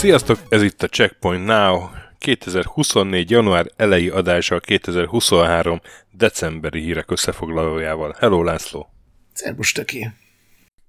[0.00, 1.90] Sziasztok, ez itt a Checkpoint Now,
[2.20, 3.30] 2024.
[3.30, 5.80] január elejé adása a 2023.
[6.10, 8.16] decemberi hírek összefoglalójával.
[8.18, 8.92] Hello László!
[9.32, 10.10] Szerbus töké!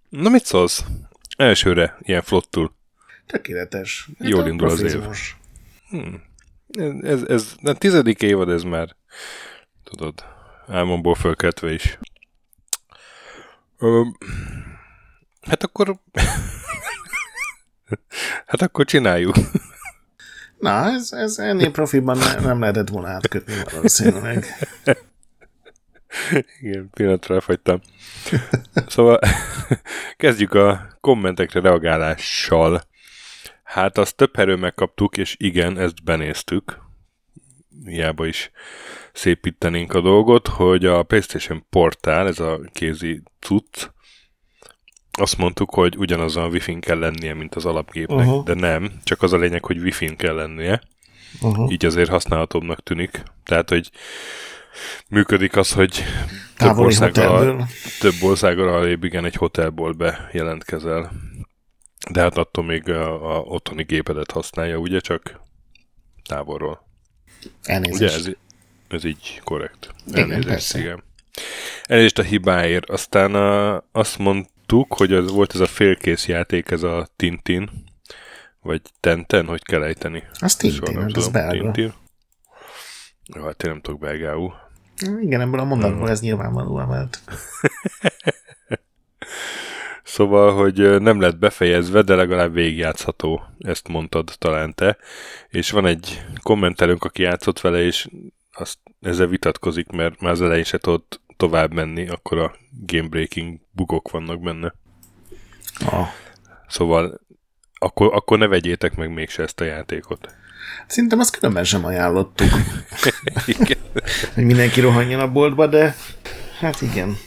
[0.09, 0.83] Na mit szólsz?
[1.37, 2.75] Elsőre ilyen flottul.
[3.25, 4.09] Tökéletes.
[4.20, 5.03] Hát Jól indul az év.
[5.89, 6.23] Hmm.
[7.01, 8.95] Ez, ez, a tizedik évad ez már,
[9.84, 10.23] tudod,
[10.67, 11.98] álmomból fölkeltve is.
[13.77, 14.03] Ö,
[15.41, 15.95] hát akkor
[18.45, 19.35] Hát akkor csináljuk.
[20.61, 24.45] Na, ez, ez ennél profiban ne, nem lehetett volna átkötni valószínűleg.
[26.61, 27.81] Igen, pillanatra elfagytam.
[28.87, 29.20] Szóval
[30.17, 32.82] kezdjük a kommentekre reagálással.
[33.63, 36.77] Hát azt több erő megkaptuk, és igen, ezt benéztük.
[37.85, 38.51] Hiába is
[39.13, 43.89] szépítenénk a dolgot, hogy a PlayStation Portál, ez a kézi cucc,
[45.12, 48.43] azt mondtuk, hogy ugyanazon a wifi kell lennie, mint az alapgépnek, uh-huh.
[48.43, 50.81] de nem, csak az a lényeg, hogy wifi kell lennie.
[51.41, 51.71] Uh-huh.
[51.71, 53.23] Így azért használhatóbbnak tűnik.
[53.43, 53.91] Tehát, hogy
[55.09, 56.04] működik az, hogy
[56.57, 57.67] több országgal,
[57.99, 61.12] több országgal alébb igen egy hotelból bejelentkezel.
[62.12, 65.39] De hát attól még a, a otthoni gépedet használja, ugye csak
[66.28, 66.88] távolról.
[67.63, 68.19] Elnézést.
[68.19, 68.35] Ugye ez,
[68.88, 69.94] ez így korrekt.
[70.12, 70.85] Elnézést, igen.
[70.85, 71.03] igen.
[71.84, 72.89] Elnézést a hibáért.
[72.89, 77.69] Aztán a, azt mond, láttuk, hogy az volt ez a félkész játék, ez a Tintin,
[78.61, 80.23] vagy Tenten, hogy kell ejteni.
[80.39, 81.61] Az Tintin, hát az belga.
[81.61, 81.94] Tintin.
[83.35, 84.53] Jó, hát én nem tudok belgául.
[85.22, 87.19] Igen, ebből a mondatból ez nyilvánvalóan vált.
[90.03, 94.97] Szóval, hogy nem lett befejezve, de legalább végigjátszható, ezt mondtad talán te.
[95.49, 98.07] És van egy kommentelőnk, aki játszott vele, és
[98.51, 103.59] azt ezzel vitatkozik, mert már az elején se tudott tovább menni, akkor a game breaking
[103.72, 104.74] bugok vannak benne.
[105.85, 106.07] Ah.
[106.68, 107.22] Szóval
[107.74, 110.35] akkor, akkor ne vegyétek meg mégse ezt a játékot.
[110.88, 112.47] Szerintem azt különben sem ajánlottuk.
[114.34, 115.96] hogy mindenki rohanjon a boltba, de
[116.59, 117.18] hát igen.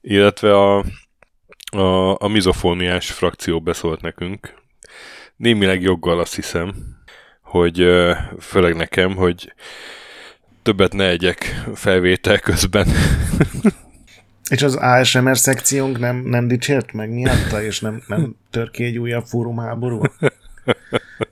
[0.00, 0.84] Illetve a,
[1.70, 4.54] a, a mizofóniás frakció beszólt nekünk.
[5.36, 6.74] Némileg joggal azt hiszem,
[7.42, 7.86] hogy
[8.40, 9.52] főleg nekem, hogy
[10.64, 12.88] többet ne egyek felvétel közben.
[14.50, 18.98] És az ASMR szekciónk nem, nem dicsért meg miatta, és nem, nem tör ki egy
[18.98, 20.00] újabb fórumháború?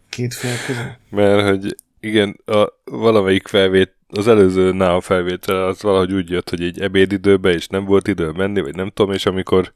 [0.08, 0.98] Két fél között?
[1.10, 6.62] Mert, hogy igen, a, valamelyik felvét, az előző NAO felvétel az valahogy úgy jött, hogy
[6.62, 9.72] egy ebédidőbe, és nem volt idő menni, vagy nem tudom, és amikor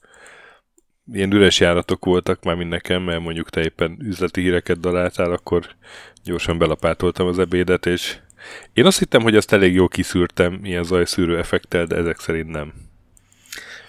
[1.12, 5.66] ilyen üres járatok voltak már mind nekem, mert mondjuk te éppen üzleti híreket daláltál, akkor
[6.24, 8.18] gyorsan belapátoltam az ebédet, és
[8.72, 12.72] én azt hittem, hogy azt elég jól kiszűrtem ilyen zajszűrő effektel, de ezek szerint nem.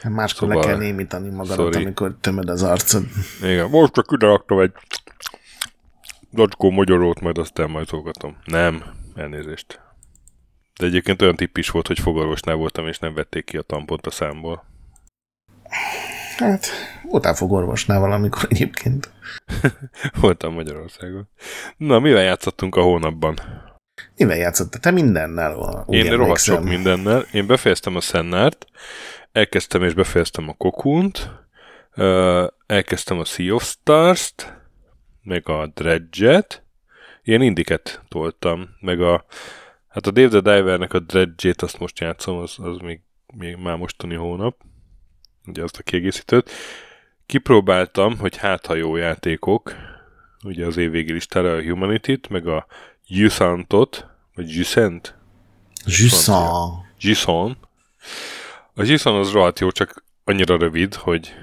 [0.09, 0.63] Máskor szóval...
[0.63, 1.83] le kell némítani magadat, sorry.
[1.83, 3.03] amikor tömöd az arcod.
[3.41, 4.71] Igen, most csak ideraktam egy
[6.33, 8.37] zacskó magyarót, majd azt elmajzolgatom.
[8.45, 8.83] Nem,
[9.15, 9.81] elnézést.
[10.79, 14.07] De egyébként olyan tipp is volt, hogy fogorvosnál voltam, és nem vették ki a tampont
[14.07, 14.65] a számból.
[16.37, 16.67] Hát,
[17.03, 19.11] voltál fogorvosnál valamikor egyébként.
[20.21, 21.29] voltam Magyarországon.
[21.77, 23.39] Na, mivel játszottunk a hónapban?
[24.17, 24.79] Mivel játszottál?
[24.79, 27.25] Te mindennel Én rohadt sok mindennel.
[27.31, 28.65] Én befejeztem a Szennárt,
[29.31, 31.31] elkezdtem és befejeztem a Kokunt,
[32.65, 34.53] elkezdtem a Sea of Stars-t,
[35.23, 36.63] meg a Dredge-et,
[37.23, 39.25] ilyen indiket toltam, meg a
[39.87, 43.01] hát a Dave the Divernek a Dredge-ét azt most játszom, az, az még,
[43.33, 44.55] még már mostani hónap,
[45.45, 46.51] ugye azt a kiegészítőt.
[47.25, 49.75] Kipróbáltam, hogy hát ha jó játékok,
[50.43, 52.65] ugye az év végi listára a Humanity-t, meg a
[53.09, 55.15] Jusantot, vagy Jusant?
[55.85, 56.85] Jusan.
[56.99, 57.57] Jusan.
[58.73, 61.33] A Jusan az rohadt jó, csak annyira rövid, hogy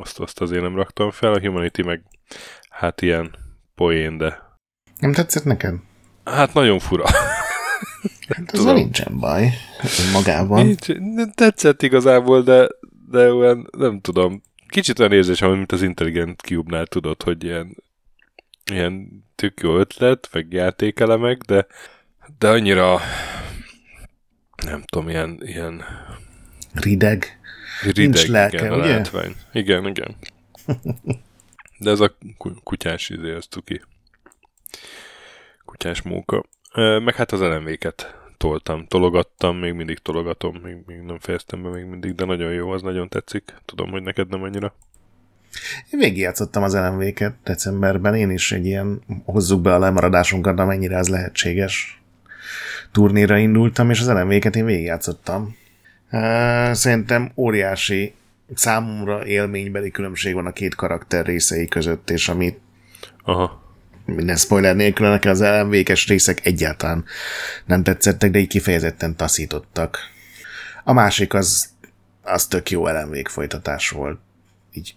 [0.00, 2.02] azt, azt azért nem raktam fel, a Humanity meg
[2.68, 3.34] hát ilyen
[3.74, 4.58] poén, de...
[4.98, 5.74] Nem tetszett neked?
[6.24, 7.04] Hát nagyon fura.
[8.28, 9.50] Hát ezzel nincsen baj
[10.12, 10.66] magában.
[10.66, 10.86] Nincs,
[11.34, 12.68] tetszett igazából, de,
[13.10, 17.76] de olyan, nem tudom, kicsit olyan érzés, mint az Intelligent Cube-nál tudod, hogy ilyen
[18.72, 21.66] ilyen tök jó ötlet, meg játékelemek, de,
[22.38, 23.00] de annyira
[24.64, 25.84] nem tudom, ilyen, ilyen
[26.72, 27.40] rideg.
[27.82, 28.96] Rideg, Nincs lelke, igen, ugye?
[28.96, 29.34] Látvány.
[29.52, 30.16] Igen, igen.
[31.78, 32.16] De ez a
[32.62, 33.80] kutyás izé, ez tuki.
[35.64, 36.44] Kutyás móka.
[36.74, 41.84] Meg hát az elemvéket toltam, tologattam, még mindig tologatom, még, még nem fejeztem be még
[41.84, 43.54] mindig, de nagyon jó, az nagyon tetszik.
[43.64, 44.74] Tudom, hogy neked nem annyira.
[45.90, 51.08] Én végigjátszottam az LMV-ket decemberben, én is egy ilyen, hozzuk be a lemaradásunkat, amennyire ez
[51.08, 52.02] lehetséges
[52.92, 55.56] turnéra indultam, és az LMV-ket én végigjátszottam.
[56.72, 58.14] Szerintem óriási
[58.54, 62.60] számomra élménybeli különbség van a két karakter részei között, és amit
[63.22, 63.62] Aha.
[64.04, 67.04] minden spoiler nélkül, nekem az LMV-kes részek egyáltalán
[67.66, 69.98] nem tetszettek, de így kifejezetten taszítottak.
[70.84, 71.68] A másik az,
[72.22, 74.18] az tök jó LMV folytatás volt.
[74.72, 74.94] Így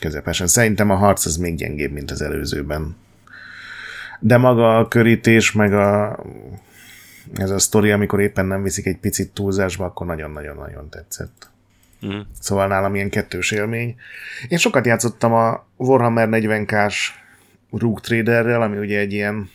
[0.00, 0.46] közepesen.
[0.46, 2.96] Szerintem a harc az még gyengébb, mint az előzőben.
[4.20, 6.18] De maga a körítés, meg a
[7.34, 11.50] ez a sztori, amikor éppen nem viszik egy picit túlzásba, akkor nagyon-nagyon-nagyon tetszett.
[12.06, 12.20] Mm.
[12.40, 13.96] Szóval nálam ilyen kettős élmény.
[14.48, 17.12] Én sokat játszottam a Warhammer 40k-s
[17.70, 19.50] Rook Traderrel, ami ugye egy ilyen,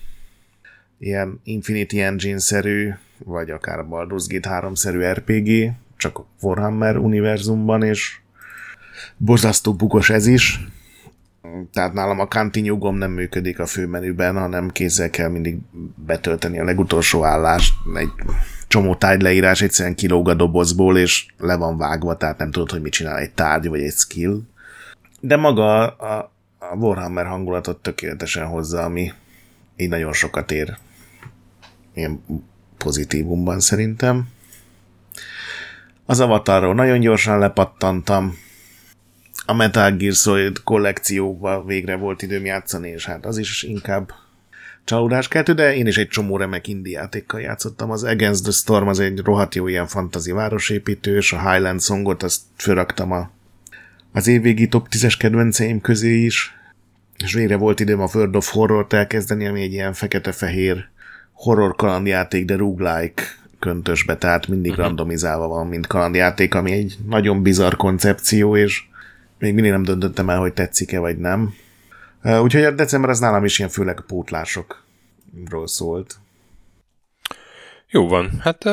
[0.99, 8.19] ilyen Infinity Engine-szerű, vagy akár Baldur's Gate 3-szerű RPG, csak Warhammer univerzumban, és
[9.17, 10.67] borzasztó bugos ez is.
[11.73, 15.57] Tehát nálam a continue gomb nem működik a főmenüben, hanem kézzel kell mindig
[15.95, 17.73] betölteni a legutolsó állást.
[17.95, 18.09] Egy
[18.67, 22.91] csomó tárgyleírás egyszerűen kilóg a dobozból, és le van vágva, tehát nem tudod, hogy mit
[22.91, 24.39] csinál egy tárgy vagy egy skill.
[25.19, 29.11] De maga a, a Warhammer hangulatot tökéletesen hozza, ami
[29.75, 30.77] így nagyon sokat ér
[31.93, 32.23] ilyen
[32.77, 34.27] pozitívumban szerintem.
[36.05, 38.37] Az avatarról nagyon gyorsan lepattantam,
[39.45, 44.11] a Metal Gear Solid kollekcióval végre volt időm játszani, és hát az is inkább
[44.83, 47.91] csalódás keltő, de én is egy csomó remek indie játékkal játszottam.
[47.91, 52.23] Az Against the Storm az egy rohadt jó ilyen fantazi városépítő, és a Highland Songot
[52.23, 53.31] azt fölraktam a,
[54.11, 56.57] az évvégi top 10-es kedvenceim közé is,
[57.23, 60.85] és végre volt időm a World of Horror-t elkezdeni, ami egy ilyen fekete-fehér
[61.33, 63.23] horror kalandjáték, de roguelike
[63.59, 64.85] köntösbe, tehát mindig uh-huh.
[64.85, 68.83] randomizálva van, mint kalandjáték, ami egy nagyon bizarr koncepció, és
[69.43, 71.53] még mindig nem döntöttem el, hogy tetszik-e vagy nem.
[72.23, 76.15] Úgyhogy a december az nálam is ilyen főleg pótlásokról szólt.
[77.89, 78.65] Jó van, hát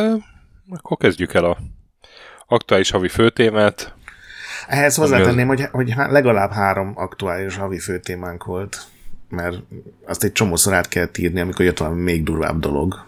[0.71, 1.59] akkor kezdjük el a
[2.47, 3.95] aktuális havi főtémát.
[4.67, 5.59] Ehhez hozzátenném, az...
[5.59, 8.87] hogy, hogy legalább három aktuális havi főtémánk volt,
[9.29, 9.57] mert
[10.07, 13.05] azt egy csomószor át kell írni, amikor jött valami még durvább dolog.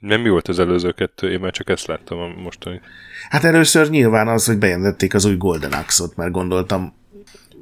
[0.00, 1.30] Nem mi volt az előző kettő?
[1.30, 2.80] Én már csak ezt láttam a mostani.
[3.28, 6.94] Hát először nyilván az, hogy bejelentették az új Golden Axe-ot, mert gondoltam,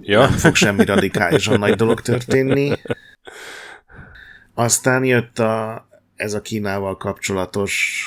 [0.00, 0.20] ja.
[0.20, 2.73] nem fog semmi radikálisan nagy dolog történni.
[4.55, 5.87] Aztán jött a,
[6.17, 8.02] ez a Kínával kapcsolatos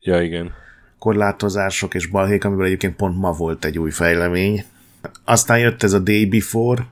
[0.00, 0.54] ja, igen.
[0.98, 4.64] korlátozások és balhék, amiből egyébként pont ma volt egy új fejlemény.
[5.24, 6.86] Aztán jött ez a Day Before,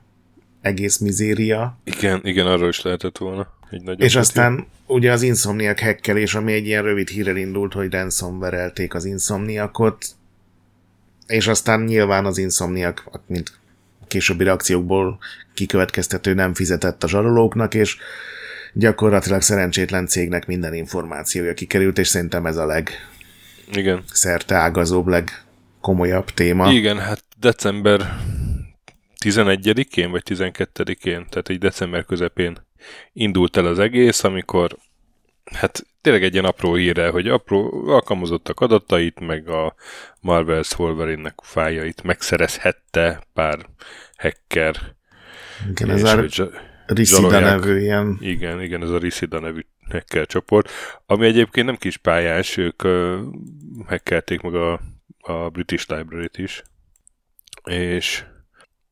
[0.61, 1.77] egész mizéria.
[1.83, 3.56] Igen, igen, arról is lehetett volna.
[3.69, 8.71] Egy és aztán ugye az Insomniac hekkelés, ami egy ilyen rövid hírrel indult, hogy ransomware
[8.89, 10.05] az Insomniacot,
[11.27, 13.51] és aztán nyilván az Insomniac, mint
[14.07, 15.19] későbbi reakciókból
[15.53, 17.97] kikövetkeztető nem fizetett a zsarolóknak, és
[18.73, 22.89] gyakorlatilag szerencsétlen cégnek minden információja kikerült, és szerintem ez a leg
[23.71, 24.03] Igen.
[24.11, 26.71] szerte ágazóbb, legkomolyabb téma.
[26.71, 28.17] Igen, hát december
[29.23, 32.66] 11-én vagy 12-én, tehát egy december közepén
[33.13, 34.77] indult el az egész, amikor
[35.53, 39.75] hát tényleg egy ilyen apró híre, hogy apró alkalmazottak adatait, meg a
[40.23, 43.65] Marvel's Wolverine-nek fájait megszerezhette pár
[44.17, 44.75] hacker.
[45.69, 46.25] Igen, ez a
[46.85, 48.17] Risida nevű ilyen.
[48.19, 50.69] Igen, igen, ez a Risida nevű hacker csoport,
[51.05, 53.19] ami egyébként nem kis pályás, ők uh,
[53.85, 54.79] hackelték meg a,
[55.19, 56.63] a British Library-t is,
[57.63, 58.23] és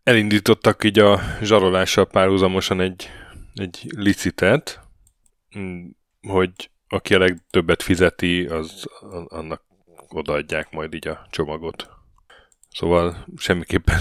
[0.04, 3.10] elindítottak így a zsarolással párhuzamosan egy
[3.55, 4.79] egy licitet,
[5.57, 5.88] mm,
[6.21, 8.85] hogy aki a legtöbbet fizeti, az
[9.27, 9.63] annak
[10.09, 11.89] odaadják majd így a csomagot.
[12.71, 14.00] Szóval semmiképpen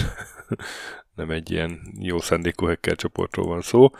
[1.14, 3.90] nem egy ilyen jó szándékú hacker csoportról van szó.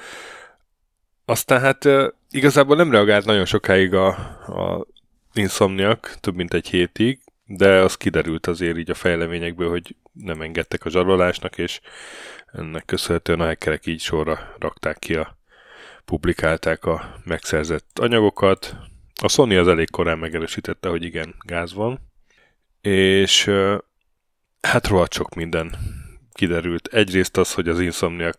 [1.25, 1.88] Aztán hát
[2.30, 4.06] igazából nem reagált nagyon sokáig a,
[4.46, 4.87] a
[5.32, 10.84] Insomniak, több mint egy hétig, de az kiderült azért így a fejleményekből, hogy nem engedtek
[10.84, 11.80] a zsarolásnak, és
[12.52, 15.38] ennek köszönhetően a hackerek így sorra rakták ki a
[16.04, 18.76] publikálták a megszerzett anyagokat.
[19.23, 22.00] A Sony az elég korán megerősítette, hogy igen, gáz van.
[22.80, 23.50] És
[24.61, 25.75] hát rohadt sok minden
[26.32, 26.87] kiderült.
[26.87, 28.38] Egyrészt az, hogy az Insomniac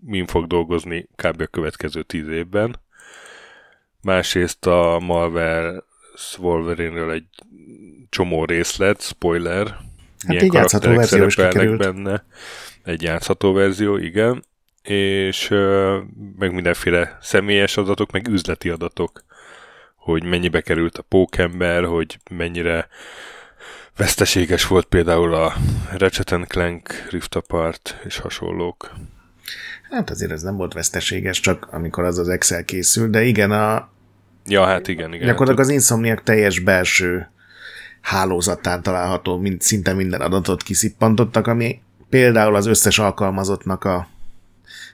[0.00, 1.40] min fog dolgozni kb.
[1.40, 2.80] a következő tíz évben.
[4.00, 5.84] Másrészt a Marvel
[6.38, 7.26] Wolverine-ről egy
[8.08, 9.86] csomó részlet, spoiler, hát
[10.26, 12.24] milyen karakterek szerepelnek benne.
[12.82, 14.44] Egy játszható verzió, igen
[14.88, 15.48] és
[16.38, 19.24] meg mindenféle személyes adatok, meg üzleti adatok
[20.06, 22.88] hogy mennyibe került a pókember, hogy mennyire
[23.96, 25.54] veszteséges volt például a
[25.96, 28.92] Ratchet Clank, Rift Apart és hasonlók.
[29.90, 33.88] Hát azért ez nem volt veszteséges, csak amikor az az Excel készül, de igen, a...
[34.44, 35.26] Ja, hát igen, igen.
[35.26, 37.30] Gyakorlatilag az Insomniac teljes belső
[38.00, 44.08] hálózatán található, mint szinte minden adatot kiszippantottak, ami például az összes alkalmazottnak a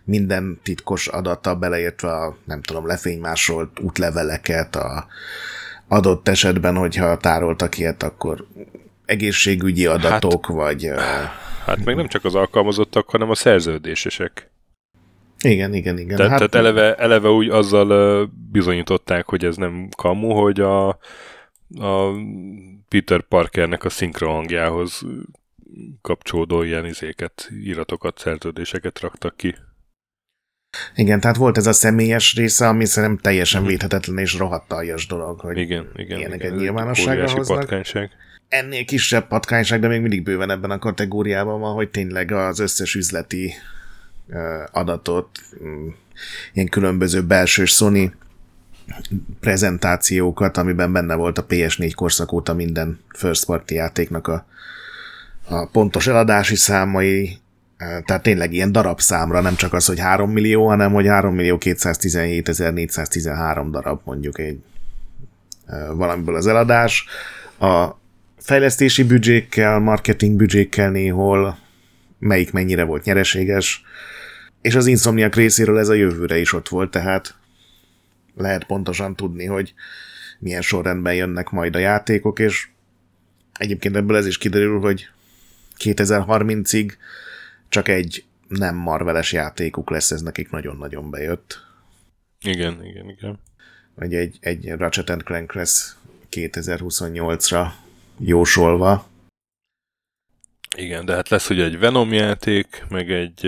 [0.05, 5.07] minden titkos adata, beleértve a, nem tudom, lefénymásolt útleveleket, a
[5.89, 8.47] adott esetben, hogyha tároltak ilyet, akkor
[9.05, 10.91] egészségügyi adatok, hát, vagy...
[11.65, 14.51] Hát meg nem csak az alkalmazottak, hanem a szerződésesek.
[15.45, 16.17] Igen, igen, igen.
[16.17, 20.89] Te, hát, tehát eleve, eleve úgy azzal bizonyították, hogy ez nem kamu, hogy a,
[21.79, 22.13] a
[22.89, 25.03] Peter Parkernek a szinkron hangjához
[26.01, 29.55] kapcsolódó ilyen izéket, íratokat, szerződéseket raktak ki.
[30.95, 33.77] Igen, tehát volt ez a személyes része, ami szerintem teljesen uh-huh.
[33.77, 37.59] védhetetlen és rohadt aljas dolog, hogy igen, igen, ilyeneket igen, nyilvánosságra hoznak.
[37.59, 38.11] Patkányság.
[38.49, 42.95] Ennél kisebb patkányság, de még mindig bőven ebben a kategóriában van, hogy tényleg az összes
[42.95, 43.55] üzleti
[44.73, 45.29] adatot,
[45.65, 45.89] mm,
[46.53, 48.15] ilyen különböző belső Sony
[49.41, 54.47] prezentációkat, amiben benne volt a PS4 korszak óta minden first party játéknak a,
[55.49, 57.42] a pontos eladási számai,
[58.05, 62.73] tehát tényleg ilyen darabszámra, nem csak az, hogy 3 millió, hanem hogy 3 millió 217
[62.73, 64.59] 413 darab mondjuk egy
[65.93, 67.07] valamiből az eladás.
[67.59, 67.89] A
[68.39, 71.59] fejlesztési büdzsékkel, marketing büdzsékkel néhol,
[72.19, 73.83] melyik mennyire volt nyereséges,
[74.61, 77.35] és az Insomniac részéről ez a jövőre is ott volt, tehát
[78.37, 79.75] lehet pontosan tudni, hogy
[80.39, 82.69] milyen sorrendben jönnek majd a játékok, és
[83.59, 85.09] egyébként ebből ez is kiderül, hogy
[85.79, 86.93] 2030-ig
[87.73, 91.67] csak egy nem marveles játékuk lesz, ez nekik nagyon-nagyon bejött.
[92.41, 93.39] Igen, igen, igen.
[93.95, 95.97] Vagy egy, egy Ratchet Clank lesz
[96.31, 97.67] 2028-ra
[98.19, 99.07] jósolva.
[100.77, 103.47] Igen, de hát lesz ugye egy Venom játék, meg egy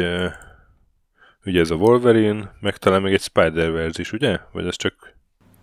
[1.44, 4.38] ugye ez a Wolverine, meg talán még egy Spider-Verse is, ugye?
[4.52, 5.14] Vagy ez csak...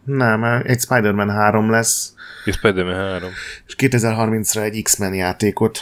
[0.04, 2.14] Nem, egy Spider-Man 3 lesz.
[2.46, 3.30] Egy Spider-Man 3.
[3.68, 5.80] És 2030-ra egy X-Men játékot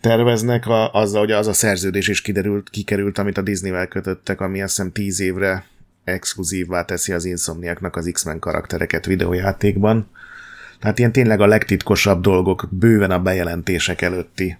[0.00, 4.62] terveznek, a, azzal, hogy az a szerződés is kiderült, kikerült, amit a Disney-vel kötöttek, ami
[4.62, 5.64] azt hiszem 10 évre
[6.04, 10.10] exkluzívvá teszi az Insomniaknak az X-Men karaktereket videójátékban.
[10.80, 14.56] Tehát ilyen tényleg a legtitkosabb dolgok bőven a bejelentések előtti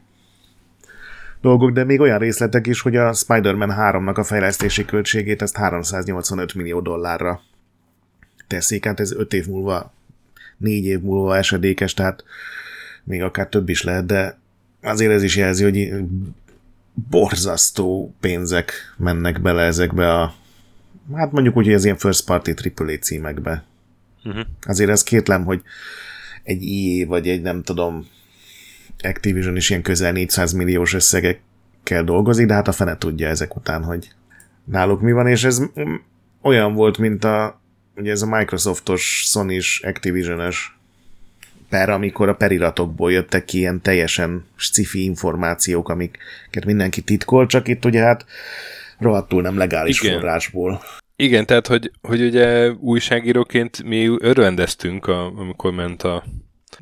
[1.41, 6.55] dolgok, de még olyan részletek is, hogy a Spider-Man 3-nak a fejlesztési költségét ezt 385
[6.55, 7.41] millió dollárra
[8.47, 9.93] teszik, hát ez 5 év múlva,
[10.57, 12.25] 4 év múlva esedékes, tehát
[13.05, 14.39] még akár több is lehet, de
[14.87, 16.05] azért ez is jelzi, hogy
[17.11, 20.35] borzasztó pénzek mennek bele ezekbe a
[21.15, 23.65] hát mondjuk úgy, hogy az ilyen first party AAA címekbe.
[24.25, 24.47] Uh-huh.
[24.63, 25.63] Azért ez kétlem, hogy
[26.43, 28.07] egy IE vagy egy nem tudom
[29.03, 33.83] Activision is ilyen közel 400 milliós összegekkel dolgozik, de hát a fene tudja ezek után,
[33.83, 34.13] hogy
[34.65, 35.63] náluk mi van, és ez
[36.43, 37.61] olyan volt, mint a
[37.97, 40.76] ugye ez a Microsoftos, Sony-s, Activision-es
[41.69, 47.85] per, amikor a periratokból jöttek ki ilyen teljesen sci információk, amiket mindenki titkol, csak itt
[47.85, 48.25] ugye hát
[48.99, 50.15] rohadtul nem legális Igen.
[50.15, 50.83] forrásból.
[51.17, 56.25] Igen, tehát hogy, hogy ugye újságíróként mi örvendeztünk, a, amikor ment a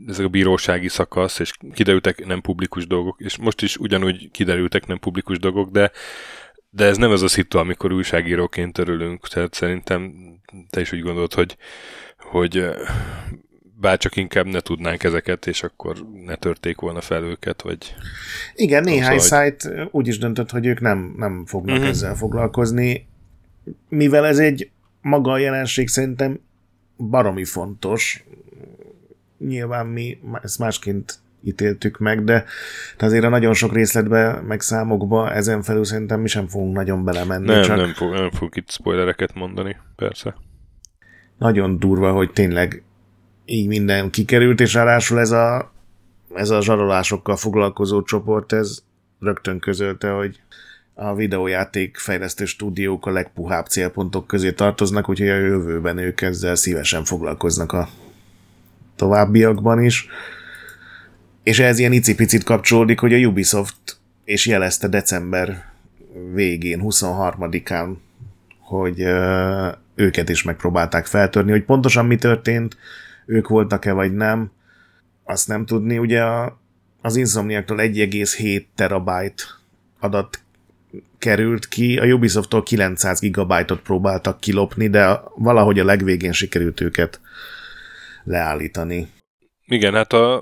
[0.06, 4.98] ezek a bírósági szakasz, és kiderültek nem publikus dolgok, és most is ugyanúgy kiderültek nem
[4.98, 5.90] publikus dolgok, de
[6.70, 10.12] de ez nem ez a szitu, amikor újságíróként örülünk, tehát szerintem
[10.70, 11.56] te is úgy gondolod, hogy,
[12.18, 12.64] hogy
[13.84, 17.94] bárcsak inkább ne tudnánk ezeket, és akkor ne törték volna fel őket, vagy...
[18.54, 21.90] Igen, néhány szóval, szájt úgy is döntött, hogy ők nem, nem fognak uh-huh.
[21.90, 23.06] ezzel foglalkozni,
[23.88, 26.40] mivel ez egy maga a jelenség szerintem
[26.96, 28.24] baromi fontos,
[29.38, 32.44] nyilván mi ezt másként ítéltük meg, de
[32.98, 37.46] azért a nagyon sok részletbe, meg számokba ezen felül szerintem mi sem fogunk nagyon belemenni.
[37.46, 40.34] Nem, csak nem, fog, nem fog itt spoilereket mondani, persze.
[41.38, 42.82] Nagyon durva, hogy tényleg
[43.44, 45.72] így minden kikerült, és ráadásul ez a,
[46.34, 48.78] ez a zsarolásokkal foglalkozó csoport, ez
[49.20, 50.40] rögtön közölte, hogy
[50.94, 57.04] a videójáték fejlesztő stúdiók a legpuhább célpontok közé tartoznak, úgyhogy a jövőben ők ezzel szívesen
[57.04, 57.88] foglalkoznak a
[58.96, 60.08] továbbiakban is.
[61.42, 65.72] És ez ilyen icipicit kapcsolódik, hogy a Ubisoft és jelezte december
[66.32, 67.94] végén, 23-án,
[68.60, 69.00] hogy
[69.94, 72.76] őket is megpróbálták feltörni, hogy pontosan mi történt,
[73.26, 74.50] ők voltak-e vagy nem,
[75.24, 75.98] azt nem tudni.
[75.98, 76.60] Ugye a,
[77.00, 79.42] az Insomniaktól 1,7 terabyte
[80.00, 80.38] adat
[81.18, 87.20] került ki, a Ubisofttól 900 gigabájtot próbáltak kilopni, de valahogy a legvégén sikerült őket
[88.24, 89.08] leállítani.
[89.66, 90.36] Igen, hát a,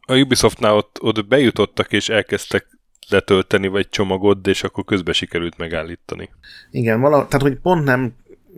[0.00, 2.66] a Ubisoftnál ott, ott bejutottak és elkezdtek
[3.08, 6.30] letölteni vagy csomagot, és akkor közben sikerült megállítani.
[6.70, 8.14] Igen, vala, tehát hogy pont nem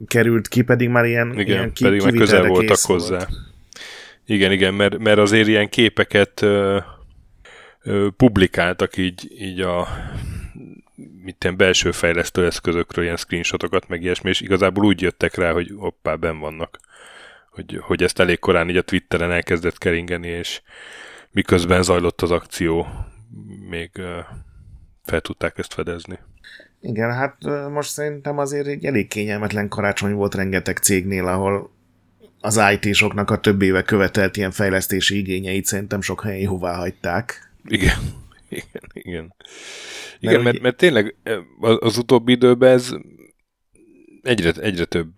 [0.07, 3.17] került ki, pedig már ilyen, Igen, ilyen ki, pedig már közel voltak hozzá.
[3.17, 3.50] Volt.
[4.31, 6.79] Igen, igen, mert, mert azért ilyen képeket ö,
[7.83, 9.89] ö, publikáltak így, így a
[11.23, 16.15] mit belső fejlesztő eszközökről ilyen screenshotokat, meg ilyesmi, és igazából úgy jöttek rá, hogy hoppá,
[16.15, 16.79] ben vannak.
[17.51, 20.63] Hogy, hogy ezt elég korán így a Twitteren elkezdett keringeni, és
[21.31, 22.87] miközben zajlott az akció,
[23.69, 24.19] még ö,
[25.05, 26.19] fel tudták ezt fedezni.
[26.81, 27.37] Igen, hát
[27.71, 31.79] most szerintem azért egy elég kényelmetlen karácsony volt rengeteg cégnél, ahol
[32.41, 37.53] az IT-soknak a több éve követelt ilyen fejlesztési igényeit szerintem sok helyen jóvá hagyták.
[37.65, 37.99] Igen,
[38.49, 39.35] igen, igen.
[40.21, 41.17] Igen, mert, mert tényleg
[41.79, 42.91] az utóbbi időben ez
[44.23, 45.13] egyre, egyre több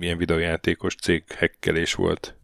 [0.00, 2.36] ilyen videójátékos cég hekkelés volt.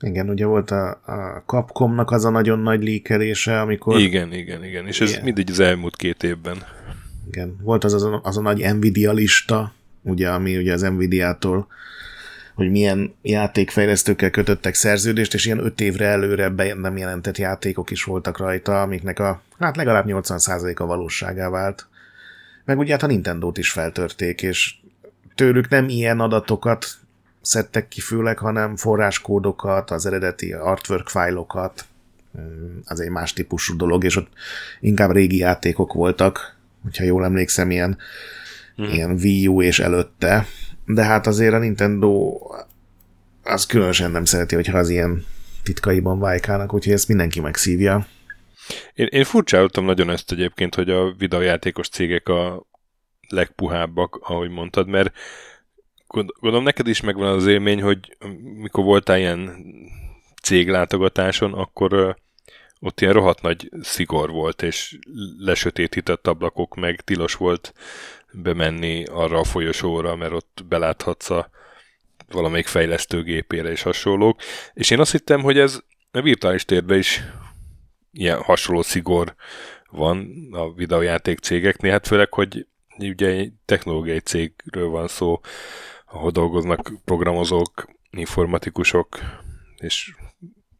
[0.00, 4.00] Igen, ugye volt a, a Capcomnak az a nagyon nagy líkelése, amikor...
[4.00, 5.24] Igen, igen, igen, és ez igen.
[5.24, 6.56] mindig az elmúlt két évben.
[7.26, 11.66] Igen, volt az, az, a, az a nagy Nvidia lista, ugye, ami ugye az Nvidia-tól
[12.54, 18.04] hogy milyen játékfejlesztőkkel kötöttek szerződést, és ilyen öt évre előre be nem jelentett játékok is
[18.04, 21.86] voltak rajta, amiknek a hát legalább 80%-a valóságá vált.
[22.64, 24.74] Meg ugye hát a Nintendo-t is feltörték, és
[25.34, 26.86] tőlük nem ilyen adatokat
[27.40, 31.84] szedtek ki főleg, hanem forráskódokat, az eredeti artwork fájlokat,
[32.84, 34.28] az egy más típusú dolog, és ott
[34.80, 37.98] inkább régi játékok voltak, hogyha jól emlékszem, ilyen,
[38.76, 38.84] hmm.
[38.84, 40.46] ilyen Wii U és előtte,
[40.86, 42.38] de hát azért a Nintendo
[43.42, 45.24] az különösen nem szereti, hogyha az ilyen
[45.62, 48.06] titkaiban vájkálnak, úgyhogy ezt mindenki megszívja.
[48.94, 52.66] Én, én furcsáltam nagyon ezt egyébként, hogy a videójátékos cégek a
[53.28, 55.12] legpuhábbak, ahogy mondtad, mert
[56.06, 58.16] gondolom neked is megvan az élmény, hogy
[58.56, 59.56] mikor voltál ilyen
[60.42, 62.16] céglátogatáson, akkor
[62.80, 64.98] ott ilyen rohadt nagy szigor volt, és
[65.38, 67.74] lesötétített ablakok, meg tilos volt
[68.36, 71.50] bemenni arra a folyosóra, mert ott beláthatsz a
[72.30, 74.40] valamelyik fejlesztőgépére és hasonlók.
[74.74, 77.22] És én azt hittem, hogy ez a virtuális térben is
[78.12, 79.34] ilyen hasonló szigor
[79.90, 82.66] van a videójáték cégeknél, hát főleg, hogy
[82.98, 85.40] ugye egy technológiai cégről van szó,
[86.06, 89.18] ahol dolgoznak programozók, informatikusok,
[89.76, 90.14] és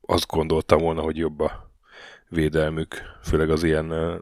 [0.01, 1.73] azt gondoltam volna, hogy jobb a
[2.29, 4.21] védelmük, főleg az ilyen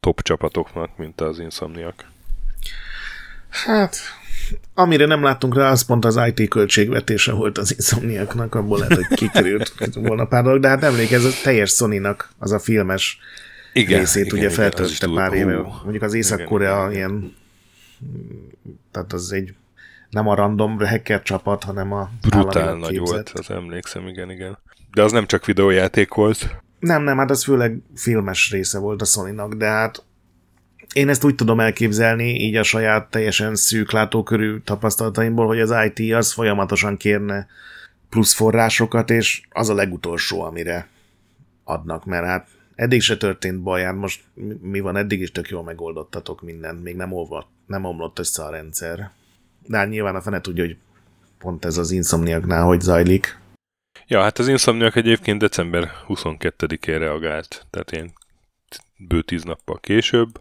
[0.00, 2.16] top csapatoknak, mint az Insomniak.
[3.48, 3.96] Hát,
[4.74, 9.16] amire nem láttunk rá, az pont az IT költségvetése volt az Insomniaknak, abból lehet, hogy
[9.16, 13.18] kikerült volna pár dolog, de hát emlékezz, a teljes Sony-nak az a filmes
[13.72, 15.56] igen, részét igen, ugye feltöltötte pár éve.
[15.82, 17.36] Mondjuk az Észak-Korea ilyen,
[18.90, 19.54] tehát az egy
[20.10, 23.06] nem a random hacker csapat, hanem a Brutál nagy képzett.
[23.06, 24.58] volt, az emlékszem, igen, igen.
[24.92, 26.56] De az nem csak videójáték volt.
[26.80, 30.04] Nem, nem, hát az főleg filmes része volt a sony de hát
[30.92, 36.14] én ezt úgy tudom elképzelni, így a saját teljesen szűk látókörű tapasztalataimból, hogy az IT
[36.14, 37.46] az folyamatosan kérne
[38.08, 40.88] plusz forrásokat, és az a legutolsó, amire
[41.64, 44.24] adnak, mert hát eddig se történt baj, hát most
[44.60, 48.50] mi van, eddig is tök jól megoldottatok mindent, még nem, olvat, nem omlott össze a
[48.50, 49.10] rendszer.
[49.66, 50.76] De hát nyilván a fene tudja, hogy
[51.38, 53.38] pont ez az Insomniaknál hogy zajlik.
[54.06, 58.12] Ja, hát az Insomniak egyébként december 22-én reagált, tehát ilyen
[58.96, 60.40] bő tíz nappal később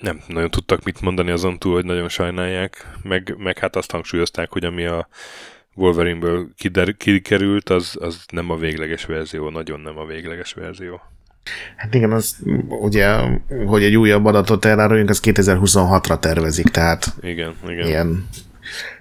[0.00, 4.50] nem nagyon tudtak mit mondani azon túl, hogy nagyon sajnálják, meg, meg hát azt hangsúlyozták,
[4.50, 5.08] hogy ami a
[5.74, 11.00] Wolverine-ből kider, kikerült, az, az nem a végleges verzió, nagyon nem a végleges verzió.
[11.76, 12.36] Hát igen, az
[12.68, 13.16] ugye,
[13.66, 17.86] hogy egy újabb adatot eláruljunk, az 2026-ra tervezik, tehát igen, igen.
[17.86, 18.28] ilyen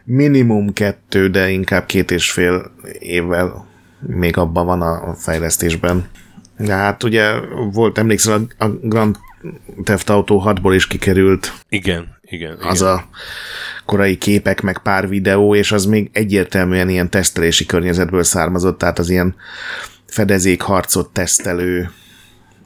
[0.04, 3.68] minimum kettő, de inkább két és fél évvel
[4.00, 6.10] még abban van a fejlesztésben.
[6.58, 7.32] De hát ugye
[7.72, 9.18] volt, emlékszel, a Grand
[9.84, 11.54] Theft Auto 6-ból is kikerült.
[11.69, 12.58] Igen, igen.
[12.62, 12.93] Az igen.
[12.93, 13.06] a
[13.86, 19.10] korai képek, meg pár videó, és az még egyértelműen ilyen tesztelési környezetből származott, tehát az
[19.10, 19.36] ilyen
[20.06, 21.89] fedezékharcot tesztelő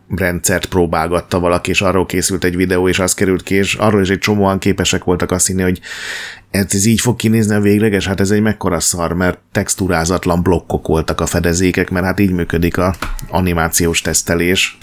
[0.10, 4.10] rendszert próbálgatta valaki, és arról készült egy videó, és az került ki, és arról is
[4.10, 5.80] egy csomóan képesek voltak azt hinni, hogy
[6.52, 11.22] ez így fog kinézni a végleges, hát ez egy mekkora szar, mert texturázatlan blokkok voltak
[11.22, 12.96] a fedezékek, mert hát így működik a
[13.30, 14.78] animációs tesztelés.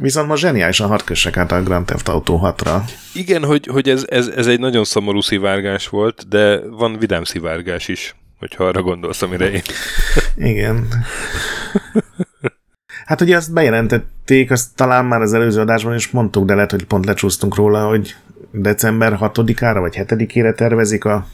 [0.00, 2.82] Viszont ma zseniálisan hat kössek át a Grand Theft Auto 6-ra.
[3.14, 7.88] Igen, hogy, hogy ez, ez, ez egy nagyon szomorú szivárgás volt, de van vidám szivárgás
[7.88, 9.62] is, hogyha arra gondolsz, amire én.
[10.36, 10.88] Igen.
[13.06, 16.84] Hát ugye azt bejelentették, azt talán már az előző adásban is mondtuk, de lehet, hogy
[16.84, 18.14] pont lecsúsztunk róla, hogy
[18.50, 21.26] december 6-ára vagy 7-ére tervezik a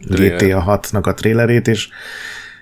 [0.00, 1.88] GTA 6-nak a trailerét, és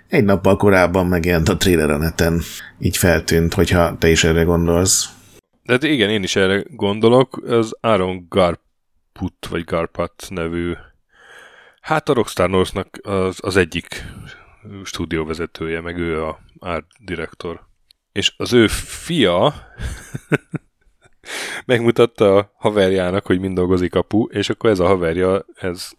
[0.08, 2.42] Egy nappal korábban megjelent a trailer a neten.
[2.78, 5.08] Így feltűnt, hogyha te is erre gondolsz.
[5.66, 7.36] De hát igen, én is erre gondolok.
[7.36, 10.72] Az Aaron Garput, vagy Garpat nevű,
[11.80, 14.04] hát a Rockstar North-nak az, az egyik
[14.84, 17.66] stúdióvezetője, meg ő a art direktor.
[18.12, 19.54] És az ő fia
[21.64, 25.90] megmutatta a haverjának, hogy mind dolgozik apu, és akkor ez a haverja, ez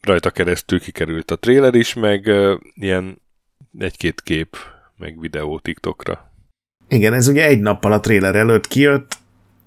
[0.00, 3.20] rajta keresztül kikerült a trailer is, meg uh, ilyen
[3.78, 4.56] egy-két kép,
[4.96, 6.34] meg videó TikTokra.
[6.88, 9.18] Igen, ez ugye egy nappal a trailer előtt kijött,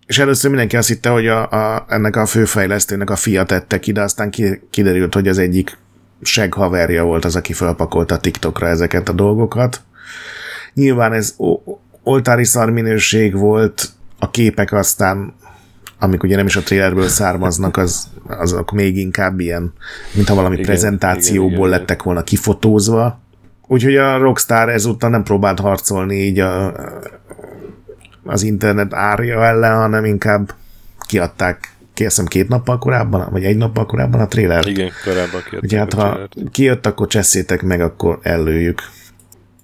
[0.06, 3.92] és először mindenki azt hitte, hogy a, a, ennek a főfejlesztőnek a fia tette ki,
[3.92, 5.78] de aztán ki, kiderült, hogy az egyik
[6.22, 9.82] seg haverja volt az, aki felpakolta TikTokra ezeket a dolgokat.
[10.74, 11.36] Nyilván ez
[12.04, 15.34] oltári szar minőség volt, a képek aztán,
[16.00, 19.74] amik ugye nem is a trailerből származnak, az, azok még inkább ilyen,
[20.14, 23.20] mintha valami igen, prezentációból igen, igen, lettek volna kifotózva.
[23.72, 26.74] Úgyhogy a Rockstar ezúttal nem próbált harcolni így a,
[28.24, 30.54] az internet árja ellen, hanem inkább
[31.08, 34.68] kiadták ki, két nappal korábban, vagy egy nappal korábban a trailer.
[34.68, 38.82] Igen, korábban kiadták Ugye hát, ha kijött, akkor cseszétek meg, akkor ellőjük.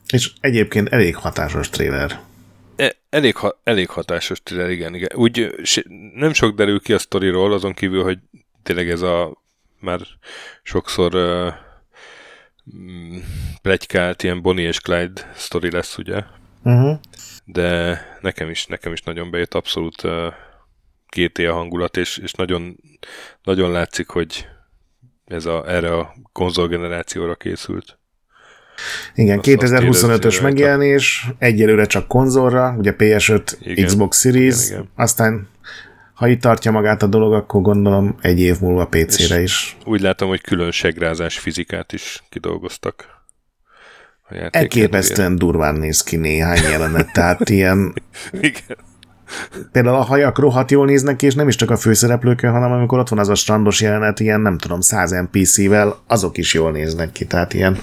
[0.07, 2.19] És egyébként elég hatásos trailer.
[2.75, 5.09] E, elég, ha, elég hatásos trailer, igen, igen.
[5.15, 5.55] Úgy
[6.15, 8.17] nem sok derül ki a sztoriról, azon kívül, hogy
[8.63, 9.41] tényleg ez a
[9.79, 9.99] már
[10.63, 11.53] sokszor uh,
[13.61, 16.23] plegykált ilyen Bonnie és Clyde sztori lesz, ugye?
[16.63, 16.99] Uh-huh.
[17.45, 20.33] De nekem is, nekem is nagyon bejött abszolút uh,
[21.15, 22.77] GTA hangulat, és, és nagyon,
[23.43, 24.47] nagyon látszik, hogy
[25.25, 27.99] ez a, erre a konzolgenerációra készült.
[29.15, 34.91] Igen, 2025-ös megjelenés, egyelőre csak konzolra, ugye PS5, igen, Xbox Series, igen, igen.
[34.95, 35.47] aztán
[36.15, 39.77] ha itt tartja magát a dolog, akkor gondolom egy év múlva PC-re is.
[39.85, 43.13] Úgy látom, hogy külön segrázás fizikát is kidolgoztak.
[44.49, 47.93] Elképesztően durván néz ki néhány jelenet, tehát ilyen...
[48.31, 48.77] Igen.
[49.71, 52.99] Például a hajak rohadt jól néznek ki, és nem is csak a főszereplőkön, hanem amikor
[52.99, 57.11] ott van az a strandos jelenet, ilyen nem tudom, 100 NPC-vel, azok is jól néznek
[57.11, 57.77] ki, tehát ilyen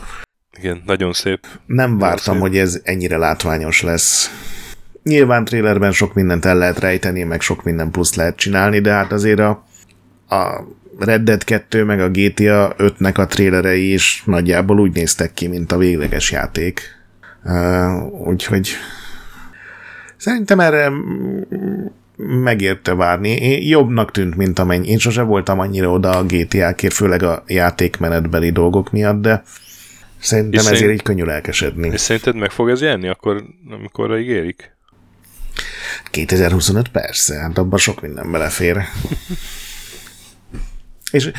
[0.58, 1.46] igen, nagyon szép.
[1.66, 2.42] Nem vártam, szép.
[2.42, 4.30] hogy ez ennyire látványos lesz.
[5.02, 9.12] Nyilván trailerben sok mindent el lehet rejteni, meg sok minden plusz lehet csinálni, de hát
[9.12, 9.64] azért a,
[10.28, 10.64] a
[10.98, 15.72] Red Dead 2 meg a GTA 5-nek a trailerei is nagyjából úgy néztek ki, mint
[15.72, 16.80] a végleges játék.
[17.44, 18.70] Uh, úgyhogy
[20.16, 20.92] szerintem erre
[22.16, 23.30] megérte várni.
[23.30, 24.88] Én jobbnak tűnt, mint amennyi.
[24.88, 29.42] Én sose voltam annyira oda a GTA-kért, főleg a játékmenetbeli dolgok miatt, de
[30.22, 31.88] Szerintem és ezért szerint, így könnyű lelkesedni.
[31.88, 34.71] És szerinted meg fog ez jelni, akkor, amikor ígérik?
[36.10, 38.84] 2025 persze, hát abban sok minden belefér.
[41.10, 41.30] és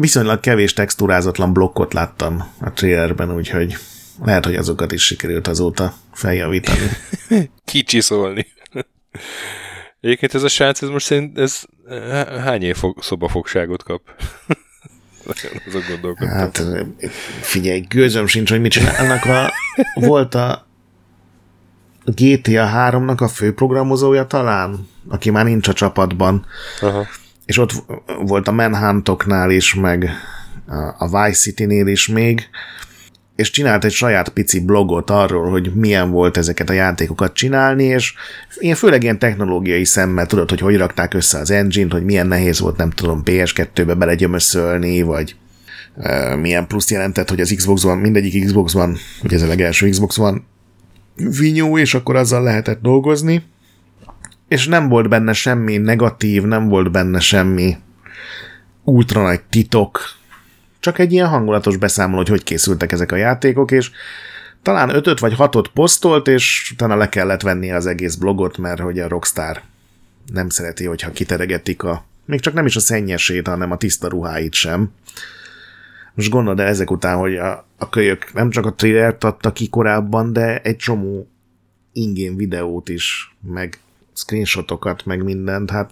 [0.00, 3.76] viszonylag kevés texturázatlan blokkot láttam a trailerben, úgyhogy
[4.24, 6.88] lehet, hogy azokat is sikerült azóta feljavítani.
[7.64, 8.46] Kicsi szólni.
[10.00, 11.62] Egyébként ez a srác, ez most szerint ez
[12.44, 14.02] hány év fog, szobafogságot kap?
[15.66, 16.28] Azok gondolkodtam.
[16.28, 16.62] Hát
[17.40, 19.24] figyelj, gőzöm sincs, hogy mit csinálnak.
[19.24, 19.52] A,
[19.94, 20.69] volt a
[22.14, 26.46] GTA 3-nak a főprogramozója talán, aki már nincs a csapatban.
[26.80, 27.06] Aha.
[27.44, 27.72] És ott
[28.24, 30.10] volt a Manhuntoknál is, meg
[30.98, 32.48] a Vice City-nél is még,
[33.36, 38.14] és csinált egy saját pici blogot arról, hogy milyen volt ezeket a játékokat csinálni, és
[38.58, 42.60] én főleg ilyen technológiai szemmel tudod, hogy hogy rakták össze az engine-t, hogy milyen nehéz
[42.60, 45.36] volt, nem tudom, PS2-be belegyömöszölni, vagy
[45.94, 49.88] uh, milyen plusz jelentett, hogy az Xbox van, mindegyik Xbox van, ugye ez a legelső
[49.88, 50.46] Xbox van
[51.14, 53.44] vinyó, és akkor azzal lehetett dolgozni,
[54.48, 57.76] és nem volt benne semmi negatív, nem volt benne semmi
[58.84, 60.00] ultra nagy titok,
[60.80, 63.90] csak egy ilyen hangulatos beszámoló, hogy hogy készültek ezek a játékok, és
[64.62, 68.98] talán ötöt vagy hatot posztolt, és utána le kellett venni az egész blogot, mert hogy
[68.98, 69.62] a Rockstar
[70.32, 74.54] nem szereti, hogyha kiteregetik a, még csak nem is a szennyesét, hanem a tiszta ruháit
[74.54, 74.92] sem.
[76.14, 80.32] Most gondolod ezek után, hogy a, a kölyök nem csak a trailert adta ki korábban,
[80.32, 81.28] de egy csomó
[81.92, 83.78] ingén videót is, meg
[84.14, 85.90] screenshotokat, meg mindent, hát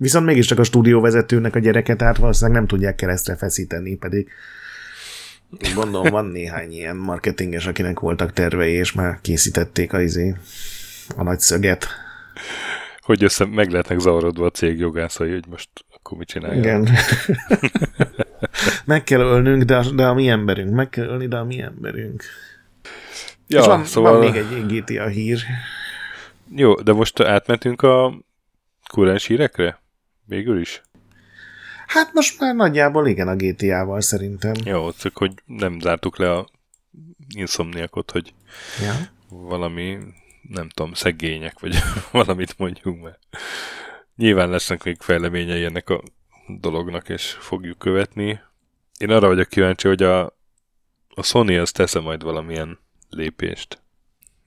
[0.00, 4.28] Viszont mégiscsak a stúdióvezetőnek a gyereket át valószínűleg nem tudják keresztre feszíteni, pedig
[5.74, 10.34] gondolom van néhány ilyen marketinges, akinek voltak tervei, és már készítették a, izé,
[11.16, 11.86] a nagy szöget.
[13.00, 15.68] Hogy össze meg lehetnek zavarodva a cég jogászai, hogy most
[16.10, 16.64] akkor mit csinálják.
[16.64, 16.88] Igen.
[18.84, 20.74] meg kell ölnünk, de a, de a mi emberünk.
[20.74, 22.22] Meg kell ölni, de a mi emberünk.
[23.46, 24.18] Ja, és van, szóval...
[24.18, 25.42] van még egy GTA hír.
[26.54, 28.14] Jó, de most átmentünk a
[28.92, 29.80] kurens hírekre?
[30.24, 30.82] Végül is?
[31.86, 34.52] Hát most már nagyjából igen a GTA-val szerintem.
[34.64, 36.48] Jó, csak hogy nem zártuk le a
[37.34, 38.34] inszomniakot, hogy
[38.82, 38.94] Ja.
[39.28, 39.98] valami,
[40.42, 41.76] nem tudom, szegények, vagy
[42.12, 43.18] valamit mondjunk meg.
[44.20, 46.02] Nyilván lesznek még fejleményei ennek a
[46.60, 48.40] dolognak, és fogjuk követni.
[48.98, 50.24] Én arra vagyok kíváncsi, hogy a,
[51.08, 52.78] a Sony az tesz majd valamilyen
[53.10, 53.82] lépést.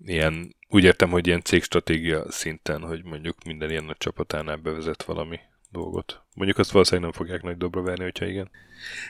[0.05, 5.39] Ilyen, úgy értem, hogy ilyen cégstratégia szinten, hogy mondjuk minden ilyen nagy csapatánál bevezet valami
[5.71, 6.21] dolgot.
[6.35, 8.49] Mondjuk azt valószínűleg nem fogják nagy dobra verni, hogyha igen.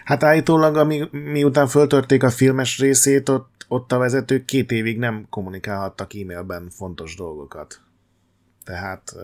[0.04, 5.26] Hát állítólag, ami, miután föltörték a filmes részét, ott, ott a vezetők két évig nem
[5.30, 7.82] kommunikálhattak e-mailben fontos dolgokat.
[8.63, 9.15] Tehát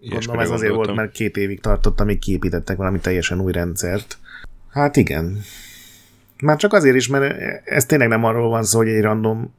[0.00, 4.18] gondolom ez azért volt, mert két évig tartott, amíg kiépítettek valami teljesen új rendszert.
[4.70, 5.40] Hát igen.
[6.42, 9.54] Már csak azért is, mert ez tényleg nem arról van szó, hogy egy random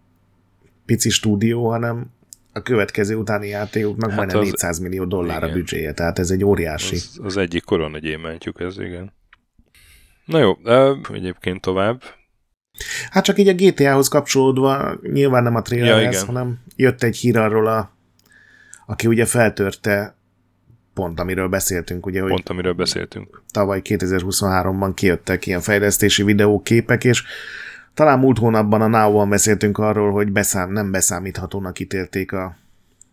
[0.86, 2.14] pici stúdió, hanem
[2.54, 5.50] a következő utáni játékoknak hát majdnem az, 400 millió dollár igen.
[5.50, 6.96] a büdzséje, tehát ez egy óriási.
[6.96, 9.14] Az, az egyik koron egy gyémántjuk ez, igen.
[10.26, 10.58] Na jó,
[11.14, 12.02] egyébként tovább.
[13.10, 17.38] Hát csak így a GTA-hoz kapcsolódva, nyilván nem a trailerhez, ja, hanem jött egy hír
[17.38, 17.95] arról, a,
[18.86, 20.16] aki ugye feltörte
[20.94, 23.42] pont amiről beszéltünk, ugye, hogy pont amiről beszéltünk.
[23.52, 27.24] Tavaly 2023-ban kijöttek ilyen fejlesztési videóképek, és
[27.94, 32.58] talán múlt hónapban a now beszéltünk arról, hogy beszám, nem beszámíthatónak ítélték a,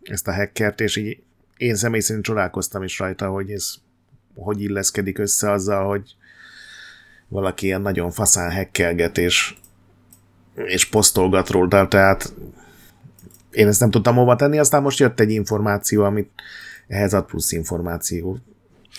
[0.02, 1.18] ezt a hackert, és így
[1.56, 3.74] én személy szerint csodálkoztam is rajta, hogy ez
[4.34, 6.14] hogy illeszkedik össze azzal, hogy
[7.28, 9.54] valaki ilyen nagyon faszán hackelget, és,
[10.54, 12.32] és posztolgat róla, tehát
[13.52, 16.30] én ezt nem tudtam hova tenni, aztán most jött egy információ, amit
[16.86, 18.38] ehhez ad plusz információ,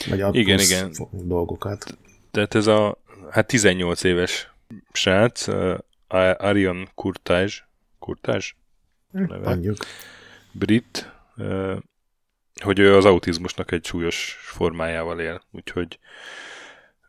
[0.10, 0.92] vagy ad igen, plusz igen.
[1.12, 1.98] dolgokat.
[2.32, 2.98] Tehát ez a
[3.30, 4.52] hát 18 éves
[4.92, 5.80] srác, uh,
[6.38, 7.62] Arion Kurtázs,
[8.00, 8.54] Kurtázs?
[9.44, 9.78] Mondjuk.
[10.52, 11.78] Brit, uh,
[12.64, 16.00] hogy ő az autizmusnak egy súlyos formájával él, úgyhogy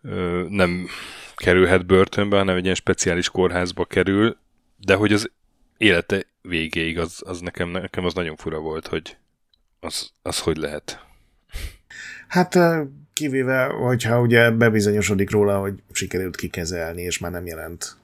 [0.03, 0.89] uh, nem
[1.37, 4.37] kerülhet börtönbe, hanem egy ilyen speciális kórházba kerül,
[4.77, 5.31] de hogy az
[5.77, 9.17] élete végéig, az, az nekem, nekem az nagyon fura volt, hogy
[9.81, 11.07] az, az hogy lehet.
[12.29, 12.59] Hát
[13.13, 17.97] kivéve, hogyha ugye bebizonyosodik róla, hogy sikerült kikezelni, és már nem jelent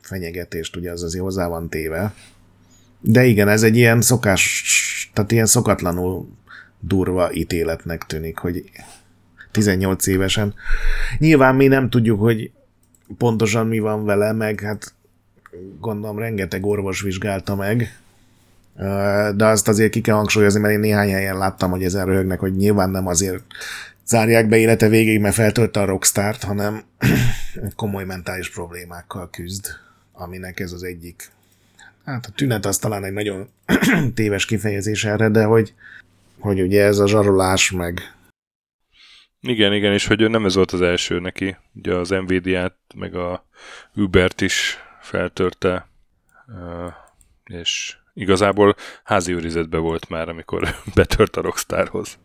[0.00, 2.14] fenyegetést, ugye az azért hozzá van téve.
[3.00, 6.28] De igen, ez egy ilyen szokás, tehát ilyen szokatlanul
[6.80, 8.70] durva ítéletnek tűnik, hogy
[9.50, 10.54] 18 évesen.
[11.18, 12.50] Nyilván mi nem tudjuk, hogy
[13.18, 14.94] pontosan mi van vele, meg hát
[15.80, 18.00] gondolom rengeteg orvos vizsgálta meg,
[19.36, 22.56] de azt azért ki kell hangsúlyozni, mert én néhány helyen láttam, hogy ezen röhögnek, hogy
[22.56, 23.42] nyilván nem azért
[24.06, 26.82] zárják be élete végéig, mert feltölte a rockstart, hanem
[27.76, 29.66] komoly mentális problémákkal küzd,
[30.12, 31.30] aminek ez az egyik.
[32.04, 33.48] Hát a tünet az talán egy nagyon
[34.14, 35.74] téves kifejezés erre, de hogy,
[36.38, 38.00] hogy ugye ez a zsarolás meg
[39.48, 41.56] igen, igen, és hogy nem ez volt az első neki.
[41.74, 43.46] Ugye az Nvidia-t, meg a
[43.94, 45.88] Ubert is feltörte,
[47.44, 52.18] és igazából házi őrizetbe volt már, amikor betört a Rockstarhoz.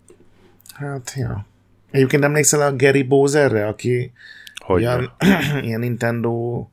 [0.74, 1.46] Hát, ja.
[1.92, 4.12] Egyébként emlékszel a Gary Bowserre, aki
[4.56, 5.12] hogy ilyen,
[5.66, 6.68] ilyen Nintendo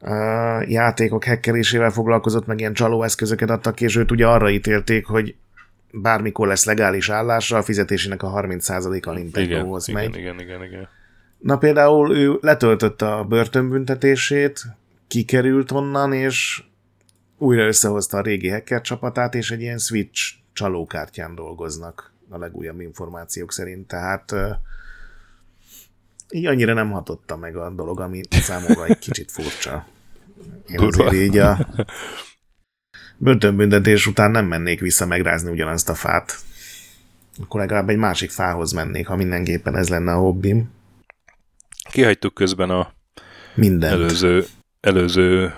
[0.00, 5.34] uh, játékok hackerésével foglalkozott, meg ilyen csalóeszközöket adtak, és őt ugye arra ítélték, hogy
[5.90, 10.16] bármikor lesz legális állása, a fizetésének a 30%-a Nintendo-hoz megy.
[10.16, 10.88] Igen, igen, igen, igen.
[11.38, 14.62] Na például ő letöltötte a börtönbüntetését,
[15.12, 16.62] kikerült onnan, és
[17.38, 23.52] újra összehozta a régi hacker csapatát, és egy ilyen Switch csalókártyán dolgoznak a legújabb információk
[23.52, 23.86] szerint.
[23.86, 24.34] Tehát
[26.30, 29.86] így annyira nem hatotta meg a dolog, ami számomra egy kicsit furcsa.
[30.66, 31.68] Én azért így a
[33.16, 36.36] börtönbüntetés után nem mennék vissza megrázni ugyanazt a fát.
[37.42, 40.70] Akkor legalább egy másik fához mennék, ha mindenképpen ez lenne a hobbim.
[41.90, 42.92] Kihagytuk közben a
[43.54, 43.92] Mindent.
[43.92, 44.46] előző
[44.82, 45.54] előző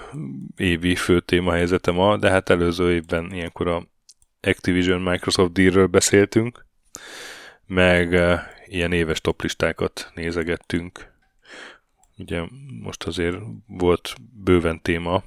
[0.56, 3.86] évi fő helyzete ma, de hát előző évben ilyenkor a
[4.40, 6.66] Activision Microsoft deal beszéltünk,
[7.66, 11.12] meg uh, ilyen éves toplistákat nézegettünk.
[12.16, 12.42] Ugye
[12.82, 15.22] most azért volt bőven téma.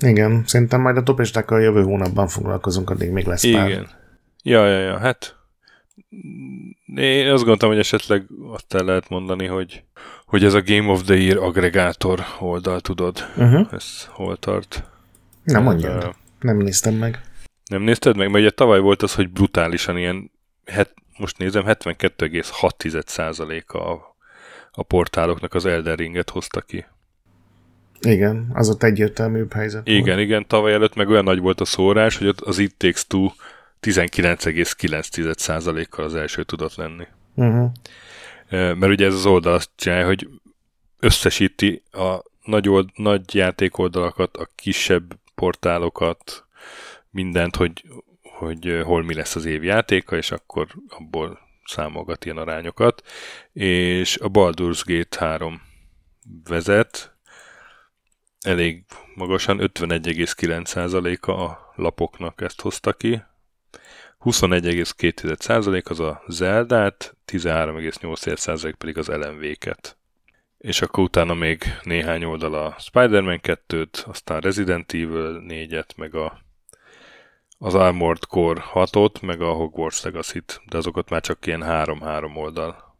[0.00, 3.68] Igen, szerintem majd a toplistákkal jövő hónapban foglalkozunk, addig még lesz pár.
[3.68, 3.88] Igen.
[4.42, 5.36] Ja, ja, ja, hát
[6.94, 9.84] én azt gondoltam, hogy esetleg azt el lehet mondani, hogy
[10.28, 13.26] hogy ez a Game of the Year agregátor oldal, tudod?
[13.36, 13.68] Uh-huh.
[13.72, 14.84] Ez hol tart?
[15.44, 16.04] Nem mondjad.
[16.04, 16.10] Uh,
[16.40, 17.20] nem néztem meg.
[17.70, 18.30] Nem nézted meg?
[18.30, 20.30] Mert ugye tavaly volt az, hogy brutálisan ilyen,
[20.66, 24.16] het, most nézem, 72,6%-a a,
[24.72, 26.84] a portáloknak az Elden Ringet hozta ki.
[28.00, 30.18] Igen, az ott egyértelműbb helyzet Igen, volt.
[30.18, 33.28] igen, tavaly előtt meg olyan nagy volt a szórás, hogy ott az It Takes Two
[33.82, 37.06] 19,9%-kal az első tudott lenni.
[37.34, 37.70] Uh-huh
[38.50, 40.28] mert ugye ez az oldal azt csinálja, hogy
[40.98, 46.44] összesíti a nagy, old, nagy játékoldalakat, a kisebb portálokat,
[47.10, 47.84] mindent, hogy,
[48.22, 53.02] hogy hol mi lesz az év játéka, és akkor abból számolgat ilyen arányokat.
[53.52, 55.62] És a Baldur's Gate 3
[56.44, 57.16] vezet,
[58.40, 58.84] elég
[59.14, 63.22] magasan, 51,9%-a a lapoknak ezt hozta ki.
[64.28, 69.96] 21,2% az a Zeldát, 13,8% pedig az LMV-ket.
[70.58, 76.38] És akkor utána még néhány oldal a Spider-Man 2-t, aztán Resident Evil 4-et, meg a,
[77.58, 82.96] az Armored Core 6-ot, meg a Hogwarts Legacy-t, de azokat már csak ilyen 3-3 oldal.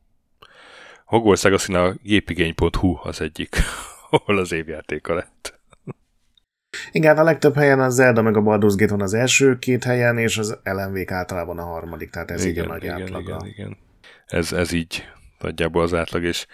[1.04, 3.56] Hogwarts legacy a gépigény.hu az egyik,
[4.10, 5.57] ahol az évjátéka lett.
[6.92, 10.18] Igen, a legtöbb helyen a Zelda meg a Baldur's Gate van az első két helyen,
[10.18, 13.36] és az lmv általában a harmadik, tehát ez igen, így a nagy igen, átlaga.
[13.40, 13.76] Igen, igen.
[14.26, 15.04] Ez, ez így
[15.38, 16.46] nagyjából az átlag, és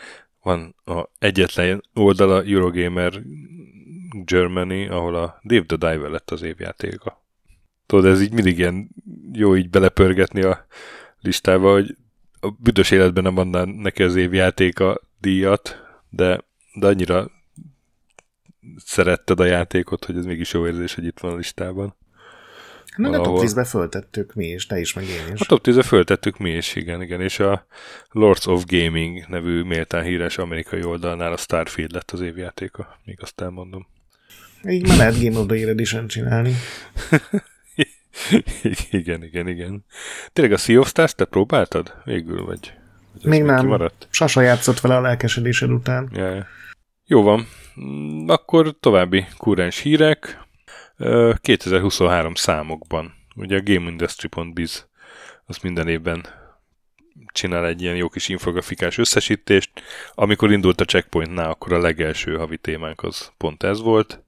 [0.42, 3.22] van a egyetlen oldal a Eurogamer
[4.24, 7.22] Germany, ahol a Dave the Diver lett az évjátéka.
[7.86, 8.88] Tudod, ez így mindig ilyen
[9.32, 10.66] jó így belepörgetni a
[11.20, 11.96] listába, hogy
[12.40, 15.76] a büdös életben nem adnám neki az évjátéka díjat,
[16.10, 16.40] de,
[16.74, 17.30] de annyira
[18.84, 21.96] szeretted a játékot, hogy ez mégis jó érzés, hogy itt van a listában.
[22.96, 25.40] Na, a top 10-be föltettük mi is, te is, meg én is.
[25.40, 27.66] A top 10-be föltettük mi is, igen, igen, és a
[28.10, 33.40] Lords of Gaming nevű méltán híres amerikai oldalnál a Starfield lett az évjátéka, még azt
[33.40, 33.86] elmondom.
[34.68, 36.54] Így már lehet Game of the Year Edition csinálni.
[38.90, 39.84] igen, igen, igen.
[40.32, 42.72] Tényleg a Sea of Stars te próbáltad végül, vagy?
[43.12, 43.58] vagy még nem.
[43.58, 44.08] Kimaradt?
[44.10, 46.10] Sasa játszott vele a lelkesedésed után.
[46.12, 46.46] Ja,
[47.06, 47.46] Jó van.
[47.80, 50.42] Mm, akkor további kurrens hírek.
[51.40, 53.14] 2023 számokban.
[53.36, 54.88] Ugye a GameIndustry.biz
[55.44, 56.26] az minden évben
[57.32, 59.70] csinál egy ilyen jó kis infografikás összesítést.
[60.14, 64.22] Amikor indult a checkpointnál, akkor a legelső havi témánk az pont ez volt.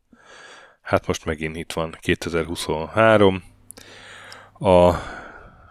[0.80, 3.42] Hát most megint itt van 2023.
[4.52, 4.94] A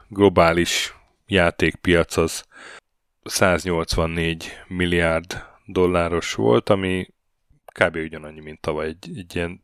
[0.07, 0.93] globális
[1.27, 2.43] játékpiac az
[3.23, 7.07] 184 milliárd dolláros volt, ami
[7.79, 7.95] kb.
[7.95, 9.61] ugyanannyi, mint tavaly, egy, egy ilyen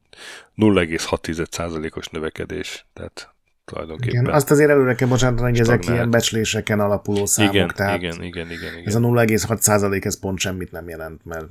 [0.56, 3.34] 0,6%-os növekedés, tehát
[3.66, 4.22] tulajdonképpen.
[4.22, 8.24] Igen, azt azért előre kell bocsánatani, hogy ezek ilyen becsléseken alapuló számok, igen, tehát igen,
[8.24, 8.86] igen, igen, igen.
[8.86, 11.46] ez a 0,6% ez pont semmit nem jelent, mert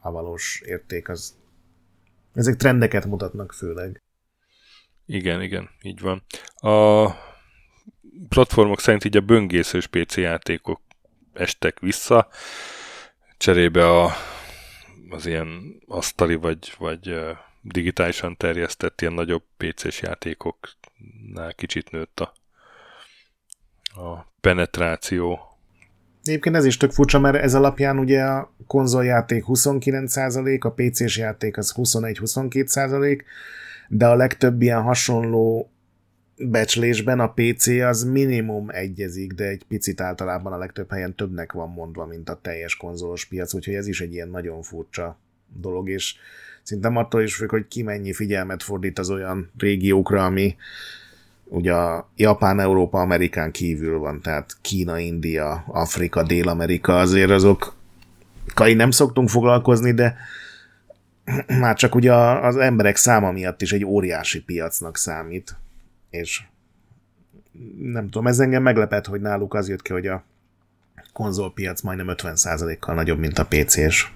[0.00, 1.34] a valós érték az
[2.34, 4.02] ezek trendeket mutatnak főleg.
[5.06, 6.22] Igen, igen, így van.
[6.56, 7.06] A
[8.28, 10.80] platformok szerint így a böngészős PC játékok
[11.32, 12.28] estek vissza,
[13.36, 14.10] cserébe a
[15.10, 17.14] az ilyen asztali vagy, vagy
[17.62, 22.32] digitálisan terjesztett ilyen nagyobb PC-s játékoknál kicsit nőtt a,
[24.02, 25.40] a penetráció.
[26.22, 31.56] Egyébként ez is tök furcsa, mert ez alapján ugye a konzoljáték 29%, a PC-s játék
[31.56, 33.22] az 21-22%,
[33.88, 35.70] de a legtöbb ilyen hasonló
[36.38, 41.68] becslésben a PC az minimum egyezik, de egy picit általában a legtöbb helyen többnek van
[41.68, 45.18] mondva, mint a teljes konzolos piac, úgyhogy ez is egy ilyen nagyon furcsa
[45.60, 46.14] dolog, és
[46.62, 50.56] szinte attól is függ, hogy ki mennyi figyelmet fordít az olyan régiókra, ami
[51.44, 57.74] ugye a Japán, Európa, Amerikán kívül van, tehát Kína, India, Afrika, Dél-Amerika, azért azok
[58.54, 60.16] kai nem szoktunk foglalkozni, de
[61.60, 65.56] már csak ugye az emberek száma miatt is egy óriási piacnak számít
[66.20, 66.42] és
[67.78, 70.24] nem tudom, ez engem meglepett, hogy náluk az jött ki, hogy a
[71.12, 74.06] konzolpiac majdnem 50%-kal nagyobb, mint a PC-s.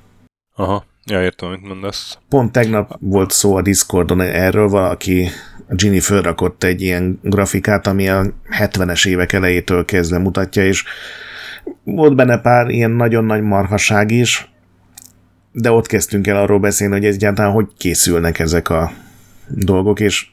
[0.54, 2.18] Aha, ja, értem, amit mondasz.
[2.28, 5.28] Pont tegnap volt szó a Discordon erről, valaki,
[5.68, 8.24] a Ginny fölrakott egy ilyen grafikát, ami a
[8.58, 10.84] 70-es évek elejétől kezdve mutatja, és
[11.84, 14.50] volt benne pár ilyen nagyon nagy marhaság is,
[15.52, 18.92] de ott kezdtünk el arról beszélni, hogy egyáltalán hogy készülnek ezek a
[19.48, 20.30] dolgok, és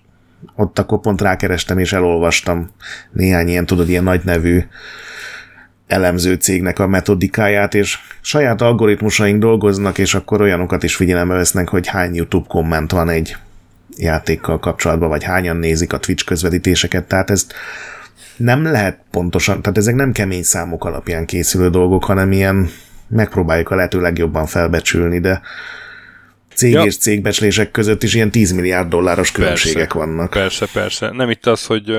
[0.56, 2.69] ott akkor pont rákerestem és elolvastam
[3.12, 4.63] néhány ilyen, tudod, ilyen nagy nevű
[5.88, 11.88] elemző cégnek a metodikáját, és saját algoritmusaink dolgoznak, és akkor olyanokat is figyelembe vesznek, hogy
[11.88, 13.38] hány YouTube komment van egy
[13.98, 17.54] játékkal kapcsolatban, vagy hányan nézik a Twitch közvetítéseket, tehát ezt
[18.38, 22.69] nem lehet pontosan, tehát ezek nem kemény számok alapján készülő dolgok, hanem ilyen
[23.08, 25.42] megpróbáljuk a lehető legjobban felbecsülni, de
[26.58, 26.83] cég ja.
[26.83, 30.29] és cégbecslések között is ilyen 10 milliárd dolláros különbségek persze, vannak.
[30.29, 31.12] Persze, persze.
[31.12, 31.89] Nem itt az, hogy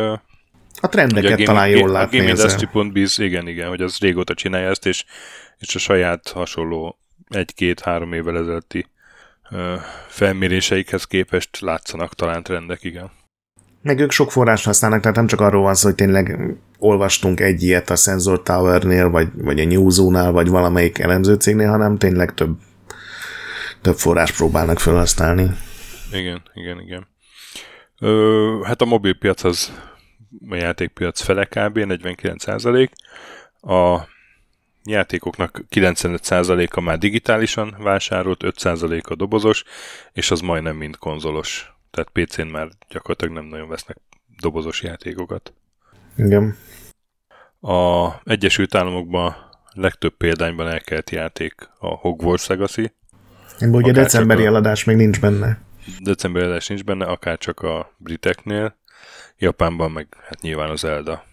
[0.81, 2.19] a trendeket hogy a talán jól látni.
[2.19, 5.05] A GameIndustry.biz, igen, igen, hogy az régóta csinálja ezt, és,
[5.59, 6.99] és a saját hasonló
[7.29, 8.87] egy-két-három évvel ezelőtti
[10.09, 13.11] felméréseikhez képest látszanak talán trendek, igen.
[13.83, 17.63] Meg ők sok forrást használnak, tehát nem csak arról van szó, hogy tényleg olvastunk egy
[17.63, 22.57] ilyet a Sensor Tower-nél, vagy, vagy a Newzoo-nál, vagy valamelyik elemzőcégnél, hanem tényleg több
[23.81, 25.51] több forrás próbálnak felhasználni.
[26.13, 27.07] Igen, igen, igen.
[28.01, 29.73] Ö, hát a mobilpiac az
[30.49, 31.79] a játékpiac fele kb.
[31.79, 32.89] 49%.
[33.61, 34.09] A
[34.85, 39.65] játékoknak 95%-a már digitálisan vásárolt, 5% a dobozos,
[40.13, 41.73] és az majdnem mind konzolos.
[41.91, 43.97] Tehát PC-n már gyakorlatilag nem nagyon vesznek
[44.41, 45.53] dobozos játékokat.
[46.17, 46.57] Igen.
[47.61, 49.37] A Egyesült Államokban
[49.73, 52.93] legtöbb példányban elkelt játék a Hogwarts Legacy.
[53.61, 55.59] Ugye Akár decemberi a- eladás még nincs benne.
[55.99, 58.77] December eladás nincs benne, akár csak a briteknél.
[59.39, 61.25] Japánban meg hát nyilván az Zelda.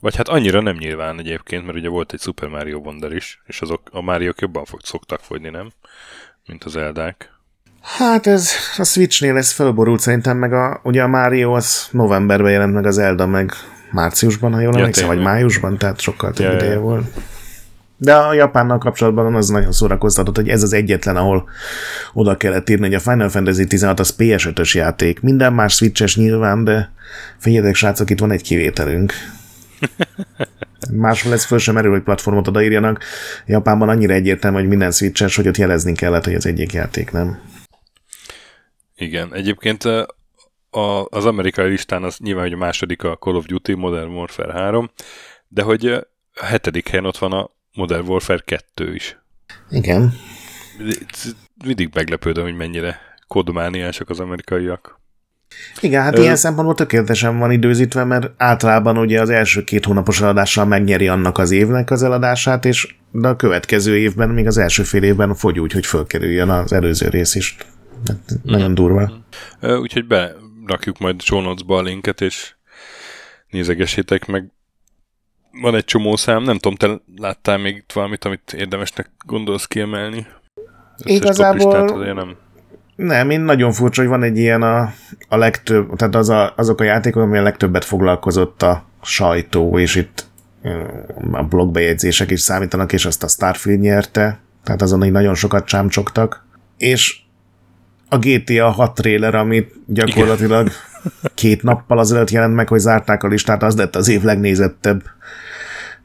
[0.00, 3.60] Vagy hát annyira nem nyilván egyébként, mert ugye volt egy Super Mario Wonder is, és
[3.60, 5.70] azok a Máriók jobban fog, szoktak fogyni, nem?
[6.46, 7.32] Mint az Eldák.
[7.82, 12.74] Hát ez a Switchnél ez fölborult szerintem, meg a, ugye a Mario az novemberben jelent
[12.74, 13.52] meg az Zelda meg
[13.90, 16.80] márciusban, ha jól Ja, emlékszem, vagy májusban, tehát sokkal több ja, ideje ja.
[16.80, 17.06] volt.
[17.96, 21.48] De a Japánnal kapcsolatban az nagyon szórakoztatott, hogy ez az egyetlen, ahol
[22.12, 25.20] oda kellett írni, hogy a Final Fantasy 16 az PS5-ös játék.
[25.20, 26.92] Minden más Switches nyilván, de
[27.38, 29.12] figyeljetek srácok, itt van egy kivételünk.
[30.92, 33.04] Máshol ez föl sem merül, hogy platformot odaírjanak.
[33.46, 37.40] Japánban annyira egyértelmű, hogy minden Switches, hogy ott jelezni kellett, hogy az egyik játék nem.
[38.96, 39.84] Igen, egyébként
[40.70, 44.52] a, az amerikai listán az nyilván, hogy a második a Call of Duty Modern Warfare
[44.52, 44.90] 3,
[45.48, 49.18] de hogy a hetedik helyen ott van a Modern Warfare 2 is.
[49.70, 50.14] Igen.
[51.64, 55.00] Mindig meglepődöm, hogy mennyire kodmániások az amerikaiak.
[55.80, 60.20] Igen, hát Ö- ilyen szempontból tökéletesen van időzítve, mert általában ugye az első két hónapos
[60.20, 64.82] eladással megnyeri annak az évnek az eladását, és de a következő évben, még az első
[64.82, 67.56] fél évben fogy úgy, hogy fölkerüljön az előző rész is.
[68.06, 69.12] Hát, nagyon durva.
[69.60, 72.54] Ö, Úgyhogy berakjuk majd show a linket, és
[73.48, 74.52] nézegessétek meg.
[75.60, 80.26] Van egy csomó szám, nem tudom, te láttál még itt valamit, amit érdemesnek gondolsz kiemelni?
[81.04, 82.36] Összes Igazából- nem.
[82.96, 84.92] Nem, én nagyon furcsa, hogy van egy ilyen a,
[85.28, 89.94] a legtöbb, tehát az a, azok a játékok, ami a legtöbbet foglalkozott a sajtó, és
[89.94, 90.26] itt
[91.32, 96.46] a blogbejegyzések is számítanak, és azt a Starfield nyerte, tehát azon így nagyon sokat csámcsogtak.
[96.76, 97.20] És
[98.08, 100.70] a GTA 6 trailer, amit gyakorlatilag
[101.34, 105.02] két nappal azelőtt jelent meg, hogy zárták a listát, az lett az év legnézettebb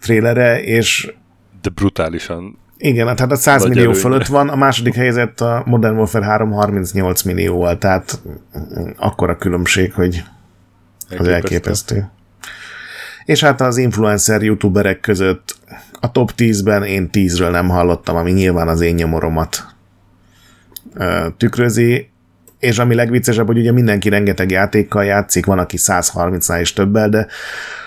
[0.02, 1.14] trailere, és
[1.62, 2.58] De brutálisan.
[2.78, 4.02] igen, tehát a 100 Nagy millió előny.
[4.02, 8.22] fölött van, a második helyzet a Modern Warfare 3 38 millióval, tehát
[8.98, 10.24] akkora különbség, hogy
[11.18, 12.10] az elképesztő.
[13.26, 15.58] És hát az influencer youtuberek között
[16.00, 19.66] a top 10-ben én 10-ről nem hallottam, ami nyilván az én nyomoromat
[21.38, 22.09] tükrözi,
[22.60, 27.28] és ami legviccesebb, hogy ugye mindenki rengeteg játékkal játszik, van, aki 130-nál is többel, de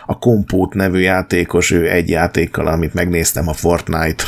[0.07, 4.25] a Compót nevű játékos, ő egy játékkal, amit megnéztem, a Fortnite.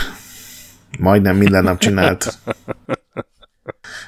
[0.99, 2.38] Majdnem minden nap csinált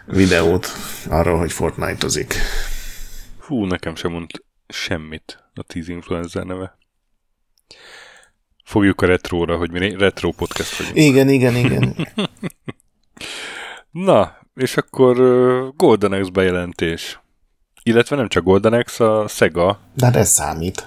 [0.06, 0.68] videót
[1.08, 2.34] arról, hogy Fortnite-ozik.
[3.38, 4.30] Hú, nekem sem mond
[4.68, 6.78] semmit a 10 influencer neve.
[8.64, 10.96] Fogjuk a retróra, hogy mi retro podcast vagyunk.
[10.96, 11.94] Igen, igen, igen.
[13.90, 15.16] Na, és akkor
[15.76, 17.20] Golden Axe bejelentés.
[17.82, 20.86] Illetve nem csak Golden Axe, a Sega De hát ez számít.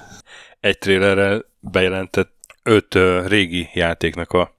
[0.60, 2.98] egy trailerrel bejelentett öt
[3.28, 4.56] régi játéknak a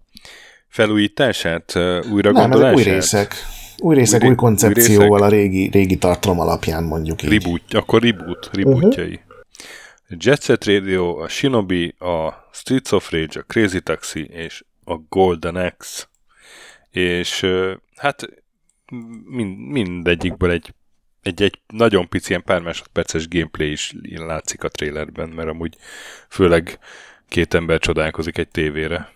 [0.69, 1.75] felújítását,
[2.11, 2.77] újra Nem, gondolását.
[2.77, 3.35] új részek.
[3.79, 7.31] Új részek, Új új, koncepcióval új a régi, régi tartalom alapján mondjuk így.
[7.31, 9.07] Reboot, akkor reboot, rebootjai.
[9.07, 10.19] Uh-huh.
[10.19, 15.57] Jet Set Radio, a Shinobi, a Streets of Rage, a Crazy Taxi és a Golden
[15.57, 16.05] Axe.
[16.91, 17.47] És
[17.97, 18.29] hát
[19.25, 20.75] mind, mindegyikből egy,
[21.23, 25.77] egy, egy nagyon pici, ilyen pár másodperces gameplay is látszik a trailerben, mert amúgy
[26.29, 26.79] főleg
[27.29, 29.13] két ember csodálkozik egy tévére.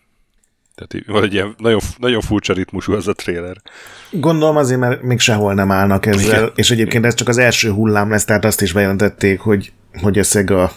[0.75, 3.57] Tehát van egy ilyen nagyon, nagyon furcsa ritmusú az a trailer.
[4.11, 6.53] Gondolom azért, mert még sehol nem állnak ezzel, Igen.
[6.55, 10.23] és egyébként ez csak az első hullám lesz, tehát azt is bejelentették, hogy, hogy a
[10.23, 10.73] Sega,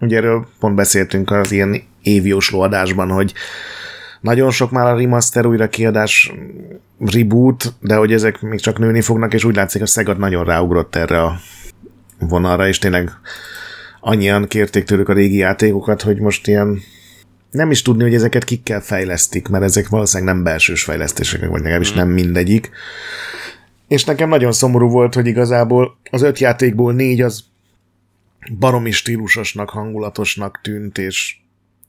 [0.00, 3.32] ugye erről pont beszéltünk az ilyen évjósló adásban, hogy
[4.26, 6.32] nagyon sok már a remaster újra kiadás
[6.98, 10.96] reboot, de hogy ezek még csak nőni fognak, és úgy látszik, a Sega nagyon ráugrott
[10.96, 11.38] erre a
[12.18, 13.10] vonalra, és tényleg
[14.00, 16.82] annyian kérték tőlük a régi játékokat, hogy most ilyen
[17.50, 21.92] nem is tudni, hogy ezeket kikkel fejlesztik, mert ezek valószínűleg nem belsős fejlesztések, vagy legalábbis
[21.92, 22.70] nem mindegyik.
[23.88, 27.44] És nekem nagyon szomorú volt, hogy igazából az öt játékból négy az
[28.58, 31.36] baromi stílusosnak, hangulatosnak tűnt, és,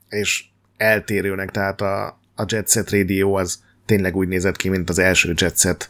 [0.09, 0.43] és
[0.77, 5.33] eltérőnek, tehát a, a Jet Set Radio az tényleg úgy nézett ki, mint az első
[5.35, 5.89] Jet Set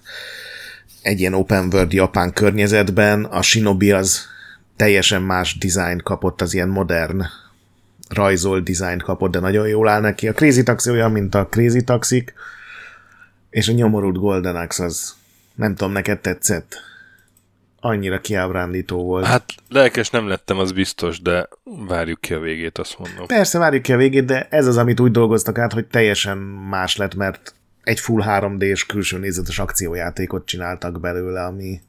[1.01, 4.25] egy ilyen open world japán környezetben, a Shinobi az
[4.75, 7.23] teljesen más design kapott, az ilyen modern
[8.09, 10.27] rajzolt design kapott, de nagyon jól áll neki.
[10.27, 12.33] A Crazy Taxi olyan, mint a Crazy Taxik,
[13.49, 15.15] És a nyomorult Golden Axe az,
[15.55, 16.75] nem tudom, neked tetszett?
[17.87, 19.25] Annyira kiábrándító volt.
[19.25, 21.47] Hát lelkes nem lettem, az biztos, de
[21.87, 23.25] várjuk ki a végét, azt mondom.
[23.25, 26.37] Persze, várjuk ki a végét, de ez az, amit úgy dolgoztak át, hogy teljesen
[26.69, 31.81] más lett, mert egy full 3D-s külső nézetes akciójátékot csináltak belőle, ami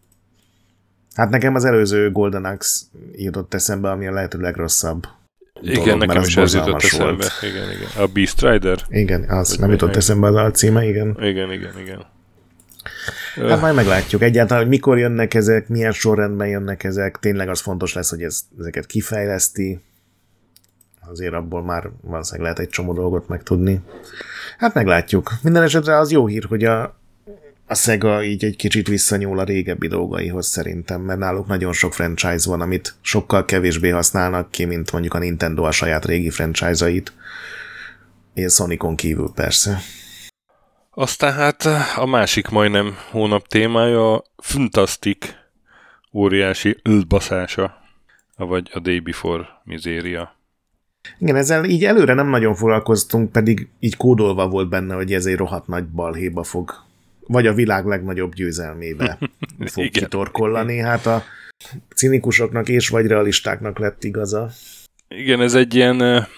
[1.14, 5.07] Hát nekem az előző Golden Axe jutott eszembe, ami a lehető legrosszabb.
[5.61, 7.26] Igen, dolog, nekem is ez jutott eszembe.
[7.42, 7.88] Igen, igen.
[7.96, 8.78] A Beast Rider?
[8.88, 10.01] Igen, az Vagy nem jutott igen.
[10.01, 11.16] eszembe az alcíme, igen.
[11.20, 12.07] Igen, igen, igen.
[13.34, 17.18] Hát majd meglátjuk egyáltalán, hogy mikor jönnek ezek, milyen sorrendben jönnek ezek.
[17.20, 19.80] Tényleg az fontos lesz, hogy ez, ezeket kifejleszti.
[21.10, 23.80] Azért abból már valószínűleg lehet egy csomó dolgot megtudni.
[24.58, 25.32] Hát meglátjuk.
[25.42, 26.98] Minden esetre az jó hír, hogy a,
[27.66, 32.48] a Sega így egy kicsit visszanyúl a régebbi dolgaihoz szerintem, mert náluk nagyon sok franchise
[32.48, 37.12] van, amit sokkal kevésbé használnak ki, mint mondjuk a Nintendo a saját régi franchise-ait.
[38.34, 39.80] És Sonicon kívül persze.
[41.01, 41.64] Aztán hát
[41.96, 45.26] a másik majdnem hónap témája a Fantastic
[46.12, 47.80] óriási ülbaszása,
[48.36, 50.36] vagy a Day Before Miséria.
[51.18, 55.36] Igen, ezzel így előre nem nagyon foglalkoztunk, pedig így kódolva volt benne, hogy ez egy
[55.36, 56.74] rohadt nagy balhéba fog
[57.26, 59.18] vagy a világ legnagyobb győzelmébe
[59.72, 60.03] fog Igen.
[60.03, 60.78] kitorkollani.
[60.78, 61.22] Hát a
[61.94, 64.51] cinikusoknak és vagy realistáknak lett igaza.
[65.09, 66.03] Igen, ez egy ilyen...
[66.03, 66.28] E,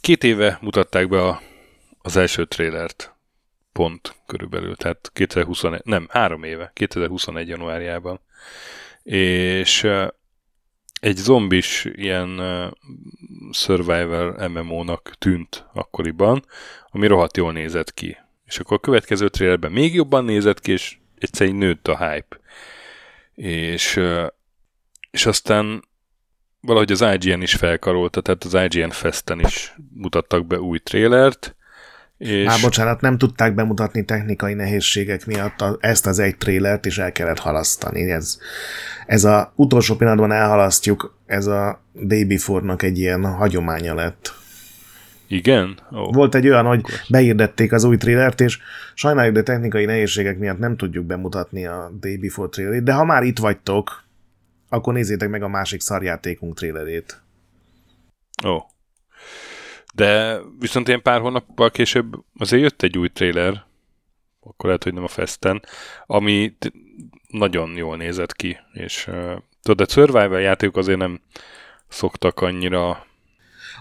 [0.00, 1.40] két éve mutatták be a,
[2.02, 3.13] az első trélert,
[3.74, 8.20] pont körülbelül, tehát 2021, nem, három éve, 2021 januárjában.
[9.02, 9.88] És
[11.00, 12.40] egy zombis ilyen
[13.52, 16.44] survival MMO-nak tűnt akkoriban,
[16.90, 18.16] ami rohadt jól nézett ki.
[18.44, 22.38] És akkor a következő trailerben még jobban nézett ki, és egyszerűen nőtt a hype.
[23.34, 24.00] És,
[25.10, 25.84] és aztán
[26.60, 31.56] valahogy az IGN is felkarolta, tehát az IGN Festen is mutattak be új trélert.
[32.18, 32.46] És...
[32.48, 37.12] Á, bocsánat, nem tudták bemutatni technikai nehézségek miatt a, ezt az egy trélert, és el
[37.12, 38.10] kellett halasztani.
[38.10, 38.38] Ez,
[39.06, 44.34] ez a utolsó pillanatban elhalasztjuk, ez a Day Before-nak egy ilyen hagyománya lett.
[45.26, 45.78] Igen?
[45.90, 46.12] Oh.
[46.12, 48.58] Volt egy olyan, hogy beírdették az új trailert, és
[48.94, 53.22] sajnáljuk, de technikai nehézségek miatt nem tudjuk bemutatni a Day Before trailerét, de ha már
[53.22, 54.04] itt vagytok,
[54.68, 57.22] akkor nézzétek meg a másik szarjátékunk trailerét.
[58.44, 58.50] Ó.
[58.50, 58.62] Oh.
[59.94, 63.64] De viszont ilyen pár hónappal később azért jött egy új trailer,
[64.40, 65.62] akkor lehet, hogy nem a Festen,
[66.06, 66.56] ami
[67.28, 69.32] nagyon jól nézett ki, és uh,
[69.62, 71.20] tudod, a Survival játékok azért nem
[71.88, 73.06] szoktak annyira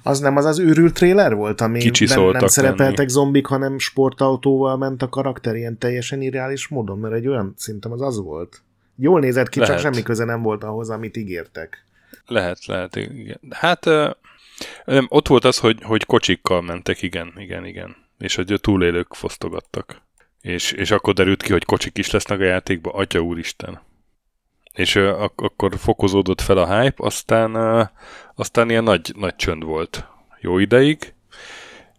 [0.03, 3.09] az nem az az őrült trailer volt, ami nem, nem szerepeltek lenni.
[3.09, 8.01] zombik, hanem sportautóval ment a karakter ilyen teljesen irreális módon, mert egy olyan szintem az
[8.01, 8.61] az volt.
[8.95, 9.73] Jól nézett ki, lehet.
[9.73, 11.85] csak semmi köze nem volt ahhoz, amit ígértek.
[12.25, 13.39] Lehet, lehet, igen.
[13.49, 13.85] Hát
[14.85, 17.95] nem, ott volt az, hogy, hogy kocsikkal mentek, igen, igen, igen.
[18.17, 20.01] És hogy a túlélők fosztogattak.
[20.41, 23.81] És, és akkor derült ki, hogy kocsik is lesznek a játékban, atya úristen
[24.73, 27.87] és uh, ak- akkor fokozódott fel a hype, aztán, uh,
[28.35, 30.07] aztán ilyen nagy, nagy csönd volt
[30.39, 30.99] jó ideig.
[30.99, 31.13] De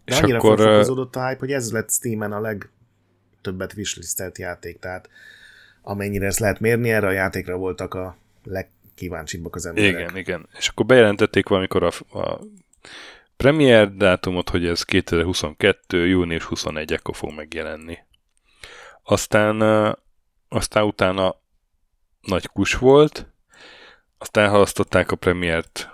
[0.05, 5.09] és annyira akkor fokozódott a hype, hogy ez lett Steam-en a legtöbbet wishlistelt játék, tehát
[5.81, 8.17] amennyire ezt lehet mérni, erre a játékra voltak a
[8.95, 9.91] legkíváncsibbak az emberek.
[9.91, 10.47] Igen, igen.
[10.57, 12.39] És akkor bejelentették valamikor a, a
[13.37, 16.07] premier dátumot, hogy ez 2022.
[16.07, 17.97] június 21 ekkor fog megjelenni.
[19.03, 19.61] Aztán,
[20.49, 21.35] aztán utána
[22.21, 23.27] nagy kus volt,
[24.17, 25.89] azt elhalasztották a premiért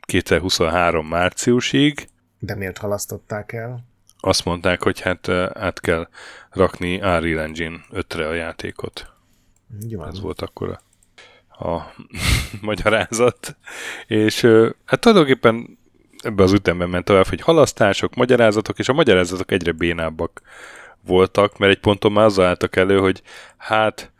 [0.00, 2.08] 2023 márciusig.
[2.38, 3.84] De miért halasztották el?
[4.20, 6.08] Azt mondták, hogy hát át kell
[6.50, 9.12] rakni Unreal Engine 5-re a játékot.
[9.88, 10.04] Jó.
[10.04, 10.80] Ez volt akkor a,
[11.58, 11.94] a
[12.60, 13.56] magyarázat.
[14.06, 14.46] És
[14.84, 15.78] hát tulajdonképpen
[16.22, 20.42] ebbe az ütemben ment tovább, hogy halasztások, magyarázatok, és a magyarázatok egyre bénábbak
[21.00, 23.22] voltak, mert egy ponton már azzal álltak elő, hogy
[23.56, 24.12] hát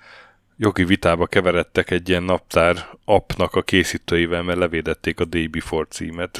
[0.57, 6.39] jogi vitába keveredtek egy ilyen naptár appnak a készítőivel, mert levédették a Day Before címet.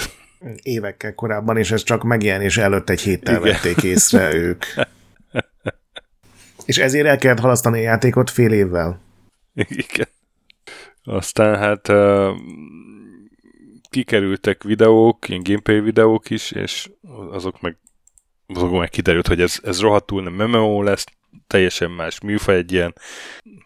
[0.63, 3.53] Évekkel korábban, és ez csak megjelenés előtt egy héttel Igen.
[3.53, 4.65] vették észre ők.
[6.67, 9.01] és ezért el kellett halasztani a játékot fél évvel.
[9.55, 10.08] Igen.
[11.09, 11.93] Aztán hát
[13.91, 16.91] kikerültek videók, ilyen gameplay videók is, és
[17.31, 17.77] azok meg
[18.55, 21.05] azok meg kiderült, hogy ez, ez rohadtul nem MMO lesz,
[21.47, 22.95] teljesen más műfaj, egy ilyen,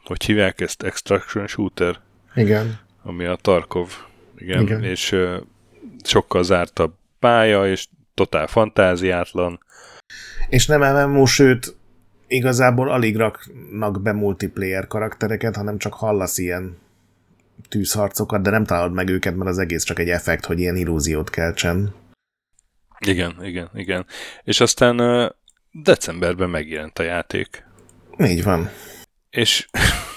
[0.04, 2.00] hogy hívják ezt, extraction shooter?
[2.34, 2.78] Igen.
[3.02, 3.90] Ami a Tarkov,
[4.36, 4.84] igen, igen.
[4.84, 5.36] és uh,
[6.04, 9.60] sokkal zártabb pálya, és totál fantáziátlan.
[10.48, 11.76] És nem MMO, sőt,
[12.26, 16.76] igazából alig raknak be multiplayer karaktereket, hanem csak hallasz ilyen
[17.68, 21.30] tűzharcokat, de nem találod meg őket, mert az egész csak egy effekt, hogy ilyen illúziót
[21.30, 21.94] keltsen.
[23.06, 24.06] Igen, igen, igen.
[24.42, 25.00] És aztán
[25.70, 27.64] decemberben megjelent a játék.
[28.18, 28.70] Így van.
[29.30, 29.68] És...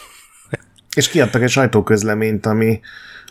[0.96, 2.80] és kiadtak egy sajtóközleményt, ami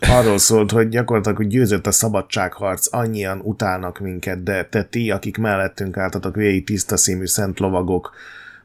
[0.00, 5.36] arról szólt, hogy gyakorlatilag hogy győzött a szabadságharc, annyian utálnak minket, de te ti, akik
[5.36, 8.14] mellettünk álltatok végig tiszta színű szent lovagok,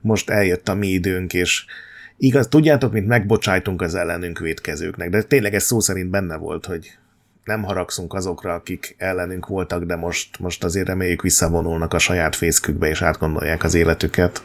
[0.02, 1.66] most eljött a mi időnk, és
[2.20, 6.92] igaz, tudjátok, mint megbocsájtunk az ellenünk védkezőknek, de tényleg ez szó szerint benne volt, hogy
[7.44, 12.88] nem haragszunk azokra, akik ellenünk voltak, de most, most azért reméljük visszavonulnak a saját fészkükbe,
[12.88, 14.44] és átgondolják az életüket.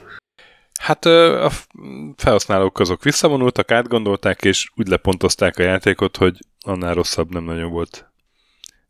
[0.81, 1.51] Hát a
[2.16, 8.12] felhasználók azok visszavonultak, átgondolták, és úgy lepontozták a játékot, hogy annál rosszabb nem nagyon volt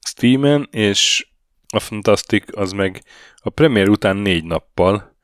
[0.06, 1.26] Steamen, és
[1.68, 3.02] a Fantastic az meg
[3.36, 5.16] a premier után négy nappal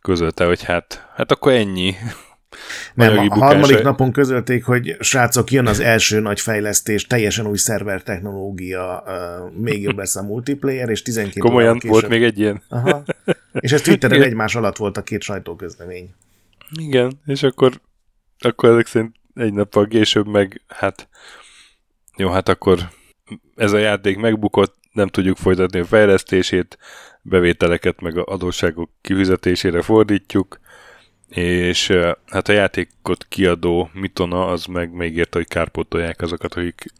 [0.00, 1.94] közölte, hogy hát, hát akkor ennyi.
[2.94, 8.02] Nem, a harmadik napon közölték, hogy srácok, jön az első nagy fejlesztés, teljesen új szerver
[8.02, 12.62] technológia, uh, még jobb lesz a multiplayer, és 12 Komolyan volt még egy ilyen?
[12.68, 13.02] Aha.
[13.52, 16.10] És ez Twitteren egymás alatt volt a két sajtóközlemény.
[16.78, 17.80] Igen, és akkor,
[18.38, 21.08] akkor ezek szerint egy nappal később meg, hát
[22.16, 22.78] jó, hát akkor
[23.56, 26.78] ez a játék megbukott, nem tudjuk folytatni a fejlesztését,
[27.22, 30.60] bevételeket meg a adósságok kifizetésére fordítjuk,
[31.28, 31.92] és
[32.26, 36.92] hát a játékot kiadó Mitona az meg még érte, hogy kárpótolják azokat, akik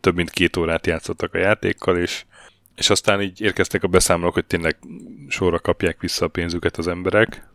[0.00, 2.24] több mint két órát játszottak a játékkal, és,
[2.76, 4.76] és aztán így érkeztek a beszámolók, hogy tényleg
[5.28, 7.48] sorra kapják vissza a pénzüket az emberek.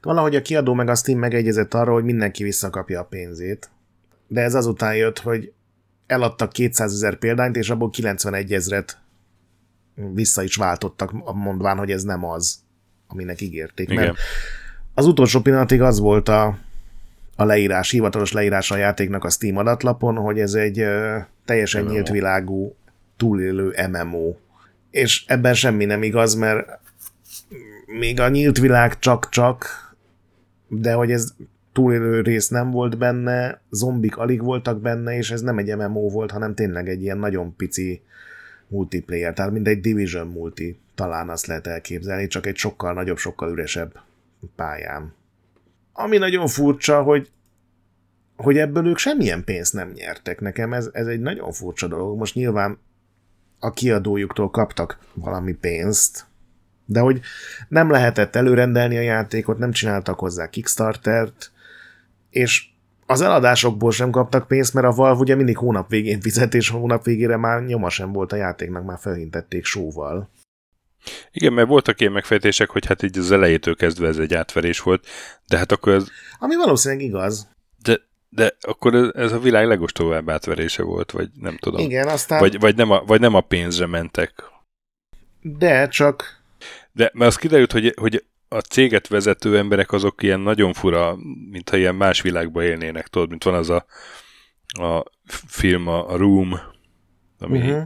[0.00, 3.70] Valahogy a kiadó meg a Steam megegyezett arra, hogy mindenki visszakapja a pénzét.
[4.28, 5.52] De ez azután jött, hogy
[6.06, 8.98] eladtak 200 ezer példányt, és abból 91 ezret
[10.14, 12.58] vissza is váltottak, mondván, hogy ez nem az,
[13.06, 13.90] aminek ígérték.
[13.90, 14.04] Igen.
[14.04, 14.18] Mert
[14.96, 16.58] az utolsó pillanatig az volt a,
[17.36, 21.92] a leírás, hivatalos leírás a játéknak a Steam adatlapon, hogy ez egy ö, teljesen MMO.
[21.92, 22.74] nyílt világú,
[23.16, 24.34] túlélő MMO.
[24.90, 26.78] És ebben semmi nem igaz, mert
[27.86, 29.66] még a nyílt világ csak-csak,
[30.68, 31.34] de hogy ez
[31.72, 36.30] túlélő rész nem volt benne, zombik alig voltak benne, és ez nem egy MMO volt,
[36.30, 38.02] hanem tényleg egy ilyen nagyon pici
[38.68, 43.50] multiplayer, tehát mint egy Division multi, talán azt lehet elképzelni, csak egy sokkal nagyobb, sokkal
[43.50, 44.05] üresebb
[44.56, 45.14] pályán.
[45.92, 47.30] Ami nagyon furcsa, hogy
[48.36, 50.40] hogy ebből ők semmilyen pénzt nem nyertek.
[50.40, 52.18] Nekem ez, ez egy nagyon furcsa dolog.
[52.18, 52.78] Most nyilván
[53.58, 56.26] a kiadójuktól kaptak valami pénzt,
[56.84, 57.20] de hogy
[57.68, 61.52] nem lehetett előrendelni a játékot, nem csináltak hozzá Kickstartert,
[62.30, 62.68] és
[63.06, 67.04] az eladásokból sem kaptak pénzt, mert a Valve ugye mindig hónap végén fizet, és hónap
[67.04, 70.28] végére már nyoma sem volt a játéknak, már felhintették sóval.
[71.32, 75.06] Igen, mert voltak ilyen megfejtések, hogy hát így az elejétől kezdve ez egy átverés volt,
[75.46, 76.06] de hát akkor ez...
[76.38, 77.48] Ami valószínűleg igaz.
[77.82, 81.80] De, de akkor ez a világ legostobább átverése volt, vagy nem tudom.
[81.80, 82.38] Igen, aztán...
[82.38, 84.44] Vagy, vagy, nem, a, vagy nem a pénzre mentek.
[85.40, 86.42] De, csak...
[86.92, 91.16] De, mert az kiderült, hogy, hogy a céget vezető emberek azok ilyen nagyon fura,
[91.50, 93.86] mintha ilyen más világban élnének, tudod, mint van az a,
[94.82, 95.04] a
[95.46, 96.60] film, a Room,
[97.38, 97.82] ami uh-huh.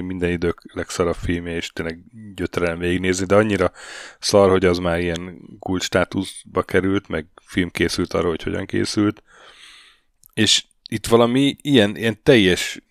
[0.00, 1.98] Minden idők legszarabb filmje, és tényleg
[2.34, 3.72] gyötrelem végignézni, de annyira
[4.18, 9.22] szar, hogy az már ilyen kult státuszba került, meg film készült arról, hogy hogyan készült,
[10.34, 12.82] és itt valami ilyen, ilyen teljes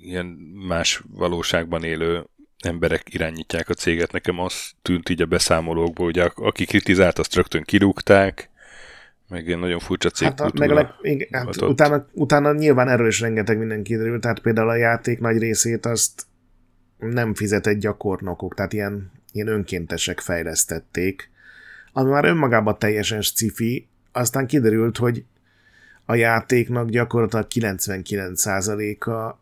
[0.00, 0.26] ilyen
[0.68, 2.24] más valóságban élő
[2.58, 4.12] emberek irányítják a céget.
[4.12, 8.50] Nekem az tűnt így a beszámolókból, hogy aki kritizált, azt rögtön kirúgták,
[9.28, 10.26] meg ilyen nagyon furcsa cég.
[10.26, 14.40] Hát, meg a leg, igen, hát utána, utána nyilván erről is rengeteg minden kiderült, tehát
[14.40, 16.26] például a játék nagy részét azt
[16.98, 21.30] nem fizetett gyakornokok, tehát ilyen, ilyen önkéntesek fejlesztették,
[21.92, 25.24] ami már önmagában teljesen sci aztán kiderült, hogy
[26.04, 29.38] a játéknak gyakorlatilag 99%-a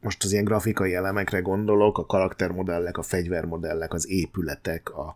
[0.00, 5.14] most az ilyen grafikai elemekre gondolok, a karaktermodellek, a fegyvermodellek, az épületek, a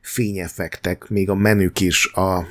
[0.00, 2.46] fényeffektek, még a menük is, a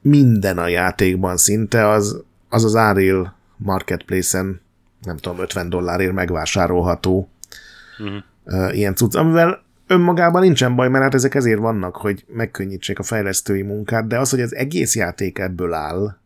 [0.00, 4.60] minden a játékban szinte, az az, az Ariel Marketplace-en
[5.02, 7.28] nem tudom, 50 dollárért megvásárolható
[7.98, 8.76] uh-huh.
[8.76, 13.62] ilyen cucc, amivel önmagában nincsen baj, mert hát ezek ezért vannak, hogy megkönnyítsék a fejlesztői
[13.62, 16.16] munkát, de az, hogy az egész játék ebből áll,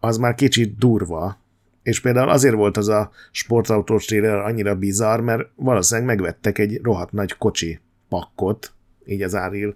[0.00, 1.40] az már kicsit durva,
[1.82, 7.12] és például azért volt az a sportautós trailer annyira bizarr, mert valószínűleg megvettek egy rohadt
[7.12, 8.72] nagy kocsi pakkot,
[9.04, 9.74] így az Áril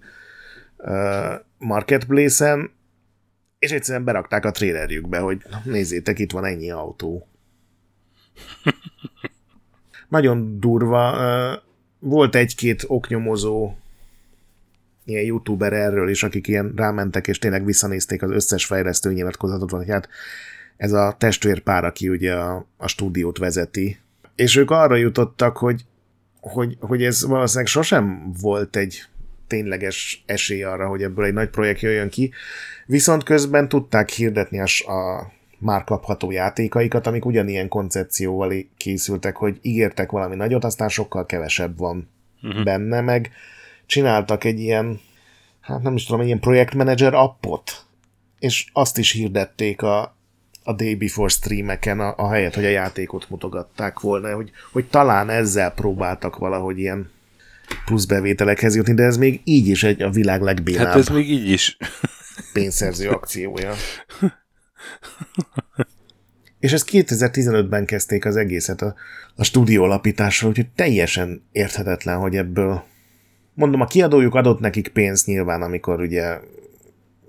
[0.76, 2.70] uh, marketplace-en,
[3.58, 7.28] és egyszerűen berakták a trailerjükbe, hogy nézzétek, itt van ennyi autó.
[10.08, 11.16] Nagyon durva.
[11.98, 13.74] Volt egy-két oknyomozó
[15.04, 19.88] ilyen youtuber erről is, akik ilyen rámentek, és tényleg visszanézték az összes fejlesztő nyilatkozatot, hogy
[19.88, 20.08] hát
[20.76, 23.98] ez a testvérpár, aki ugye a, a stúdiót vezeti,
[24.34, 25.84] és ők arra jutottak, hogy,
[26.40, 29.02] hogy, hogy ez valószínűleg sosem volt egy
[29.46, 32.32] tényleges esély arra, hogy ebből egy nagy projekt jöjjön ki.
[32.86, 40.10] Viszont közben tudták hirdetni a, a már kapható játékaikat, amik ugyanilyen koncepcióval készültek, hogy ígértek
[40.10, 42.08] valami nagyot, aztán sokkal kevesebb van
[42.42, 42.64] uh-huh.
[42.64, 43.30] benne, meg
[43.86, 45.00] csináltak egy ilyen,
[45.60, 47.84] hát nem is tudom, egy ilyen projektmenedzser appot,
[48.38, 50.16] és azt is hirdették a,
[50.64, 55.30] a Day Before streameken, a, a helyet, hogy a játékot mutogatták volna, hogy, hogy talán
[55.30, 57.10] ezzel próbáltak valahogy ilyen
[57.84, 60.86] plusz bevételekhez jutni, de ez még így is egy a világ legbénább.
[60.86, 61.76] Hát ez még így is.
[62.52, 63.72] pénzszerző akciója.
[66.58, 68.94] És ezt 2015-ben kezdték az egészet a,
[69.34, 72.84] a stúdió alapításról, úgyhogy teljesen érthetetlen, hogy ebből
[73.54, 76.40] mondom, a kiadójuk adott nekik pénzt nyilván, amikor ugye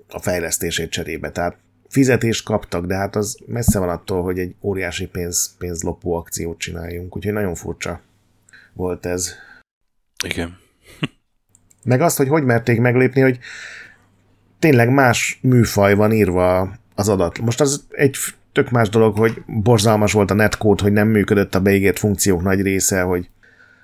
[0.08, 1.56] a fejlesztését cserébe, tehát
[1.88, 7.16] fizetést kaptak, de hát az messze van attól, hogy egy óriási pénz, pénzlopó akciót csináljunk,
[7.16, 8.00] úgyhogy nagyon furcsa
[8.72, 9.34] volt ez.
[10.24, 10.58] Igen.
[11.84, 13.38] Meg azt, hogy hogy merték meglépni, hogy
[14.58, 17.38] tényleg más műfaj van írva az adat.
[17.38, 18.16] Most az egy
[18.52, 22.62] tök más dolog, hogy borzalmas volt a netcode, hogy nem működött a beígért funkciók nagy
[22.62, 23.28] része, hogy,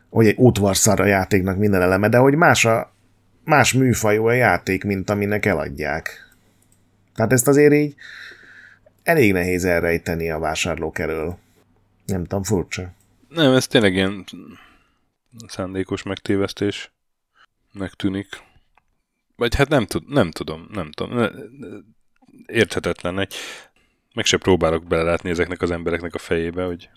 [0.08, 2.92] hogy egy útvarszar a játéknak minden eleme, de hogy más, a,
[3.44, 6.34] más műfajú a játék, mint aminek eladják.
[7.14, 7.94] Tehát ezt azért így
[9.02, 11.38] elég nehéz elrejteni a vásárlók elől.
[12.06, 12.92] Nem tudom, furcsa.
[13.28, 14.24] Nem, ez tényleg ilyen
[15.46, 16.92] szándékos megtévesztés
[17.96, 18.28] tűnik.
[19.36, 21.30] Vagy hát nem, tud, nem tudom, nem tudom.
[22.46, 23.18] Érthetetlen.
[23.18, 23.34] Egy,
[24.14, 26.88] meg se próbálok belelátni ezeknek az embereknek a fejébe, hogy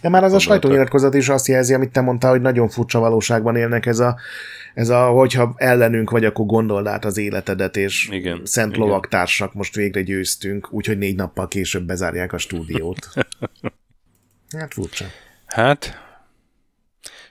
[0.00, 3.56] de már az a sajtónyilatkozat is azt jelzi, amit te mondtál, hogy nagyon furcsa valóságban
[3.56, 4.16] élnek ez a,
[4.74, 8.86] ez a hogyha ellenünk vagy, akkor gondold át az életedet, és igen, szent igen.
[8.86, 13.08] lovaktársak, most végre győztünk, úgyhogy négy nappal később bezárják a stúdiót.
[14.58, 15.04] hát furcsa.
[15.46, 15.98] Hát,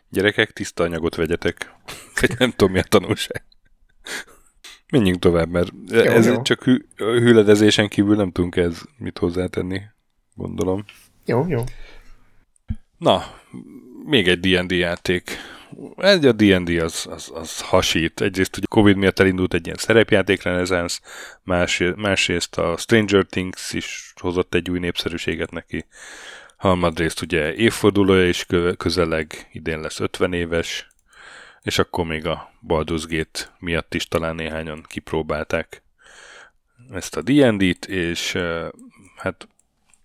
[0.10, 1.74] gyerekek, tiszta anyagot vegyetek.
[2.38, 3.43] nem tudom, mi a tanulság.
[4.92, 6.42] Menjünk tovább, mert jó, ez jó.
[6.42, 9.82] csak hű, hüledezésen kívül nem tudunk ez mit hozzátenni,
[10.36, 10.86] gondolom.
[11.26, 11.64] Jó, jó.
[12.98, 13.24] Na,
[14.06, 15.32] még egy D&D játék.
[15.98, 18.22] Ez a D&D az, az, az hasít.
[18.22, 21.02] Egyrészt ugye Covid miatt elindult egy ilyen szerepjáték reneszánsz,
[21.44, 25.86] másrészt, másrészt a Stranger Things is hozott egy új népszerűséget neki.
[26.58, 28.46] Harmadrészt ugye évfordulója is
[28.78, 30.88] közeleg, idén lesz 50 éves,
[31.62, 35.84] és akkor még a Baldur's Gate miatt is talán néhányan kipróbálták
[36.91, 38.38] ezt a D&D-t, és
[39.18, 39.47] hát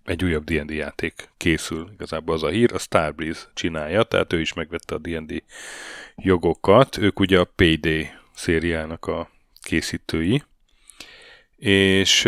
[0.04, 4.52] egy újabb D&D játék készül, igazából az a hír, a Starbreeze csinálja, tehát ő is
[4.52, 5.42] megvette a D&D
[6.16, 9.30] jogokat, ők ugye a Payday szériának a
[9.60, 10.42] készítői,
[11.56, 12.22] és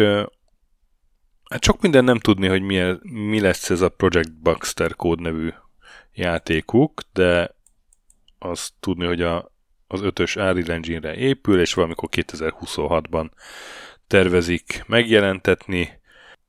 [1.50, 5.52] hát sok minden nem tudni, hogy mi, mi lesz ez a Project Baxter kódnevű
[6.12, 7.54] játékuk, de
[8.44, 9.52] azt tudni, hogy a,
[9.86, 13.30] az ötös Unreal Engine-re épül, és valamikor 2026-ban
[14.06, 16.00] tervezik megjelentetni.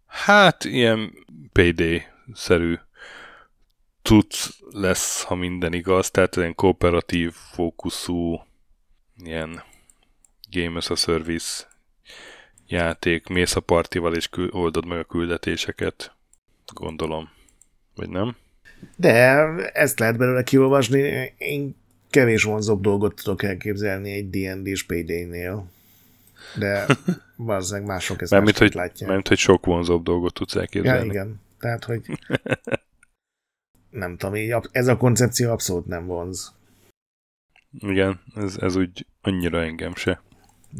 [0.06, 1.14] Hát ilyen
[1.52, 2.76] PD-szerű
[4.02, 8.46] tudsz lesz, ha minden igaz, tehát ilyen kooperatív fókuszú
[9.24, 9.64] ilyen
[10.52, 11.68] Game as a Service
[12.68, 16.16] játék, mész a partival és oldod meg a küldetéseket,
[16.74, 17.30] gondolom.
[17.96, 18.36] Vagy nem?
[18.96, 19.14] De
[19.72, 21.34] ezt lehet belőle kiolvasni.
[21.38, 21.76] Én
[22.16, 25.66] kevés vonzóbb dolgot tudok elképzelni egy D&D-s PD-nél.
[26.57, 26.86] De
[27.36, 29.07] valószínűleg mások ezt mármint, hogy, látják.
[29.07, 31.05] Mármint, hogy sok vonzóbb dolgot tudsz elképzelni.
[31.05, 31.41] Ja, igen.
[31.59, 32.01] Tehát, hogy
[34.01, 36.53] nem tudom, így ez a koncepció abszolút nem vonz.
[37.80, 40.22] Igen, ez, ez úgy annyira engem se.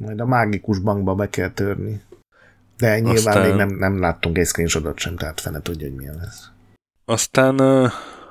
[0.01, 2.01] Majd a mágikus bankba be kell törni.
[2.77, 3.47] De nyilván Aztán...
[3.47, 6.49] még nem, nem láttunk egy screenshotot sem, tehát fene tudja, hogy milyen lesz.
[7.05, 7.59] Aztán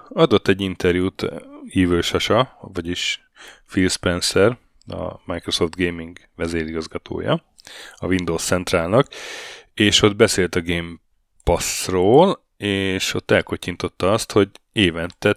[0.08, 1.26] adott egy interjút
[1.72, 3.28] Evil Sasa, vagyis
[3.66, 7.44] Phil Spencer, a Microsoft Gaming vezérigazgatója,
[7.94, 9.06] a Windows Centralnak,
[9.74, 10.94] és ott beszélt a Game
[11.44, 15.36] Passról, és ott elkotyintotta azt, hogy évente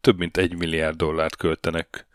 [0.00, 2.06] több mint egy milliárd dollárt költenek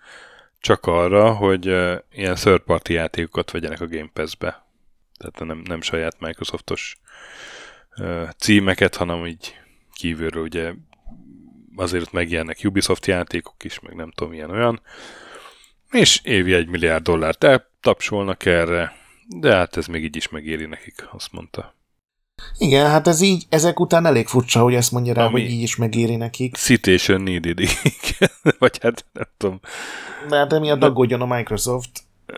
[0.60, 1.66] csak arra, hogy
[2.12, 4.66] ilyen third party játékokat vegyenek a Game Pass-be.
[5.18, 6.98] Tehát nem, nem saját Microsoftos
[8.38, 9.60] címeket, hanem így
[9.94, 10.74] kívülről ugye
[11.76, 14.82] azért megjelennek Ubisoft játékok is, meg nem tudom, ilyen olyan.
[15.92, 18.96] És évi egy milliárd dollárt eltapsolnak erre,
[19.28, 21.74] de hát ez még így is megéri nekik, azt mondta.
[22.58, 25.62] Igen, hát ez így, ezek után elég furcsa, hogy ezt mondja rá, Ami hogy így
[25.62, 26.56] is megéri nekik.
[26.56, 27.60] Citation needed,
[28.60, 29.60] vagy hát nem tudom.
[30.30, 31.90] De hát emiatt aggódjon a Microsoft.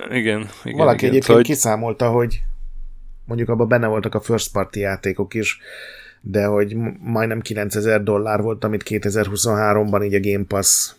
[0.09, 2.41] Igen, igen Valaki igen, egyébként szóval, kiszámolta, hogy
[3.25, 5.59] mondjuk abban benne voltak a first party játékok is,
[6.22, 10.91] de hogy majdnem 9000 dollár volt, amit 2023-ban így a Game Pass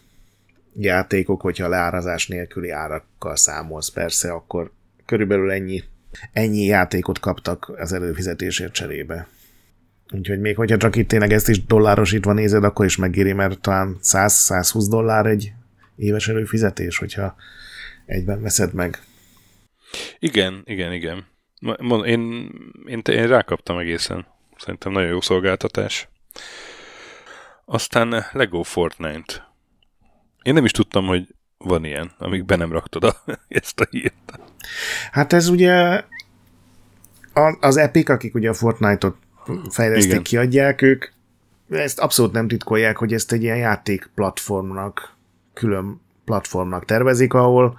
[0.76, 4.70] játékok, hogyha leárazás nélküli árakkal számolsz persze, akkor
[5.06, 5.82] körülbelül ennyi,
[6.32, 9.26] ennyi játékot kaptak az előfizetésért cserébe.
[10.12, 13.96] Úgyhogy még hogyha csak itt tényleg ezt is dollárosítva nézed, akkor is megéri, mert talán
[14.02, 15.52] 100-120 dollár egy
[15.96, 17.34] éves előfizetés, hogyha
[18.06, 19.02] egyben veszed meg.
[20.18, 21.26] Igen, igen, igen.
[22.04, 22.50] Én,
[22.86, 24.26] én, én rákaptam egészen.
[24.58, 26.08] Szerintem nagyon jó szolgáltatás.
[27.64, 29.52] Aztán Lego Fortnite.
[30.42, 33.16] Én nem is tudtam, hogy van ilyen, amíg be nem raktad a,
[33.48, 34.38] ezt a hírt.
[35.10, 36.04] Hát ez ugye
[37.60, 39.16] az Epic, akik ugye a Fortnite-ot
[39.70, 40.22] fejlesztik, Igen.
[40.22, 41.04] kiadják, ők
[41.70, 45.16] ezt abszolút nem titkolják, hogy ezt egy ilyen játék platformnak,
[45.54, 47.78] külön platformnak tervezik, ahol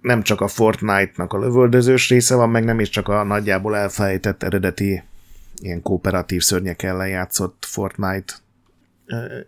[0.00, 4.42] nem csak a Fortnite-nak a lövöldözős része van, meg nem is csak a nagyjából elfelejtett
[4.42, 5.02] eredeti
[5.62, 8.34] ilyen kooperatív szörnyek ellen játszott Fortnite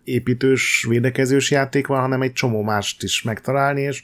[0.03, 4.03] építős, védekezős játék van, hanem egy csomó mást is megtalálni, és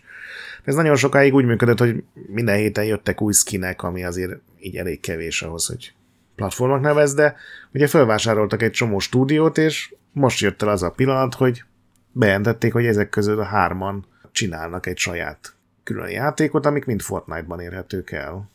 [0.63, 4.99] ez nagyon sokáig úgy működött, hogy minden héten jöttek új skinek, ami azért így elég
[4.99, 5.93] kevés ahhoz, hogy
[6.35, 7.35] platformnak nevez, de
[7.73, 11.63] ugye felvásároltak egy csomó stúdiót, és most jött el az a pillanat, hogy
[12.11, 18.11] bejelentették, hogy ezek közül a hárman csinálnak egy saját külön játékot, amik mind Fortnite-ban érhetők
[18.11, 18.49] el.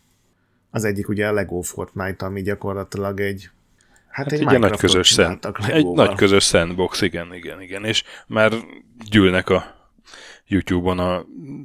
[0.71, 3.51] Az egyik ugye a Lego Fortnite, ami gyakorlatilag egy
[4.09, 8.03] Hát, hát egy, egy nagy közös szent, egy nagy közös sandbox, igen, igen, igen, és
[8.27, 8.53] már
[9.11, 9.64] gyűlnek a
[10.47, 11.25] YouTube-on a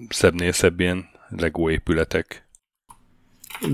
[0.10, 2.48] szebbnél szebb ilyen Lego épületek.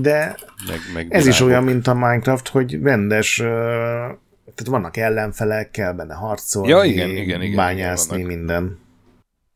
[0.00, 0.36] De
[0.68, 6.14] meg, meg ez is olyan, mint a Minecraft, hogy rendes, tehát vannak ellenfelek, kell benne
[6.14, 8.78] harcolni, ja, igen, igen, igen, bányászni, igen, minden.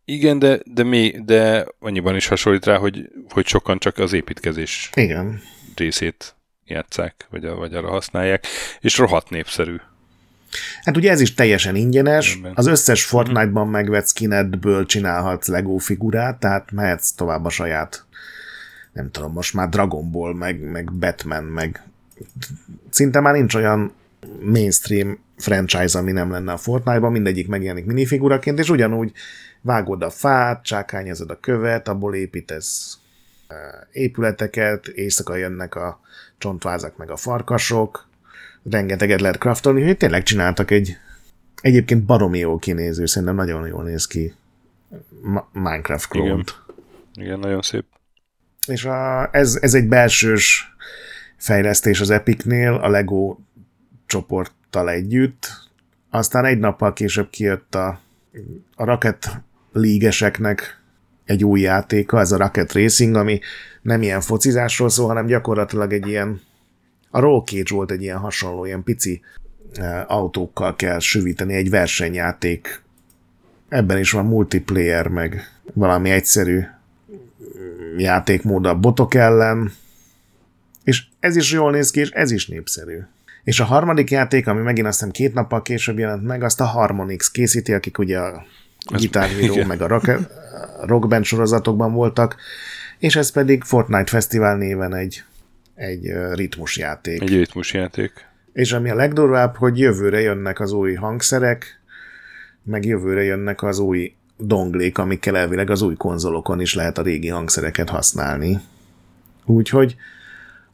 [0.04, 4.90] Igen, de, de, mi, de annyiban is hasonlít rá, hogy, hogy sokan csak az építkezés
[4.94, 5.40] igen.
[5.78, 8.46] Részét játszák, vagy, vagy arra használják,
[8.80, 9.76] és rohadt népszerű.
[10.82, 16.72] Hát ugye ez is teljesen ingyenes, az összes Fortnite-ban megvett skinedből csinálhatsz Lego figurát, tehát
[16.72, 18.04] mehetsz tovább a saját,
[18.92, 21.82] nem tudom, most már Dragon Ball, meg, meg Batman, meg
[22.90, 23.92] szinte már nincs olyan
[24.40, 29.12] mainstream franchise, ami nem lenne a Fortnite-ban, mindegyik megjelenik minifiguraként, és ugyanúgy
[29.60, 32.98] vágod a fát, csákányozod a követ, abból építesz
[33.92, 36.00] épületeket, éjszaka jönnek a
[36.38, 38.08] csontvázak meg a farkasok,
[38.70, 40.96] rengeteget lehet craftolni, hogy tényleg csináltak egy
[41.60, 44.34] egyébként baromi jó kinéző, szerintem nagyon jól néz ki
[45.52, 46.62] Minecraft klónt.
[47.14, 47.26] Igen.
[47.26, 47.84] Igen, nagyon szép.
[48.66, 50.74] És a, ez, ez egy belsős
[51.36, 53.36] fejlesztés az Epicnél, a Lego
[54.06, 55.48] csoporttal együtt.
[56.10, 58.00] Aztán egy nappal később kijött a,
[58.74, 59.42] a Rocket
[59.72, 60.82] League-eseknek
[61.24, 63.40] egy új játéka, ez a Rocket Racing, ami
[63.82, 66.40] nem ilyen focizásról szól, hanem gyakorlatilag egy ilyen
[67.10, 69.20] a Roll Cage volt egy ilyen hasonló, ilyen pici
[69.74, 72.82] e, autókkal kell süvíteni egy versenyjáték.
[73.68, 76.60] Ebben is van multiplayer, meg valami egyszerű
[77.96, 79.72] játékmód a botok ellen,
[80.84, 82.98] és ez is jól néz ki, és ez is népszerű.
[83.44, 86.64] És a harmadik játék, ami megint azt hiszem két nappal később jelent meg, azt a
[86.64, 88.44] Harmonix készíti, akik ugye a
[88.92, 90.18] Guitar Hero, meg a rock,
[90.82, 92.36] rock Band sorozatokban voltak,
[92.98, 95.22] és ez pedig Fortnite Festival néven egy,
[95.74, 97.22] egy ritmusjáték.
[97.22, 98.12] Egy ritmusjáték.
[98.52, 101.80] És ami a legdurvább, hogy jövőre jönnek az új hangszerek,
[102.62, 107.28] meg jövőre jönnek az új donglék, amikkel elvileg az új konzolokon is lehet a régi
[107.28, 108.60] hangszereket használni.
[109.44, 109.96] Úgyhogy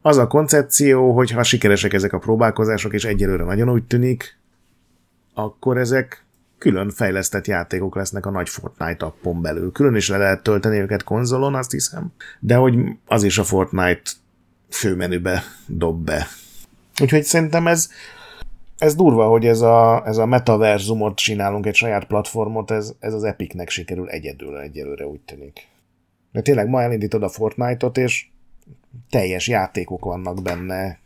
[0.02, 4.38] az a koncepció, hogy ha sikeresek ezek a próbálkozások, és egyelőre nagyon úgy tűnik,
[5.34, 6.24] akkor ezek
[6.60, 9.72] külön fejlesztett játékok lesznek a nagy Fortnite appon belül.
[9.72, 12.12] Külön is le lehet tölteni őket konzolon, azt hiszem.
[12.40, 14.10] De hogy az is a Fortnite
[14.68, 16.26] főmenübe dob be.
[17.00, 17.88] Úgyhogy szerintem ez,
[18.78, 23.24] ez durva, hogy ez a, ez a metaverzumot csinálunk, egy saját platformot, ez, ez az
[23.24, 25.66] Epicnek sikerül egyedül egyelőre úgy tűnik.
[26.32, 28.26] De tényleg ma elindítod a Fortnite-ot, és
[29.10, 30.98] teljes játékok vannak benne,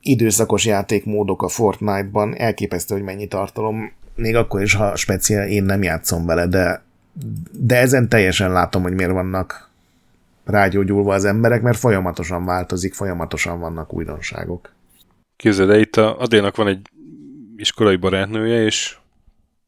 [0.00, 5.82] időszakos játékmódok a Fortnite-ban, elképesztő, hogy mennyi tartalom még akkor is, ha speciál én nem
[5.82, 6.82] játszom vele, de,
[7.50, 9.70] de ezen teljesen látom, hogy miért vannak
[10.44, 14.72] rágyógyulva az emberek, mert folyamatosan változik, folyamatosan vannak újdonságok.
[15.36, 16.88] Képzeld, itt a Adénak van egy
[17.56, 18.96] iskolai barátnője, és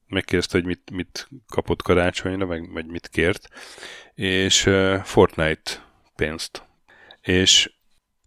[0.08, 3.48] megkérdezte, hogy mit, mit kapott karácsonyra, meg, meg mit kért,
[4.14, 5.70] és uh, Fortnite
[6.16, 6.62] pénzt.
[7.20, 7.72] És,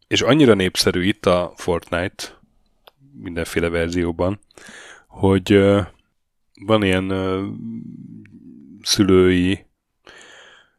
[0.08, 2.24] és annyira népszerű itt a Fortnite
[3.22, 4.40] mindenféle verzióban,
[5.08, 5.86] hogy uh,
[6.62, 7.44] van ilyen uh,
[8.82, 9.66] szülői,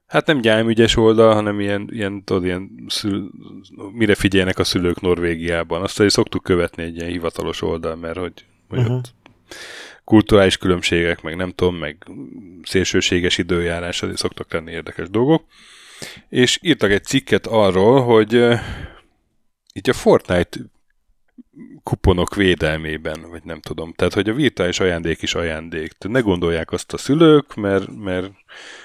[0.06, 3.30] hát nem gyámügyes oldal, hanem ilyen, ilyen, tudod, ilyen szül,
[3.92, 5.82] mire figyelnek a szülők Norvégiában.
[5.82, 8.96] Azt hogy szoktuk követni egy ilyen hivatalos oldal, mert hogy, hogy uh-huh.
[8.96, 9.14] ott
[10.04, 12.06] kulturális különbségek, meg nem tudom, meg
[12.62, 15.44] szélsőséges időjárás, azért szoktak lenni érdekes dolgok.
[16.28, 18.32] És írtak egy cikket arról, hogy
[19.72, 20.58] így a Fortnite
[21.86, 23.92] kuponok védelmében, vagy nem tudom.
[23.92, 25.92] Tehát, hogy a virtuális ajándék is ajándék.
[25.92, 28.30] Tehát ne gondolják azt a szülők, mert, mert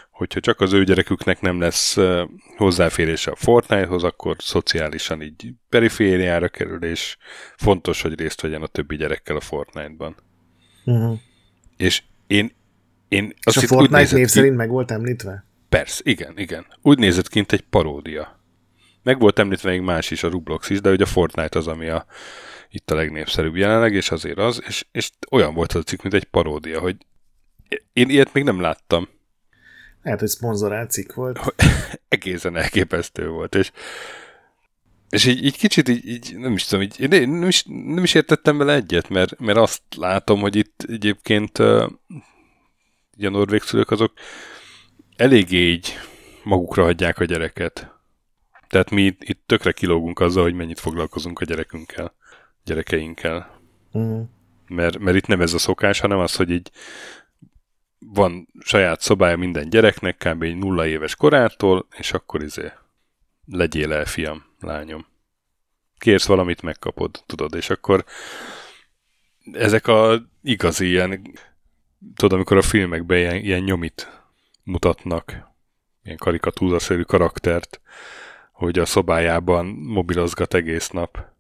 [0.10, 1.98] hogyha csak az ő gyereküknek nem lesz
[2.58, 7.18] hozzáférése a Fortnite-hoz, akkor szociálisan így perifériára kerül, és
[7.56, 10.16] fontos, hogy részt vegyen a többi gyerekkel a Fortnite-ban.
[10.86, 11.20] Uh-huh.
[11.78, 12.52] És én,
[13.08, 15.46] én azt és a Fortnite név szerint meg volt említve?
[15.70, 16.66] Persze, igen, igen.
[16.82, 18.40] Úgy nézett ki, mint egy paródia.
[19.04, 21.88] Meg volt említve még más is, a Roblox is, de hogy a Fortnite az, ami
[21.88, 22.06] a,
[22.72, 26.14] itt a legnépszerűbb jelenleg, és azért az, és, és olyan volt az a cikk, mint
[26.14, 26.96] egy paródia, hogy
[27.94, 29.10] én ilyet még nem láttam.
[30.04, 31.40] Lehet, hogy szponzorált cikk volt.
[32.08, 33.72] Egészen elképesztő volt, és
[35.10, 38.14] és így, így kicsit így, így, nem is tudom, így, én nem is, nem is
[38.14, 41.84] értettem vele egyet, mert, mert azt látom, hogy itt egyébként uh,
[43.18, 44.14] a norvég szülők azok
[45.16, 45.94] eléggé így
[46.44, 47.92] magukra hagyják a gyereket.
[48.68, 52.16] Tehát mi itt, tökre kilógunk azzal, hogy mennyit foglalkozunk a gyerekünkkel,
[52.64, 53.60] gyerekeinkkel.
[53.92, 54.28] Uh-huh.
[54.68, 56.72] Mert, mert itt nem ez a szokás, hanem az, hogy így
[58.00, 60.44] van saját szobája minden gyereknek, kb.
[60.44, 62.72] nulla éves korától, és akkor izé,
[63.46, 65.06] legyél el, fiam, lányom.
[65.98, 68.06] Kérsz valamit, megkapod, tudod, és akkor
[69.52, 71.22] ezek a igazi ilyen,
[72.16, 74.22] tudod, amikor a filmekben ilyen, ilyen nyomit
[74.64, 75.54] mutatnak,
[76.04, 77.82] ilyen karikatúraszerű karaktert,
[78.52, 81.31] hogy a szobájában mobilozgat egész nap.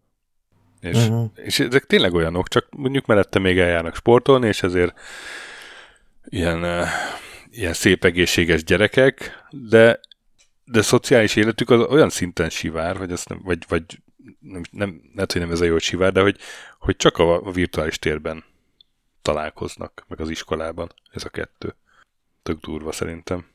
[0.81, 1.31] És, uh-huh.
[1.35, 4.99] és ezek tényleg olyanok, csak mondjuk mellette még eljárnak sportolni, és ezért
[6.23, 6.87] ilyen, uh,
[7.51, 9.99] ilyen szép egészséges gyerekek, de
[10.71, 13.83] de szociális életük az olyan szinten sivár, vagy, azt nem, vagy, vagy
[14.39, 16.37] nem, nem, lehet, hogy nem ez a jó sivár, de hogy,
[16.79, 18.43] hogy csak a, a virtuális térben
[19.21, 21.75] találkoznak, meg az iskolában, ez a kettő.
[22.43, 23.45] Tök durva szerintem.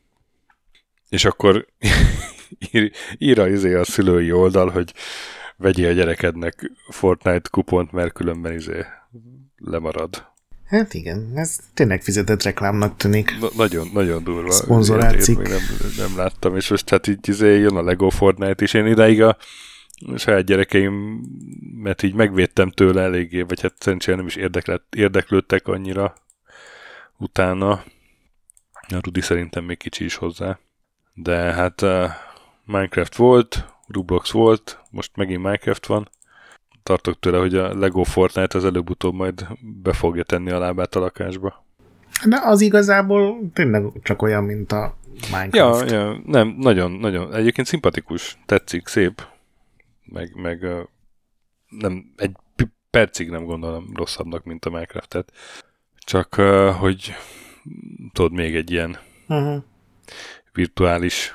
[1.08, 1.66] És akkor
[2.70, 4.94] ír, ír a, izé a szülői oldal, hogy
[5.56, 8.84] vegyél a gyerekednek Fortnite kupont, mert különben izé
[9.56, 10.34] lemarad.
[10.66, 13.38] Hát igen, ez tényleg fizetett reklámnak tűnik.
[13.40, 14.50] Na, nagyon, nagyon durva.
[14.50, 15.36] Szponzorátszik.
[15.36, 15.60] Nem,
[15.96, 18.74] nem láttam, és most hát így izé jön a Lego Fortnite is.
[18.74, 19.36] Én idáig a
[20.16, 21.20] saját gyerekeim,
[21.82, 26.14] mert így megvédtem tőle eléggé, vagy hát szerencsére nem is érdeklett, érdeklődtek annyira
[27.18, 27.70] utána.
[28.88, 30.58] A Rudi szerintem még kicsi is hozzá.
[31.14, 32.10] De hát uh,
[32.64, 36.08] Minecraft volt, Roblox volt, most megint Minecraft van
[36.86, 39.46] tartok tőle, hogy a Lego Fortnite az előbb-utóbb majd
[39.82, 41.64] be fogja tenni a lábát a lakásba.
[42.24, 44.96] De az igazából tényleg csak olyan, mint a
[45.30, 45.90] Minecraft.
[45.90, 47.34] Ja, ja nem, nagyon, nagyon.
[47.34, 49.26] Egyébként szimpatikus, tetszik, szép,
[50.04, 50.66] meg, meg
[51.68, 52.36] nem, egy
[52.90, 55.32] percig nem gondolom rosszabbnak, mint a Minecraft-et.
[55.98, 56.34] Csak,
[56.78, 57.14] hogy
[58.12, 59.62] tudod, még egy ilyen uh-huh.
[60.52, 61.34] virtuális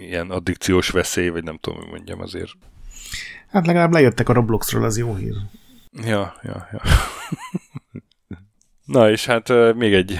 [0.00, 2.52] ilyen addikciós veszély, vagy nem tudom, hogy mondjam, azért
[3.50, 5.34] Hát legalább lejöttek a Robloxról, az jó hír.
[5.92, 6.80] Ja, ja, ja.
[8.84, 10.18] Na és hát még egy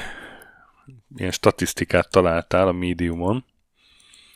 [1.16, 3.44] ilyen statisztikát találtál a Mediumon.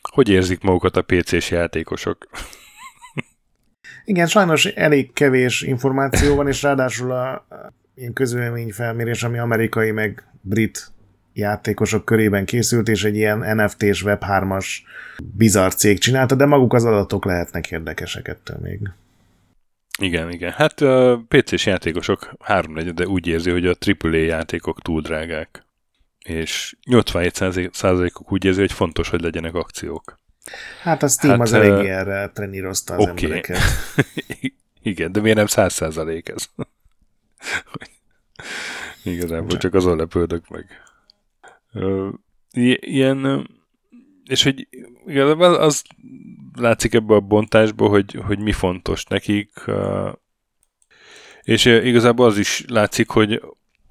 [0.03, 2.29] Hogy érzik magukat a PC-s játékosok?
[4.05, 7.47] Igen, sajnos elég kevés információ van, és ráadásul a,
[7.95, 10.93] ilyen közvéleményfelmérés, ami amerikai meg brit
[11.35, 14.67] játékosok körében készült, és egy ilyen NFT-s Web3-as
[15.37, 18.91] bizarr cég csinálta, de maguk az adatok lehetnek érdekesek ettől még.
[19.99, 20.53] Igen, igen.
[20.53, 25.65] Hát a PC-s játékosok háromnegyede úgy érzi, hogy a AAA játékok túl drágák.
[26.19, 30.19] És 87%-uk úgy érzi, hogy fontos, hogy legyenek akciók.
[30.83, 33.25] Hát a Steam hát, az eléggé erre trenírozta az okay.
[33.25, 33.59] embereket.
[34.83, 36.49] igen, de miért nem 100% ez?
[39.15, 40.67] Igazából csak azon lepődök meg
[42.81, 43.49] ilyen,
[44.25, 44.69] és hogy
[45.07, 45.83] igazából az
[46.55, 49.51] látszik ebbe a bontásba, hogy, hogy mi fontos nekik,
[51.43, 53.43] és igazából az is látszik, hogy,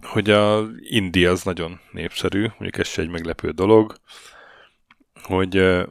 [0.02, 3.96] hogy a Indi az nagyon népszerű, mondjuk ez se egy meglepő dolog,
[5.22, 5.86] hogy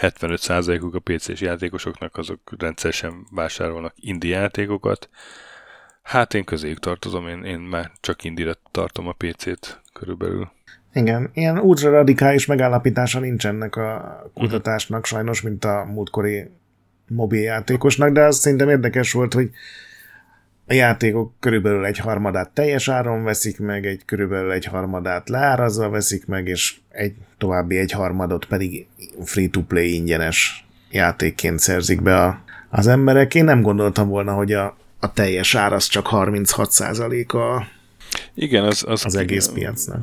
[0.00, 5.08] 75%-uk a PC-s játékosoknak azok rendszeresen vásárolnak indi játékokat.
[6.02, 10.50] Hát én közéjük tartozom, én, én már csak indire tartom a PC-t körülbelül.
[10.94, 16.50] Igen, ilyen ultra radikális megállapítása nincs ennek a kutatásnak sajnos, mint a múltkori
[17.08, 19.50] mobiljátékosnak, de az szerintem érdekes volt, hogy
[20.66, 26.26] a játékok körülbelül egy harmadát teljes áron veszik meg, egy körülbelül egy harmadát leárazva veszik
[26.26, 28.86] meg, és egy további egy harmadot pedig
[29.24, 33.34] free-to-play ingyenes játékként szerzik be a, az emberek.
[33.34, 37.66] Én nem gondoltam volna, hogy a, a teljes ár az csak 36% a
[38.34, 40.02] Igen, az, az, az egész piacnak.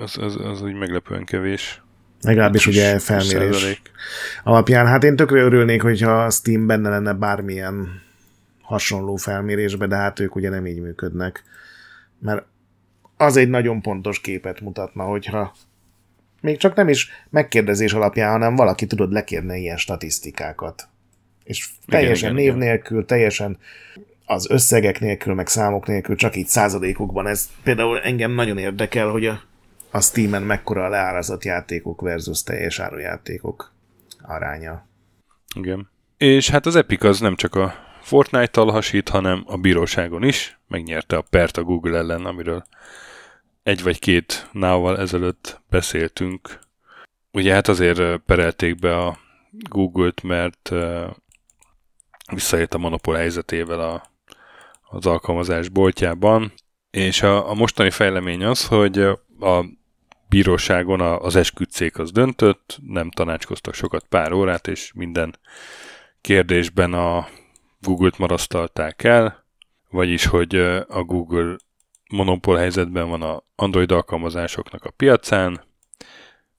[0.00, 1.82] Az, az, az úgy meglepően kevés.
[2.22, 3.80] Legalábbis ugye felmérés százalék.
[4.44, 4.86] alapján.
[4.86, 8.02] Hát én tökre örülnék, hogyha a Steam benne lenne bármilyen
[8.62, 11.44] hasonló felmérésbe, de hát ők ugye nem így működnek.
[12.18, 12.44] Mert
[13.16, 15.54] az egy nagyon pontos képet mutatna, hogyha
[16.40, 20.88] még csak nem is megkérdezés alapján, hanem valaki tudod lekérni ilyen statisztikákat.
[21.44, 23.58] És teljesen igen, név igen, nélkül, teljesen
[24.26, 27.26] az összegek nélkül, meg számok nélkül, csak így századékokban.
[27.26, 29.42] Ez például engem nagyon érdekel, hogy a,
[29.90, 33.72] a Steam-en mekkora a leárazott játékok versus teljes árujátékok
[34.22, 34.86] aránya.
[35.54, 35.90] Igen.
[36.16, 40.58] És hát az Epic az nem csak a Fortnite-tal hasít, hanem a bíróságon is.
[40.68, 42.64] Megnyerte a pert a Google ellen, amiről
[43.62, 46.58] egy vagy két nával ezelőtt beszéltünk.
[47.32, 49.18] Ugye hát azért perelték be a
[49.50, 50.70] Google-t, mert
[52.32, 54.10] visszaért a monopól helyzetével a,
[54.82, 56.52] az alkalmazás boltjában,
[56.90, 58.98] és a, a mostani fejlemény az, hogy
[59.40, 59.64] a
[60.30, 65.38] bíróságon az esküdtszék az döntött, nem tanácskoztak sokat pár órát, és minden
[66.20, 67.28] kérdésben a
[67.80, 69.44] Google-t marasztalták el,
[69.90, 70.54] vagyis, hogy
[70.88, 71.56] a Google
[72.10, 75.64] monopól helyzetben van a Android alkalmazásoknak a piacán,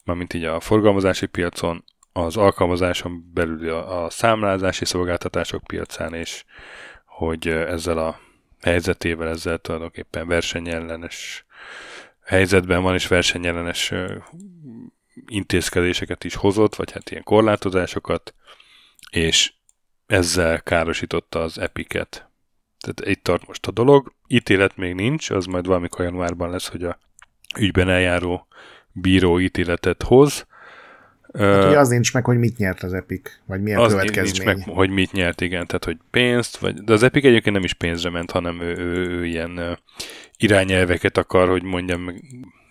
[0.03, 6.43] mármint így a forgalmazási piacon, az alkalmazáson belül a, a számlázási szolgáltatások piacán, és
[7.05, 8.19] hogy ezzel a
[8.61, 11.45] helyzetével, ezzel tulajdonképpen versenyellenes
[12.31, 13.93] helyzetben van, és versenyellenes
[15.27, 18.35] intézkedéseket is hozott, vagy hát ilyen korlátozásokat,
[19.09, 19.53] és
[20.05, 22.29] ezzel károsította az Epiket.
[22.79, 24.13] Tehát itt tart most a dolog.
[24.27, 26.97] Ítélet még nincs, az majd valamikor januárban lesz, hogy a
[27.57, 28.47] ügyben eljáró
[28.91, 30.47] bíró ítéletet hoz.
[31.33, 34.45] Hát ugye az nincs meg, hogy mit nyert az Epic, vagy milyen az következmény.
[34.45, 37.63] nincs meg, hogy mit nyert, igen, tehát hogy pénzt, vagy, de az Epic egyébként nem
[37.63, 39.79] is pénzre ment, hanem ő, ő, ő ilyen
[40.37, 42.13] irányelveket akar, hogy mondjam,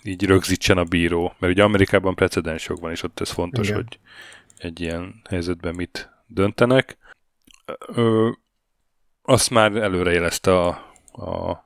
[0.03, 3.77] így rögzítsen a bíró, mert ugye Amerikában precedensok van, és ott ez fontos, igen.
[3.77, 3.99] hogy
[4.59, 6.97] egy ilyen helyzetben mit döntenek.
[7.87, 8.31] Ö,
[9.23, 10.69] azt már előrejelezte a,
[11.13, 11.65] a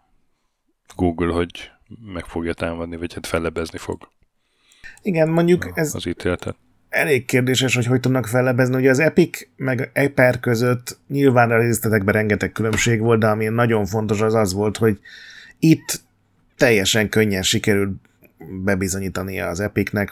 [0.96, 1.70] Google, hogy
[2.04, 4.08] meg fogja támadni, vagy hát fellebezni fog.
[5.02, 6.56] Igen, mondjuk ez az ítéletet.
[6.94, 8.76] Elég kérdéses, hogy hogy tudnak fellebezni.
[8.76, 13.86] Ugye az Epic meg Eper között nyilván a részletekben rengeteg különbség volt, de ami nagyon
[13.86, 14.98] fontos az az volt, hogy
[15.58, 16.00] itt
[16.56, 17.92] teljesen könnyen sikerült
[18.64, 20.10] bebizonyítani az Epicnek.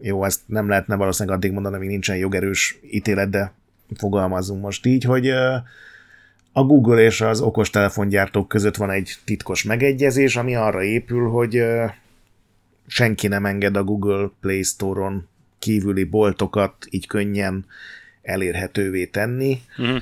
[0.00, 3.52] Jó, ezt nem lehetne valószínűleg addig mondani, amíg nincsen jogerős ítélet, de
[3.96, 5.28] fogalmazunk most így, hogy
[6.52, 11.64] a Google és az okostelefongyártók között van egy titkos megegyezés, ami arra épül, hogy
[12.86, 15.28] senki nem enged a Google Play Store-on
[15.66, 17.66] kívüli boltokat így könnyen
[18.22, 19.60] elérhetővé tenni.
[19.82, 19.96] Mm.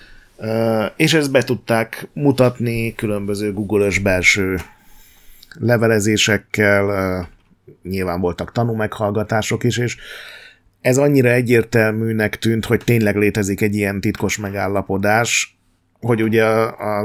[0.96, 4.58] És ezt be tudták mutatni különböző Google-ös belső
[5.54, 7.28] levelezésekkel,
[7.82, 9.96] nyilván voltak tanúmeghallgatások is, és
[10.80, 15.58] ez annyira egyértelműnek tűnt, hogy tényleg létezik egy ilyen titkos megállapodás,
[16.00, 16.44] hogy ugye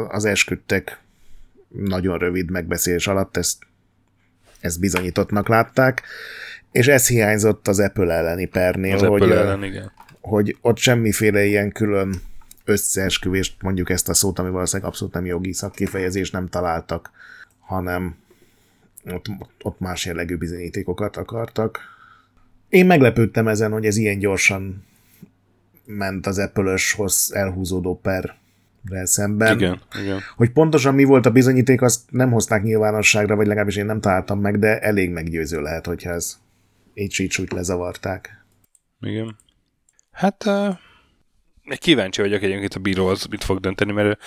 [0.09, 0.99] az esküdtek
[1.69, 3.57] nagyon rövid megbeszélés alatt ezt,
[4.59, 6.03] ezt bizonyítottnak látták,
[6.71, 9.91] és ez hiányzott az Apple elleni pernél, az hogy, Apple ellen, igen.
[10.21, 12.21] hogy ott semmiféle ilyen külön
[12.65, 17.11] összeesküvést, mondjuk ezt a szót, ami valószínűleg abszolút nem jogi szakkifejezés nem találtak,
[17.59, 18.15] hanem
[19.05, 19.25] ott,
[19.63, 21.79] ott más jellegű bizonyítékokat akartak.
[22.69, 24.83] Én meglepődtem ezen, hogy ez ilyen gyorsan
[25.85, 26.97] ment az Apple-ös
[27.29, 28.35] elhúzódó per
[29.03, 29.55] szemben.
[29.55, 30.19] Igen, igen.
[30.35, 34.39] Hogy pontosan mi volt a bizonyíték, azt nem hozták nyilvánosságra, vagy legalábbis én nem találtam
[34.39, 36.37] meg, de elég meggyőző lehet, hogyha ez
[37.39, 38.45] úgy lezavarták.
[39.01, 39.37] Igen.
[40.11, 40.77] Hát uh,
[41.77, 44.19] kíváncsi vagyok egyébként a bíró az mit fog dönteni, mert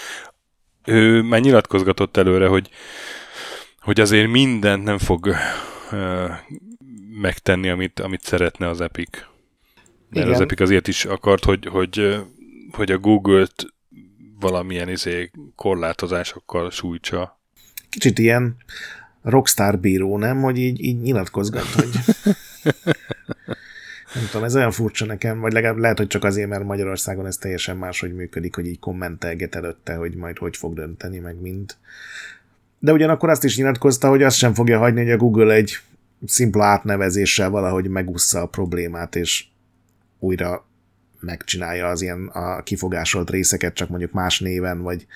[0.85, 2.71] ő, ő már nyilatkozgatott előre, hogy,
[3.79, 5.37] hogy azért mindent nem fog
[5.93, 6.31] uh,
[7.21, 9.11] megtenni, amit, amit szeretne az Epic.
[10.09, 10.29] Mert Igen.
[10.29, 12.21] az Epic azért is akart, hogy, hogy,
[12.73, 13.67] hogy a Google-t
[14.41, 17.41] valamilyen izé korlátozásokkal sújtsa.
[17.89, 18.57] Kicsit ilyen
[19.23, 20.43] rockstar bíró, nem?
[20.43, 21.91] Hogy így, így nyilatkozgat, hogy
[24.15, 27.37] nem tudom, ez olyan furcsa nekem, vagy legalább lehet, hogy csak azért, mert Magyarországon ez
[27.37, 31.75] teljesen máshogy működik, hogy így kommentelget előtte, hogy majd hogy fog dönteni, meg mind.
[32.79, 35.79] De ugyanakkor azt is nyilatkozta, hogy azt sem fogja hagyni, hogy a Google egy
[36.27, 39.45] szimpla átnevezéssel valahogy megussza a problémát, és
[40.19, 40.67] újra
[41.21, 45.07] megcsinálja az ilyen a kifogásolt részeket, csak mondjuk más néven, vagy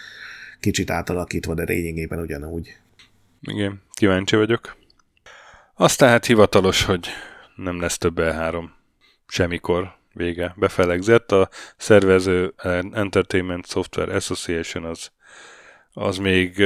[0.61, 2.77] kicsit átalakítva, de lényegében ugyanúgy.
[3.47, 4.77] Igen, kíváncsi vagyok.
[5.75, 7.09] Azt tehát hivatalos, hogy
[7.55, 8.65] nem lesz több E3
[9.27, 11.33] semmikor vége befelegzett.
[11.33, 12.55] A szervező
[12.93, 15.11] Entertainment Software Association az,
[15.93, 16.63] az még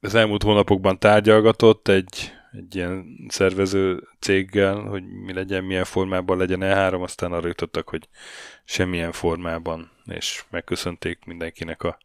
[0.00, 6.60] az elmúlt hónapokban tárgyalgatott egy, egy ilyen szervező céggel, hogy mi legyen, milyen formában legyen
[6.62, 8.08] E3, aztán arra jutottak, hogy
[8.64, 11.98] semmilyen formában, és megköszönték mindenkinek a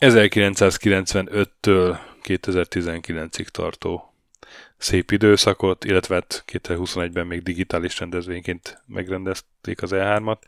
[0.00, 4.14] 1995-től 2019-ig tartó
[4.76, 10.38] szép időszakot, illetve 2021-ben hát még digitális rendezvényként megrendezték az E3-at,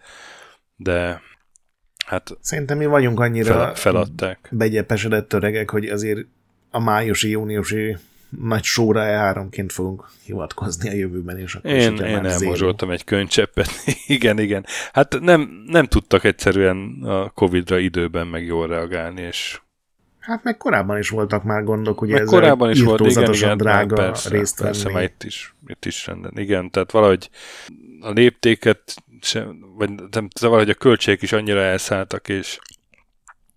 [0.77, 1.23] de
[2.07, 4.49] hát Szerintem mi vagyunk annyira fel, feladták.
[4.51, 6.27] begyepesedett öregek, hogy azért
[6.71, 7.97] a májusi, júniusi
[8.41, 13.69] nagy sóra E3-ként fogunk hivatkozni a jövőben, és akkor Én, én elmozsoltam egy könycseppet.
[14.07, 14.67] igen, igen.
[14.93, 19.61] Hát nem, nem tudtak egyszerűen a Covid-ra időben meg jól reagálni, és
[20.25, 23.95] Hát meg korábban is voltak már gondok, ugye meg korábban is volt, igen, igen, drága
[23.95, 24.95] persze, részt persze, venni.
[24.95, 26.33] már itt is, itt is rendben.
[26.39, 27.31] Igen, tehát valahogy
[28.01, 32.59] a léptéket, sem, vagy nem, valahogy a költségek is annyira elszálltak, és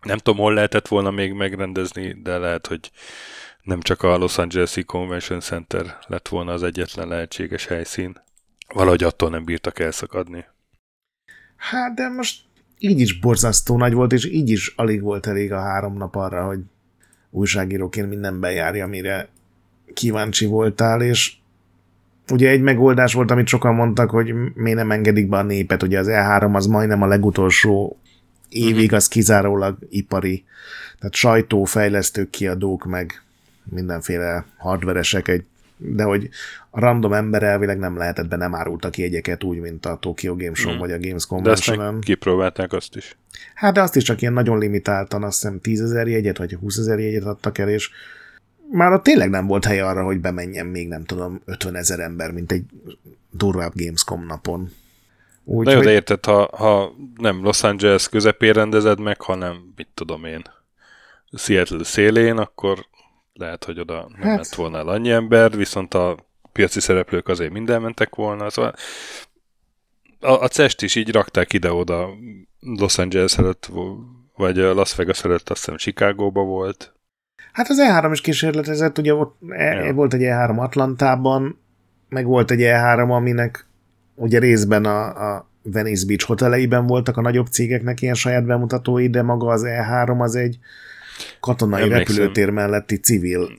[0.01, 2.91] nem tudom, hol lehetett volna még megrendezni, de lehet, hogy
[3.61, 8.21] nem csak a Los Angeles-i Convention Center lett volna az egyetlen lehetséges helyszín.
[8.73, 10.45] Valahogy attól nem bírtak elszakadni.
[11.55, 12.46] Hát de most
[12.79, 16.45] így is borzasztó nagy volt, és így is alig volt elég a három nap arra,
[16.45, 16.59] hogy
[17.29, 19.29] újságíróként minden bejárja, amire
[19.93, 21.33] kíváncsi voltál, és
[22.31, 25.99] ugye egy megoldás volt, amit sokan mondtak, hogy miért nem engedik be a népet, ugye
[25.99, 27.97] az E3 az majdnem a legutolsó
[28.49, 30.43] évig az kizárólag ipari,
[30.99, 33.21] tehát sajtó, fejlesztők, kiadók, meg
[33.63, 35.45] mindenféle hardveresek, egy,
[35.77, 36.29] de hogy
[36.69, 40.35] a random ember elvileg nem lehetett be, nem árultak ki jegyeket úgy, mint a Tokyo
[40.35, 40.77] Game Show Mm.
[40.77, 43.17] vagy a Games De azt kipróbálták azt is.
[43.53, 46.77] Hát de azt is csak ilyen nagyon limitáltan, azt hiszem 10 ezer jegyet, vagy 20
[46.77, 47.89] ezer jegyet adtak el, és
[48.71, 52.31] már ott tényleg nem volt hely arra, hogy bemenjen még nem tudom 50 ezer ember,
[52.31, 52.63] mint egy
[53.31, 54.69] durvább Gamescom napon.
[55.43, 59.73] Úgy, De jó, hogy- de érted, ha, ha nem Los Angeles közepén rendezed meg, hanem,
[59.75, 60.41] mit tudom én,
[61.33, 62.85] Seattle szélén, akkor
[63.37, 64.37] lehet, hogy oda nem Hát.
[64.37, 66.17] lett volna el annyi ember, viszont a
[66.51, 68.73] piaci szereplők azért minden mentek volna, szóval
[70.19, 72.09] a, a CEST is így rakták ide-oda
[72.59, 73.69] Los Angeles előtt,
[74.35, 76.93] vagy Las Vegas előtt azt hiszem Chicagóba volt.
[77.51, 79.93] Hát az E3 is kísérletezett, ugye ott e, Ja.
[79.93, 81.59] volt egy E3 Atlantában,
[82.09, 83.65] meg volt egy E3, aminek
[84.15, 89.21] ugye részben a, a Venice Beach hoteleiben voltak a nagyobb cégeknek ilyen saját bemutatói, de
[89.21, 90.57] maga az E3 az egy
[91.39, 92.15] katonai Emlékszem.
[92.15, 93.49] repülőtér melletti civil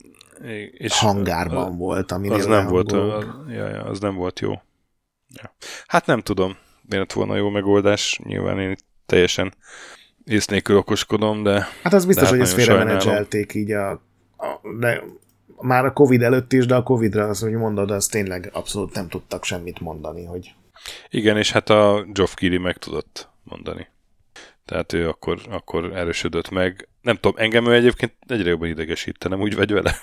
[0.71, 4.51] És hangárban volt, ami az nem volt, az, ja, ja, az nem volt jó.
[5.27, 5.55] Ja.
[5.87, 8.75] Hát nem tudom, miért lett volna jó megoldás, nyilván én
[9.05, 9.53] teljesen
[10.25, 13.89] ész nélkül okoskodom, de Hát az biztos, hát hogy ezt félremenedzselték így a,
[14.37, 15.03] a, de
[15.61, 19.07] már a Covid előtt is, de a Covid-ra azt, hogy mondod, az tényleg abszolút nem
[19.07, 20.53] tudtak semmit mondani, hogy
[21.09, 23.87] igen, és hát a Geoff Keighley meg tudott mondani.
[24.65, 26.88] Tehát ő akkor, akkor erősödött meg.
[27.01, 29.95] Nem tudom, engem ő egyébként egyre jobban idegesít, nem úgy vagy vele?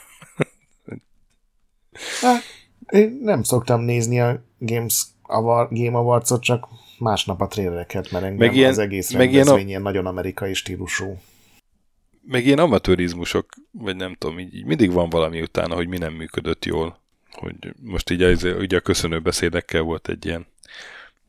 [2.20, 2.43] Hát,
[2.90, 6.66] én nem szoktam nézni a Games Award, Game Awards-ot, csak
[6.98, 10.06] másnap a trailereket, mert engem Meg ilyen- az egész meg ilyen rendezvény a- ilyen nagyon
[10.06, 11.18] amerikai stílusú.
[12.28, 16.12] Meg ilyen amatőrizmusok, vagy nem tudom, így, így mindig van valami utána, hogy mi nem
[16.12, 17.01] működött jól.
[17.31, 20.47] Hogy most így, az, ugye a köszönő beszédekkel volt egy ilyen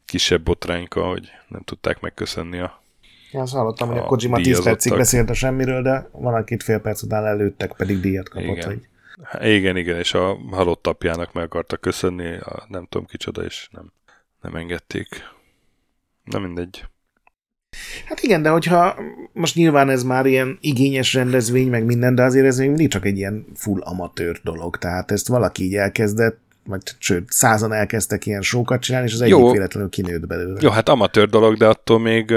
[0.06, 2.82] kisebb botrányka, hogy nem tudták megköszönni a...
[3.32, 4.74] Én azt hallottam, hogy a A Kojima 10 díjazottak.
[4.74, 8.50] percig beszélt a semmiről, de van, akit fél perc után előttek, pedig díjat kapott.
[8.50, 8.68] Igen.
[8.68, 8.88] Hogy...
[9.42, 13.92] Igen, igen, és a halott apjának meg akartak köszönni, a nem tudom kicsoda, és nem,
[14.42, 15.08] nem engedték.
[16.24, 16.86] Na mindegy.
[18.06, 18.96] Hát igen, de hogyha
[19.34, 23.06] most nyilván ez már ilyen igényes rendezvény, meg minden, de azért ez még mindig csak
[23.06, 28.42] egy ilyen full amatőr dolog, tehát ezt valaki így elkezdett, vagy sőt, százan elkezdtek ilyen
[28.42, 29.52] sókat csinálni, és az egyik Jó.
[29.52, 30.60] véletlenül kinőtt belőle.
[30.62, 32.34] Jó, hát amatőr dolog, de attól még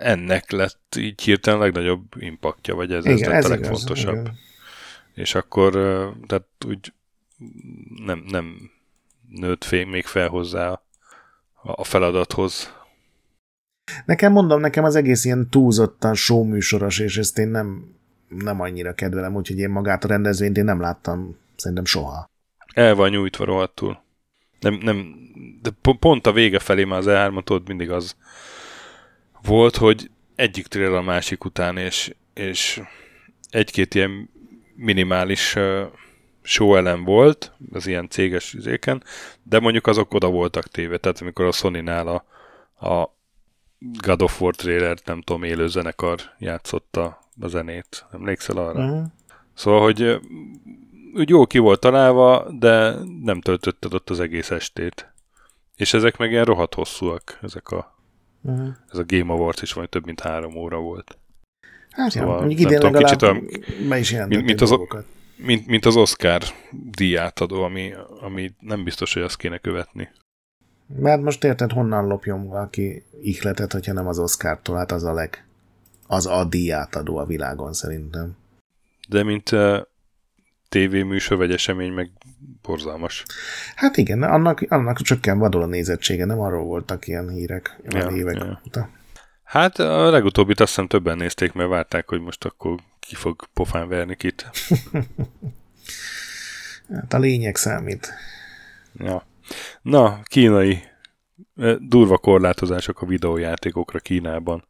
[0.00, 4.14] ennek lett így hirtelen legnagyobb impaktja, vagy ez, ez igen, lett ez a igaz, legfontosabb.
[4.14, 4.38] igen.
[5.14, 5.72] És akkor,
[6.26, 6.92] tehát úgy
[8.04, 8.70] nem, nem
[9.28, 10.82] nőtt fél, még fel hozzá
[11.62, 12.74] a, feladathoz.
[14.04, 17.94] Nekem mondom, nekem az egész ilyen túlzottan showműsoros, és ezt én nem,
[18.28, 22.30] nem annyira kedvelem, úgyhogy én magát a rendezvényt én nem láttam szerintem soha.
[22.74, 24.02] El van nyújtva rohadtul.
[24.60, 25.14] Nem, nem,
[25.62, 28.16] de po- pont a vége felé már az E3 ott mindig az
[29.44, 32.82] volt, hogy egyik trailer a másik után, és, és
[33.50, 34.30] egy-két ilyen
[34.74, 35.56] minimális
[36.42, 39.02] show elem volt, az ilyen céges üzéken,
[39.42, 42.24] de mondjuk azok oda voltak téve, tehát amikor a Sony-nál a,
[42.88, 43.16] a
[43.78, 48.06] God of War trailert, nem tudom, élő zenekar játszotta a zenét.
[48.12, 48.84] Emlékszel arra?
[48.84, 49.06] Uh-huh.
[49.54, 50.20] Szóval, hogy
[51.14, 55.12] úgy jó ki volt találva, de nem töltötted ott az egész estét.
[55.76, 57.91] És ezek meg ilyen rohadt hosszúak, ezek a,
[58.44, 58.68] Uh-huh.
[58.92, 61.18] ez a Game Awards is vagy több mint három óra volt.
[61.90, 65.04] Hát Szóval, nem idén tudom, kicsit be is mint- mint az- dolgokat.
[65.36, 66.42] mint, mint az Oscar
[66.90, 70.08] díjátadó, ami, ami nem biztos, hogy azt kéne követni.
[70.96, 75.46] Mert most érted, honnan lopjon valaki ihletet, hogyha nem az Oscar-tól, hát az a leg...
[76.06, 78.36] Az a díjátadó a világon szerintem.
[79.08, 79.78] De mint uh,
[80.72, 82.10] tévéműsor vagy esemény, meg
[82.62, 83.24] borzalmas.
[83.74, 88.36] Hát igen, annak, annak csökken vadul a nézettsége, nem arról voltak ilyen hírek Ja, évek
[88.36, 88.60] ja.
[88.66, 88.88] óta.
[89.42, 93.88] Hát a legutóbbit azt hiszem többen nézték, mert várták, hogy most akkor ki fog pofán
[93.88, 94.46] verni kit.
[96.92, 98.12] Hát a lényeg számít.
[98.98, 99.26] Ja.
[99.82, 100.82] Na, kínai
[101.56, 104.64] eh, durva korlátozások a videójátékokra Kínában.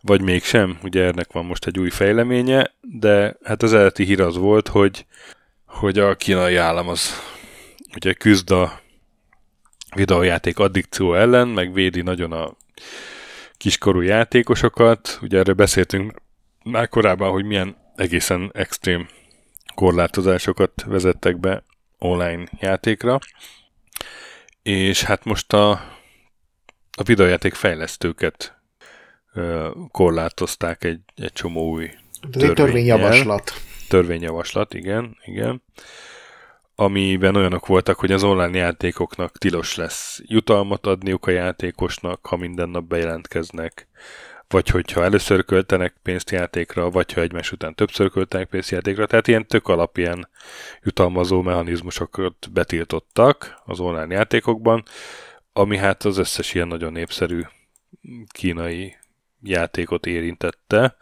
[0.00, 4.36] Vagy mégsem, ugye ennek van most egy új fejleménye, de hát az eredeti hír az
[4.36, 5.06] volt, hogy,
[5.66, 7.22] hogy a kínai állam az
[7.94, 8.80] ugye küzd a
[9.94, 12.56] videójáték addikció ellen, meg védi nagyon a
[13.56, 15.18] kiskorú játékosokat.
[15.22, 16.22] Ugye erről beszéltünk
[16.62, 19.08] már korábban, hogy milyen egészen extrém
[19.74, 21.64] korlátozásokat vezettek be
[21.98, 23.18] online játékra.
[24.62, 25.70] És hát most a,
[26.90, 28.57] a videójáték fejlesztőket
[29.90, 31.90] korlátozták egy, egy csomó új
[32.30, 33.52] törvényjavaslat.
[33.88, 35.62] törvényjavaslat, igen, igen,
[36.74, 42.68] amiben olyanok voltak, hogy az online játékoknak tilos lesz jutalmat adniuk a játékosnak, ha minden
[42.68, 43.88] nap bejelentkeznek,
[44.48, 49.06] vagy hogyha először költenek pénzt játékra, vagy ha egymás után többször költenek pénzt játékra.
[49.06, 50.28] Tehát ilyen tök alap ilyen
[50.82, 54.82] jutalmazó mechanizmusokat betiltottak az online játékokban,
[55.52, 57.42] ami hát az összes ilyen nagyon népszerű
[58.28, 58.96] kínai
[59.42, 60.96] játékot érintette,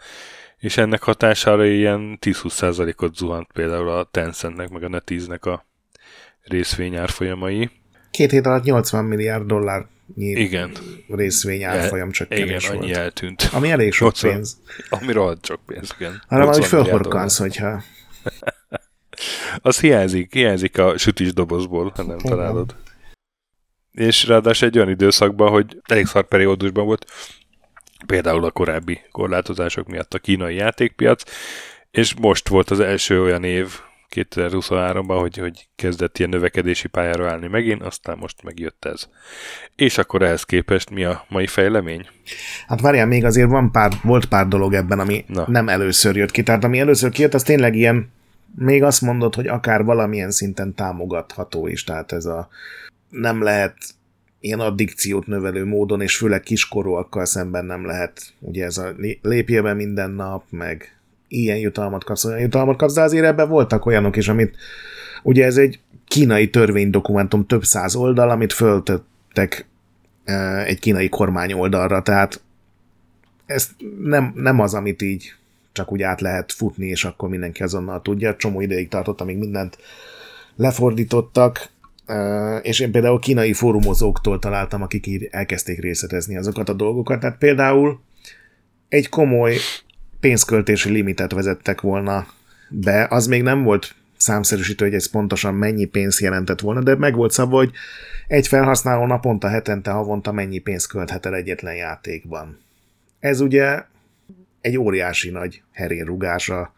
[0.59, 5.67] és ennek hatására ilyen 10-20%-ot zuhant például a Tencentnek, meg a NetEase-nek a
[6.43, 7.71] részvény árfolyamai.
[8.11, 10.73] Két hét alatt 80 milliárd dollár Igen,
[11.09, 12.97] részvény árfolyam igen, annyi volt.
[12.97, 13.49] eltűnt.
[13.53, 14.61] Ami elég sok 80 pénz.
[14.89, 16.23] Ami rohadt sok pénz, igen.
[16.29, 17.83] Arra már, hogy 80 milliárd fölhorkansz, hogyha
[19.59, 22.75] Az hiányzik, hiányzik a sütis dobozból, ha nem találod.
[23.93, 27.11] És ráadásul egy olyan időszakban, hogy elég szar periódusban volt,
[28.07, 31.23] például a korábbi korlátozások miatt a kínai játékpiac,
[31.91, 33.81] és most volt az első olyan év
[34.15, 39.09] 2023-ban, hogy, hogy kezdett ilyen növekedési pályára állni megint, aztán most megjött ez.
[39.77, 42.09] És akkor ehhez képest mi a mai fejlemény?
[42.67, 45.45] Hát várjál, még azért van pár, volt pár dolog ebben, ami Na.
[45.47, 46.43] Nem először jött ki.
[46.43, 48.13] Tehát ami először kijött, az tényleg ilyen,
[48.55, 51.85] még azt mondod, hogy akár valamilyen szinten támogatható is.
[51.85, 52.49] Tehát ez a
[53.09, 53.77] nem lehet
[54.47, 59.63] ilyen addikciót növelő módon, és főleg kiskorúakkal szemben nem lehet, ugye ez a lé- lépjél
[59.63, 60.99] be minden nap, meg
[61.29, 64.57] ilyen jutalmat kapsz, olyan jutalmat kapsz, de azért ebben voltak olyanok is, amit
[65.23, 69.67] ugye ez egy kínai törvénydokumentum több száz oldal, amit föltöttek
[70.25, 72.41] eh, egy kínai kormány oldalra, tehát
[73.47, 73.69] ez
[74.01, 75.35] nem, nem az, amit így
[75.73, 78.37] csak úgy át lehet futni, és akkor mindenki azonnal tudja.
[78.37, 79.79] Csomó ideig tartott, amíg mindent
[80.57, 81.69] lefordítottak,
[82.63, 87.21] és én például kínai fórumozóktól találtam, akik így elkezdték részletezni azokat a dolgokat.
[87.21, 88.01] Tehát például
[88.89, 89.57] egy komoly
[90.21, 92.27] pénzköltési limitet vezettek volna
[92.69, 97.15] be, az még nem volt számszerűsítő, hogy ez pontosan mennyi pénz jelentett volna, de meg
[97.15, 97.71] volt szabva, hogy
[98.29, 102.59] egy felhasználó naponta, hetente, havonta mennyi pénzt költhet el egyetlen játékban.
[103.19, 103.83] Ez ugye
[104.61, 106.73] egy óriási nagy herérrugás a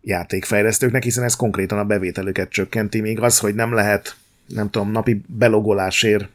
[0.00, 4.16] játékfejlesztőknek, hiszen ez konkrétan a bevételüket csökkenti, még az, hogy nem lehet,
[4.46, 6.28] nem tudom, napi belogolásért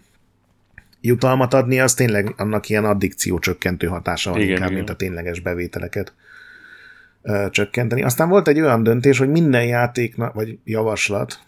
[1.01, 4.77] jutalmat adni, az tényleg annak ilyen addikció csökkentő hatása van Igen, inkább, igen.
[4.77, 6.13] mint a tényleges bevételeket
[7.21, 8.03] ö, csökkenteni.
[8.03, 11.39] Aztán volt egy olyan döntés, hogy minden játéknak, vagy javaslat,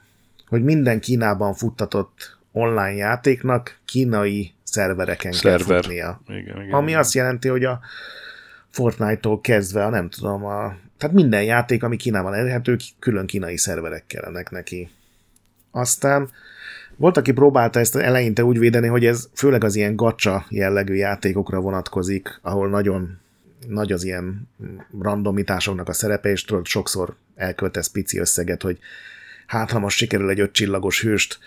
[0.48, 5.66] hogy minden Kínában futtatott online játéknak kínai szervereken Szerver.
[5.66, 6.22] kell futnia.
[6.28, 6.72] Igen, igen.
[6.72, 7.80] Ami azt jelenti, hogy a
[8.70, 14.04] Fortnite-tól kezdve, a nem tudom, a, tehát minden játék, ami Kínában elérhető, külön kínai szerverek
[14.08, 14.90] kellenek neki.
[15.72, 16.30] Aztán
[16.96, 21.60] volt, aki próbálta ezt eleinte úgy védeni, hogy ez főleg az ilyen gacsa jellegű játékokra
[21.60, 23.20] vonatkozik, ahol nagyon
[23.68, 24.50] nagy az ilyen
[25.02, 28.80] randomitásoknak a szerepe, és tudod, sokszor elköltesz pici összeget, hogy
[29.48, 31.40] hát ha most sikerül egy öt csillagos hőst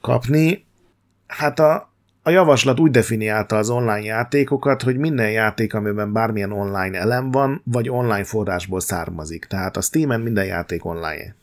[0.00, 0.64] kapni.
[1.26, 1.92] Hát a,
[2.22, 7.62] a javaslat úgy definiálta az online játékokat, hogy minden játék, amiben bármilyen online elem van,
[7.64, 9.44] vagy online forrásból származik.
[9.44, 11.34] Tehát a Steam-en minden játék online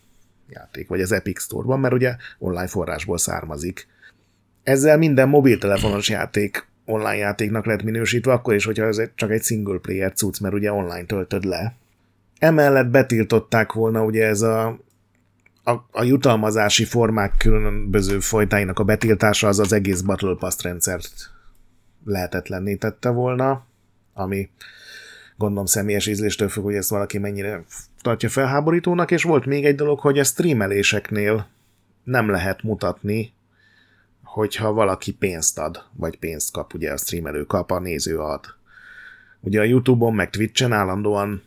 [0.52, 3.88] játék, vagy az Epic Store-ban, mert ugye online forrásból származik.
[4.64, 9.78] Ezzel minden mobiltelefonos játék online játéknak lett minősítve, akkor is, hogyha ez csak egy single
[9.78, 11.76] player cucc, mert ugye online töltöd le.
[12.40, 14.80] Emellett betiltották volna ugye ez a
[15.64, 21.12] a, a jutalmazási formák különböző folytáinak a betiltása az az egész Battle Pass rendszert
[22.06, 23.66] lehetetlenné tette volna,
[24.14, 24.50] ami
[25.38, 27.64] gondolom személyes ízléstől függ, hogy ezt valaki mennyire
[28.02, 31.48] tartja felháborítónak, és volt még egy dolog, hogy a streameléseknél
[32.04, 33.34] nem lehet mutatni,
[34.24, 38.46] hogyha valaki pénzt ad, vagy pénzt kap, ugye a streamelő kap, a néző ad.
[39.40, 41.42] Ugye a Youtube-on, meg Twitch-en állandóan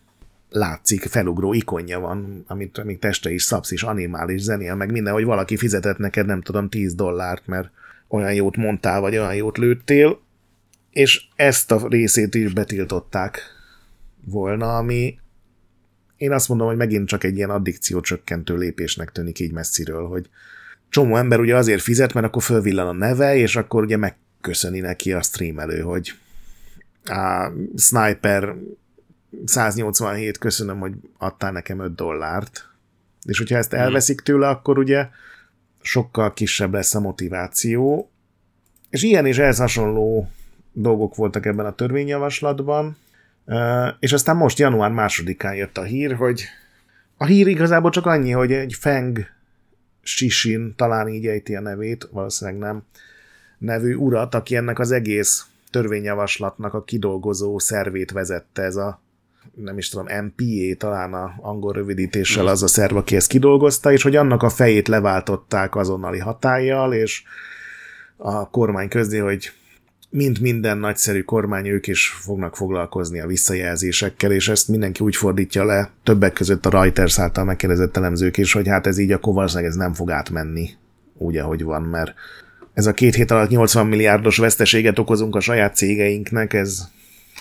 [0.50, 5.12] látszik, felugró ikonja van, amit, amit teste is szabsz is, animál is, zenél, meg minden,
[5.12, 7.70] hogy valaki fizetett neked, nem tudom, 10 dollárt, mert
[8.08, 10.20] olyan jót mondtál, vagy olyan jót lőttél,
[10.90, 13.40] és ezt a részét is betiltották
[14.24, 15.18] volna, ami
[16.22, 20.28] én azt mondom, hogy megint csak egy ilyen addikció csökkentő lépésnek tűnik így messziről, hogy
[20.88, 25.12] csomó ember ugye azért fizet, mert akkor fölvillan a neve, és akkor ugye megköszöni neki
[25.12, 26.12] a streamelő, hogy
[27.04, 28.54] a Sniper
[29.44, 32.68] 187, köszönöm, hogy adtál nekem 5 dollárt.
[33.24, 35.08] És hogyha ezt elveszik tőle, akkor ugye
[35.80, 38.10] sokkal kisebb lesz a motiváció.
[38.90, 40.30] És ilyen és ez hasonló
[40.72, 42.96] dolgok voltak ebben a törvényjavaslatban.
[43.98, 46.44] És aztán most január másodikán jött a hír, hogy
[47.16, 49.26] a hír igazából csak annyi, hogy egy Feng
[50.02, 52.82] Shishin, talán így ejti a nevét, valószínűleg nem,
[53.58, 59.00] nevű urat, aki ennek az egész törvényjavaslatnak a kidolgozó szervét vezette ez a
[59.54, 64.02] nem is tudom, MPA talán a angol rövidítéssel az a szerv, aki ezt kidolgozta, és
[64.02, 67.22] hogy annak a fejét leváltották azonnali hatállyal, és
[68.16, 69.52] a kormány közé, hogy
[70.14, 75.64] mint minden nagyszerű kormány, ők is fognak foglalkozni a visszajelzésekkel, és ezt mindenki úgy fordítja
[75.64, 79.70] le, többek között a Reuters által megkérdezett elemzők is, hogy hát ez így akkor valószínűleg
[79.70, 80.70] ez nem fog átmenni
[81.16, 82.14] úgy, ahogy van, mert
[82.74, 86.88] ez a két hét alatt 80 milliárdos veszteséget okozunk a saját cégeinknek, ez,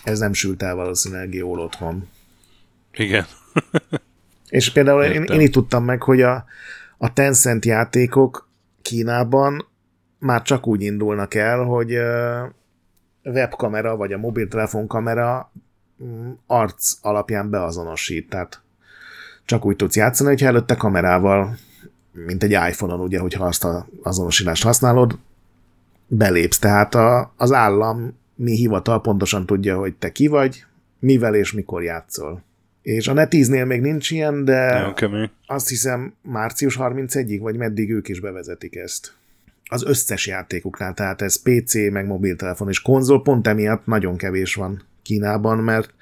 [0.03, 2.07] ez nem sült el valószínűleg jól otthon.
[2.93, 3.25] Igen.
[4.49, 6.45] És például én, én itt tudtam meg, hogy a,
[6.97, 8.49] a Tencent játékok
[8.81, 9.67] Kínában
[10.19, 11.97] már csak úgy indulnak el, hogy
[13.23, 15.51] webkamera vagy a mobiltelefon kamera
[16.03, 18.29] mm, arc alapján beazonosít.
[18.29, 18.61] Tehát
[19.45, 21.57] csak úgy tudsz játszani, hogyha előtte kamerával,
[22.11, 25.17] mint egy iPhone-on, ugye, hogyha azt az azonosítást használod,
[26.07, 26.59] belépsz.
[26.59, 30.65] Tehát a, az állam mi hivatal pontosan tudja, hogy te ki vagy,
[30.99, 32.43] mivel és mikor játszol.
[32.81, 34.93] És a NetEase-nél még nincs ilyen, de
[35.45, 39.13] azt hiszem március 31-ig, vagy meddig ők is bevezetik ezt
[39.73, 44.83] az összes játékuknál, tehát ez PC, meg mobiltelefon és konzol, pont emiatt nagyon kevés van
[45.01, 45.93] Kínában, mert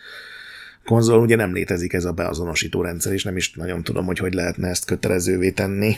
[0.86, 4.34] konzol ugye nem létezik ez a beazonosító rendszer, és nem is nagyon tudom, hogy hogy
[4.34, 5.96] lehetne ezt kötelezővé tenni.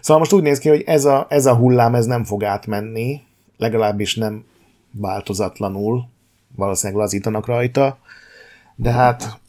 [0.00, 3.20] Szóval most úgy néz ki, hogy ez a, ez a hullám ez nem fog átmenni,
[3.56, 4.44] legalábbis nem
[4.90, 6.08] változatlanul,
[6.56, 7.98] valószínűleg lazítanak rajta,
[8.76, 9.40] de hát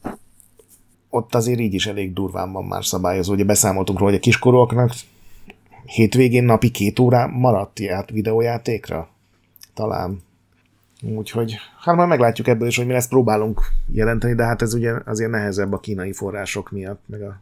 [1.08, 3.32] ott azért így is elég durván van már szabályozó.
[3.32, 4.90] Ugye beszámoltunk róla, hogy a kiskorúaknak
[5.86, 9.08] hétvégén napi két órá maradt ját videójátékra?
[9.74, 10.22] Talán.
[11.02, 13.62] Úgyhogy, hát már meglátjuk ebből is, hogy mi ezt próbálunk
[13.92, 17.40] jelenteni, de hát ez ugye azért nehezebb a kínai források miatt, meg a,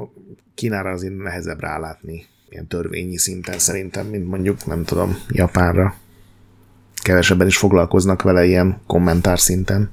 [0.00, 0.08] a
[0.54, 5.94] Kínára azért nehezebb rálátni ilyen törvényi szinten szerintem, mint mondjuk, nem tudom, Japánra.
[7.02, 9.90] Kevesebben is foglalkoznak vele ilyen kommentár szinten.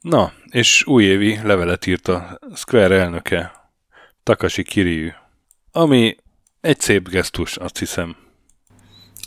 [0.00, 3.52] Na, és újévi levelet írt a Square elnöke,
[4.22, 5.10] Takashi Kiryu
[5.72, 6.16] ami
[6.60, 8.16] egy szép gesztus, azt hiszem.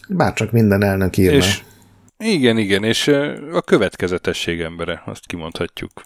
[0.07, 1.37] Bárcsak minden elnök írna.
[1.37, 1.63] És,
[2.17, 3.07] igen, igen, és
[3.51, 6.03] a következetesség embere, azt kimondhatjuk.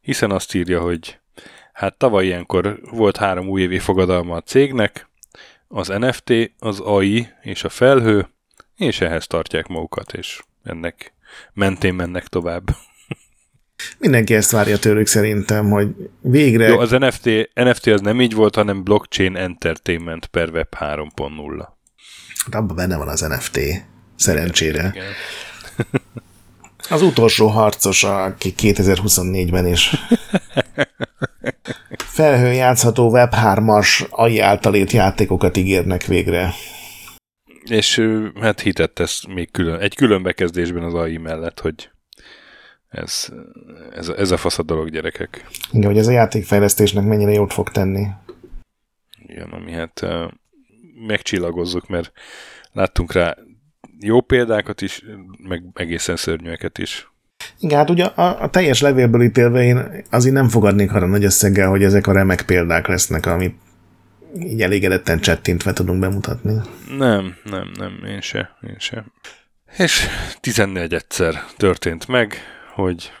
[0.00, 1.18] Hiszen azt írja, hogy
[1.72, 5.08] hát tavaly ilyenkor volt három újévi fogadalma a cégnek,
[5.68, 8.28] az NFT, az AI és a felhő,
[8.76, 11.12] és ehhez tartják magukat, és ennek
[11.52, 12.76] mentén mennek tovább.
[13.98, 15.88] Mindenki ezt várja tőlük szerintem, hogy
[16.20, 16.68] végre...
[16.68, 21.68] Jó, az NFT, NFT az nem így volt, hanem Blockchain Entertainment per Web 3.0.
[22.44, 23.60] Hát abban benne van az NFT,
[24.16, 24.92] szerencsére.
[24.94, 25.12] Igen.
[26.90, 29.90] Az utolsó harcos, aki 2024-ben is
[32.18, 36.52] felhőn játszható Web3-as AI által ért játékokat ígérnek végre.
[37.64, 38.02] És
[38.40, 41.90] hát hitett ez még külön, egy külön bekezdésben az AI mellett, hogy
[42.88, 43.28] ez,
[43.92, 45.46] ez, ez a fasz a dolog, gyerekek.
[45.72, 48.06] Igen, hogy ez a játékfejlesztésnek mennyire jót fog tenni.
[49.26, 50.06] Igen, ami hát
[51.06, 52.12] megcsillagozzuk, mert
[52.72, 53.36] láttunk rá
[54.00, 55.02] jó példákat is,
[55.48, 57.10] meg egészen szörnyűeket is.
[57.58, 61.68] Igen, hát ugye a, a teljes levélből ítélve én azért nem fogadnék arra nagy összeggel,
[61.68, 63.54] hogy ezek a remek példák lesznek, amit
[64.38, 66.54] így elégedetten csettintve tudunk bemutatni.
[66.96, 69.04] Nem, nem, nem, én se, én se.
[69.76, 70.06] És
[70.40, 72.34] 14 egyszer történt meg,
[72.82, 73.12] hogy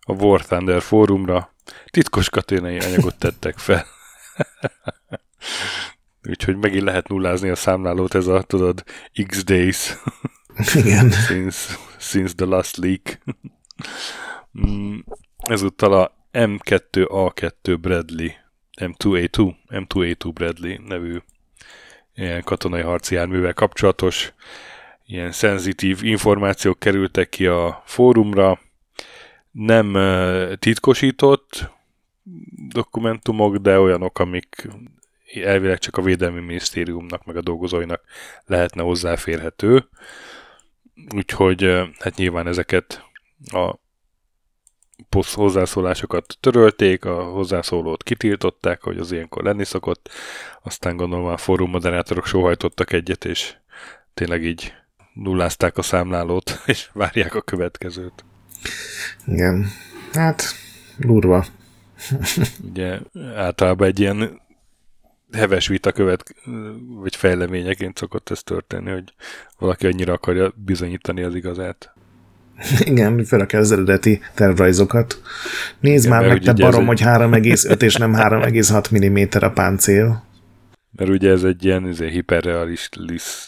[0.00, 1.54] a War Thunder fórumra
[1.90, 3.86] titkos katonai anyagot tettek fel.
[6.28, 8.84] Úgyhogy megint lehet nullázni a számlálót, ez a, tudod,
[9.26, 9.94] X days.
[10.74, 11.10] Igen.
[11.10, 13.18] since, since the last leak.
[14.66, 14.98] Mm,
[15.36, 18.30] ezúttal a M2A2 Bradley,
[18.80, 21.18] M2A2, M2A2 Bradley nevű
[22.14, 24.32] ilyen katonai harci járművel kapcsolatos
[25.06, 28.58] ilyen szenzitív információk kerültek ki a fórumra,
[29.54, 29.96] nem
[30.58, 31.70] titkosított
[32.68, 34.68] dokumentumok, de olyanok, amik
[35.44, 38.02] elvileg csak a Védelmi Minisztériumnak, meg a dolgozóinak
[38.46, 39.88] lehetne hozzáférhető.
[41.14, 41.62] Úgyhogy
[41.98, 43.04] hát nyilván ezeket
[43.42, 43.74] a
[45.32, 50.10] hozzászólásokat törölték, a hozzászólót kitiltották, hogy az ilyenkor lenni szokott,
[50.62, 53.56] aztán gondolom a fórum moderátorok sóhajtottak egyet, és
[54.14, 54.72] tényleg így
[55.12, 58.24] nullázták a számlálót, és várják a következőt.
[59.26, 59.66] Igen.
[60.12, 60.44] Hát,
[60.96, 61.46] durva.
[62.70, 62.98] Ugye
[63.34, 64.42] általában egy ilyen
[65.32, 66.34] heves vita követ,
[67.00, 69.14] vagy fejleményeként szokott ez történni, hogy
[69.58, 71.94] valaki annyira akarja bizonyítani az igazát.
[72.78, 75.20] Igen, főleg az eredeti tervrajzokat.
[75.80, 80.24] Nézd Igen, már meg, te barom, hogy 3,5 és nem 3,6 mm a páncél.
[80.96, 82.26] Mert ugye ez egy ilyen egy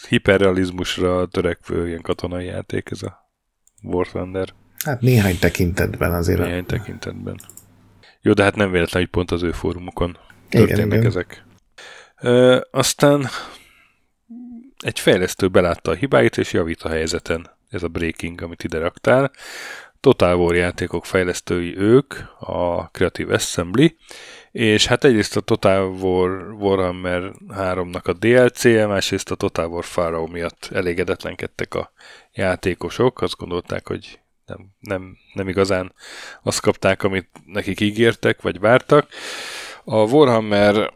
[0.07, 3.29] hiperrealizmusra törekvő ilyen katonai játék, ez a
[3.83, 4.53] War Thunder.
[4.85, 6.39] Hát néhány tekintetben azért.
[6.39, 7.39] Néhány tekintetben.
[8.21, 10.17] Jó, de hát nem véletlen, hogy pont az ő fórumokon
[10.49, 11.05] történnek igen, igen.
[11.05, 11.43] ezek.
[12.21, 13.27] Ö, aztán
[14.79, 17.49] egy fejlesztő belátta a hibáit, és javít a helyzeten.
[17.69, 19.31] Ez a breaking, amit ide raktál.
[19.99, 23.95] Total War játékok fejlesztői ők, a Creative Assembly,
[24.51, 30.29] és hát egyrészt a Total War Warhammer 3-nak a DLC-je, másrészt a Total War Pharaoh
[30.29, 31.91] miatt elégedetlenkedtek a
[32.33, 35.93] játékosok, azt gondolták, hogy nem, nem, nem igazán
[36.43, 39.09] azt kapták, amit nekik ígértek, vagy vártak.
[39.83, 40.93] A Warhammer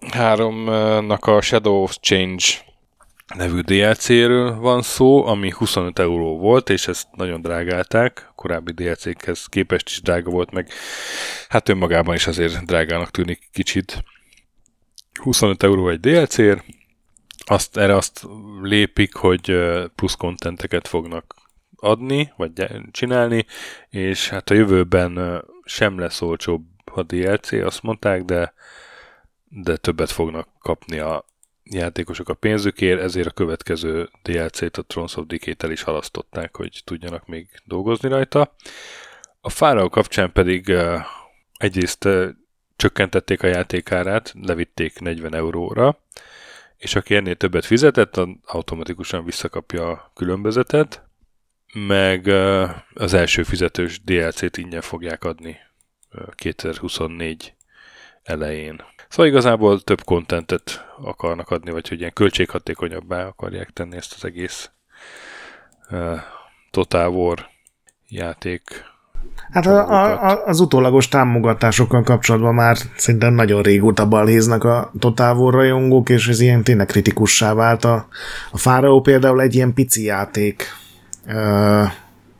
[0.00, 2.44] 3-nak a Shadow of Change
[3.34, 9.46] nevű DLC-ről van szó, ami 25 euró volt, és ezt nagyon drágálták, a korábbi DLC-khez
[9.46, 10.70] képest is drága volt, meg
[11.48, 14.04] hát önmagában is azért drágának tűnik kicsit.
[15.22, 16.64] 25 euró egy DLC-ért,
[17.44, 18.26] azt, erre azt
[18.62, 19.58] lépik, hogy
[19.94, 21.37] plusz kontenteket fognak
[21.80, 22.52] adni, vagy
[22.90, 23.46] csinálni,
[23.88, 28.54] és hát a jövőben sem lesz olcsóbb a DLC, azt mondták, de,
[29.48, 31.24] de többet fognak kapni a
[31.62, 37.26] játékosok a pénzükért, ezért a következő DLC-t, a Thrones of Decay-tel is halasztották, hogy tudjanak
[37.26, 38.54] még dolgozni rajta.
[39.40, 40.74] A Pharaoh kapcsán pedig
[41.56, 42.08] egyrészt
[42.76, 45.98] csökkentették a játékárát, levitték 40 euróra,
[46.76, 51.07] és aki ennél többet fizetett, automatikusan visszakapja a különbözetet,
[51.74, 52.26] meg
[52.94, 55.56] az első fizetős DLC-t ingyen fogják adni
[56.34, 57.54] 2024
[58.22, 58.82] elején.
[59.08, 64.70] Szóval igazából több kontentet akarnak adni, vagy hogy ilyen költséghatékonyabbá akarják tenni ezt az egész
[65.90, 66.18] uh,
[66.70, 67.46] Total War
[68.08, 68.84] játék.
[69.50, 75.54] Hát a, a, az utólagos támogatásokkal kapcsolatban már szerintem nagyon régóta balhéznak a Total War
[75.54, 77.84] rajongók, és ez ilyen tényleg kritikussá vált.
[77.84, 78.08] A,
[78.50, 80.64] a Fáraó például egy ilyen pici játék,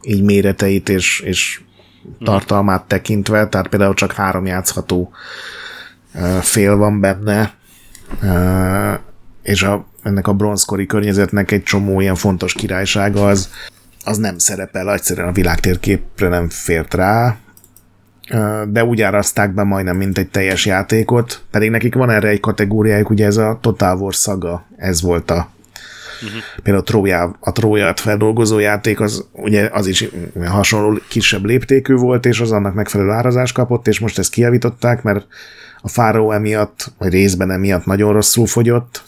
[0.02, 1.60] így méreteit és, és
[2.24, 5.10] tartalmát tekintve, tehát például csak három játszható
[6.40, 7.52] fél van benne,
[9.43, 13.51] és a, ennek a bronzkori környezetnek egy csomó ilyen fontos királysága az,
[14.05, 17.36] az nem szerepel, egyszerűen a világtérképre nem fért rá,
[18.69, 23.10] de úgy árazták be majdnem, mint egy teljes játékot, pedig nekik van erre egy kategóriájuk,
[23.10, 25.48] ugye ez a Total War Saga, ez volt a
[26.23, 26.40] Uh-huh.
[26.62, 30.09] Például a, Trójá, a Tróját feldolgozó játék az ugye az is
[30.47, 35.27] hasonló kisebb léptékű volt, és az annak megfelelő árazást kapott, és most ezt kijavították, mert
[35.81, 39.03] a Fáró emiatt, vagy részben emiatt nagyon rosszul fogyott,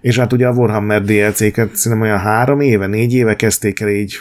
[0.00, 4.20] és hát ugye a Warhammer DLC-ket szerintem olyan három éve, négy éve kezdték el így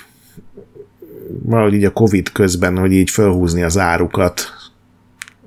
[1.44, 4.54] valahogy így a Covid közben, hogy így felhúzni az árukat,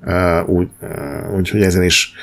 [0.05, 0.67] uh, úgy,
[1.35, 2.13] úgyhogy ezen is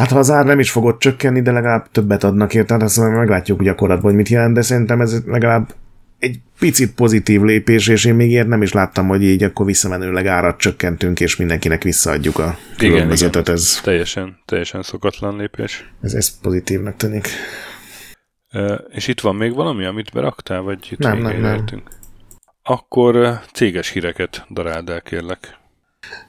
[0.00, 2.96] Hát ha az ár nem is fogott csökkenni, de legalább többet adnak érte, hát azt
[2.96, 5.74] mondom, meglátjuk gyakorlatban, hogy mit jelent, de szerintem ez legalább
[6.18, 10.26] egy picit pozitív lépés, és én még ilyet nem is láttam, hogy így akkor visszamenőleg
[10.26, 13.48] árat csökkentünk, és mindenkinek visszaadjuk a különbözetet.
[13.48, 15.92] Ez, teljesen, teljesen szokatlan lépés.
[16.02, 17.28] Ez, ez pozitívnak tűnik.
[18.50, 21.64] E, és itt van még valami, amit beraktál, vagy itt nem, nem, nem.
[22.62, 25.58] Akkor céges híreket daráld el, kérlek.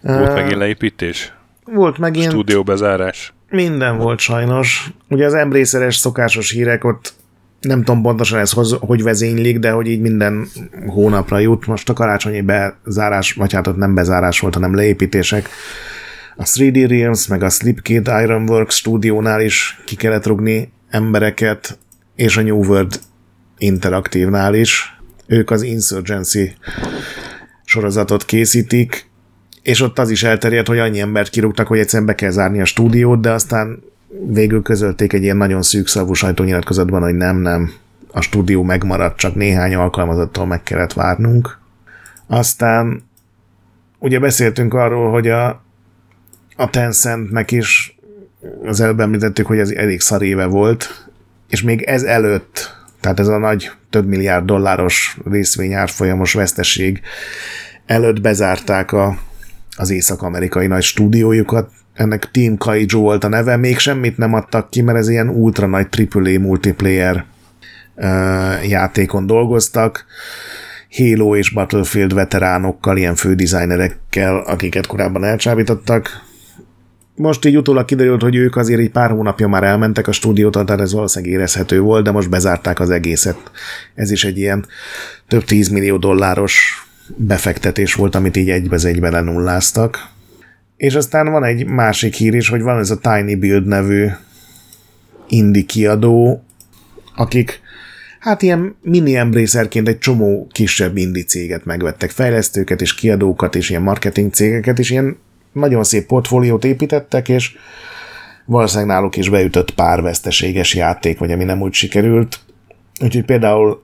[0.01, 1.33] Volt uh, megint leépítés?
[1.63, 2.29] Volt megint.
[2.29, 3.33] Stúdió bezárás.
[3.51, 4.91] Minden volt sajnos.
[5.09, 7.13] Ugye az embrészeres szokásos hírek ott
[7.61, 10.47] nem tudom pontosan ez hogy, hogy vezénylik, de hogy így minden
[10.87, 11.65] hónapra jut.
[11.65, 15.49] Most a karácsonyi bezárás, vagy hát ott nem bezárás volt, hanem leépítések.
[16.35, 21.77] A 3D Realms, meg a Slipkid Ironworks stúdiónál is ki kellett rugni embereket,
[22.15, 22.99] és a New World
[23.57, 24.99] Interaktívnál is.
[25.27, 26.53] Ők az Insurgency
[27.65, 29.10] sorozatot készítik,
[29.61, 32.65] és ott az is elterjedt, hogy annyi embert kirúgtak, hogy egyszerűen be kell zárni a
[32.65, 33.83] stúdiót, de aztán
[34.27, 37.71] végül közölték egy ilyen nagyon szűkszavú sajtónyilatkozatban, hogy nem, nem,
[38.11, 41.59] a stúdió megmaradt, csak néhány alkalmazattól meg kellett várnunk.
[42.27, 43.03] Aztán
[43.99, 45.63] ugye beszéltünk arról, hogy a,
[46.55, 47.99] a Tencentnek is
[48.65, 51.09] az előbb említettük, hogy ez elég szar éve volt,
[51.49, 57.01] és még ez előtt, tehát ez a nagy több milliárd dolláros részvényárfolyamos veszteség
[57.85, 59.17] előtt bezárták a,
[59.77, 64.81] az észak-amerikai nagy stúdiójukat, ennek Team Kaijo volt a neve, még semmit nem adtak ki,
[64.81, 67.25] mert ez ilyen ultra nagy AAA multiplayer
[68.67, 70.05] játékon dolgoztak,
[70.97, 76.29] Halo és Battlefield veteránokkal, ilyen fődesignerekkel, akiket korábban elcsábítottak.
[77.15, 80.81] Most így utólag kiderült, hogy ők azért egy pár hónapja már elmentek a stúdiótól, tehát
[80.81, 83.37] ez valószínűleg érezhető volt, de most bezárták az egészet.
[83.95, 84.65] Ez is egy ilyen
[85.27, 86.85] több tíz millió dolláros
[87.15, 90.09] befektetés volt, amit így egybe egybe lenulláztak.
[90.77, 94.07] És aztán van egy másik hír is, hogy van ez a Tiny Build nevű
[95.27, 96.43] indie kiadó,
[97.15, 97.61] akik
[98.19, 103.81] hát ilyen mini embracerként egy csomó kisebb indie céget megvettek, fejlesztőket és kiadókat és ilyen
[103.81, 105.17] marketing cégeket, és ilyen
[105.51, 107.55] nagyon szép portfóliót építettek, és
[108.45, 112.39] valószínűleg náluk is beütött pár veszteséges játék, vagy ami nem úgy sikerült.
[113.01, 113.83] Úgyhogy például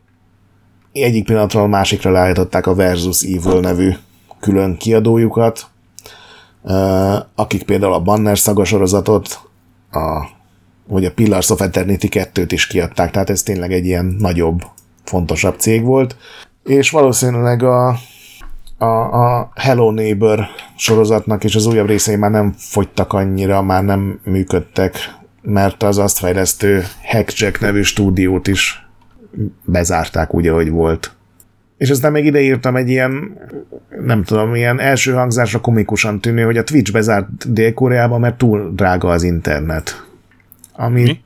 [1.01, 3.93] egyik pillanatról a másikra leállították a Versus Evil nevű
[4.39, 5.67] külön kiadójukat,
[7.35, 9.39] akik például a Banner szagasorozatot,
[9.91, 10.25] a,
[10.87, 14.61] vagy a Pillars of Eternity 2-t is kiadták, tehát ez tényleg egy ilyen nagyobb,
[15.03, 16.15] fontosabb cég volt,
[16.63, 17.97] és valószínűleg a,
[18.77, 20.45] a, a Hello Neighbor
[20.75, 26.17] sorozatnak és az újabb részei már nem fogytak annyira, már nem működtek, mert az azt
[26.17, 28.86] fejlesztő Hackjack nevű stúdiót is
[29.65, 31.11] bezárták úgy, ahogy volt.
[31.77, 33.37] És aztán még ide írtam egy ilyen,
[34.01, 39.09] nem tudom, ilyen első hangzásra komikusan tűnő, hogy a Twitch bezárt Dél-Koreába, mert túl drága
[39.09, 40.07] az internet.
[40.73, 41.01] Ami...
[41.01, 41.19] Mi?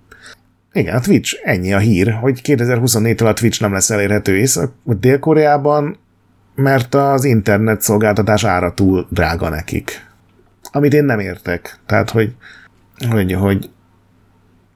[0.74, 5.98] Igen, a Twitch, ennyi a hír, hogy 2024-től a Twitch nem lesz elérhető észak Dél-Koreában,
[6.56, 10.10] mert az internet szolgáltatás ára túl drága nekik.
[10.72, 11.80] Amit én nem értek.
[11.86, 12.36] Tehát, hogy,
[13.10, 13.70] hogy, hogy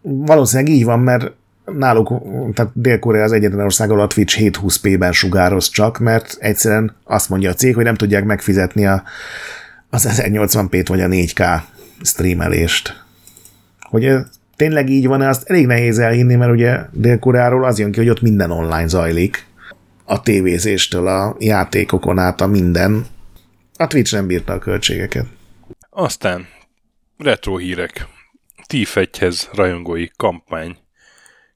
[0.02, 1.32] valószínűleg így van, mert
[1.66, 2.12] náluk,
[2.54, 7.50] tehát Dél-Korea az egyetlen ország, ahol a Twitch 720p-ben sugároz csak, mert egyszerűen azt mondja
[7.50, 9.04] a cég, hogy nem tudják megfizetni a,
[9.90, 11.62] az 1080p-t vagy a 4K
[12.02, 13.04] streamelést.
[13.80, 14.22] Hogy ez
[14.56, 18.22] tényleg így van, azt elég nehéz elhinni, mert ugye Dél-Koreáról az jön ki, hogy ott
[18.22, 19.46] minden online zajlik.
[20.04, 23.06] A tévézéstől, a játékokon át, a minden.
[23.78, 25.26] A Twitch nem bírta a költségeket.
[25.90, 26.46] Aztán
[27.18, 28.08] retro hírek.
[28.68, 30.78] Tífegyhez rajongói kampány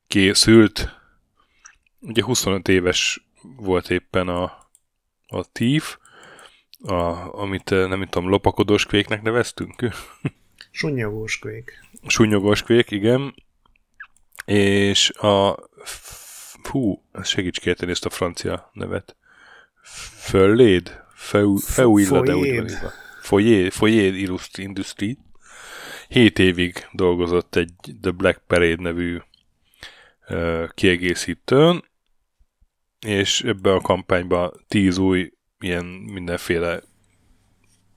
[0.10, 1.00] készült.
[2.00, 4.44] Ugye 25 éves volt éppen a,
[5.28, 5.98] a TIF,
[6.80, 6.94] a,
[7.42, 9.90] amit eh, nem tudom, lopakodós kvéknek neveztünk.
[10.72, 11.80] Sunyogós kvék.
[12.08, 13.36] Sunyogós kvék, igen.
[14.46, 15.70] És a
[16.70, 19.16] hú, segíts kérteni ezt a francia nevet.
[20.20, 21.04] Fölléd?
[21.14, 22.92] Feuilla, de úgy van
[23.22, 24.14] Foyer, Foyer
[24.58, 25.18] Industry.
[26.08, 27.72] Hét évig dolgozott egy
[28.02, 29.18] The Black Parade nevű
[30.74, 31.84] kiegészítőn,
[33.00, 36.82] és ebben a kampányban tíz új ilyen mindenféle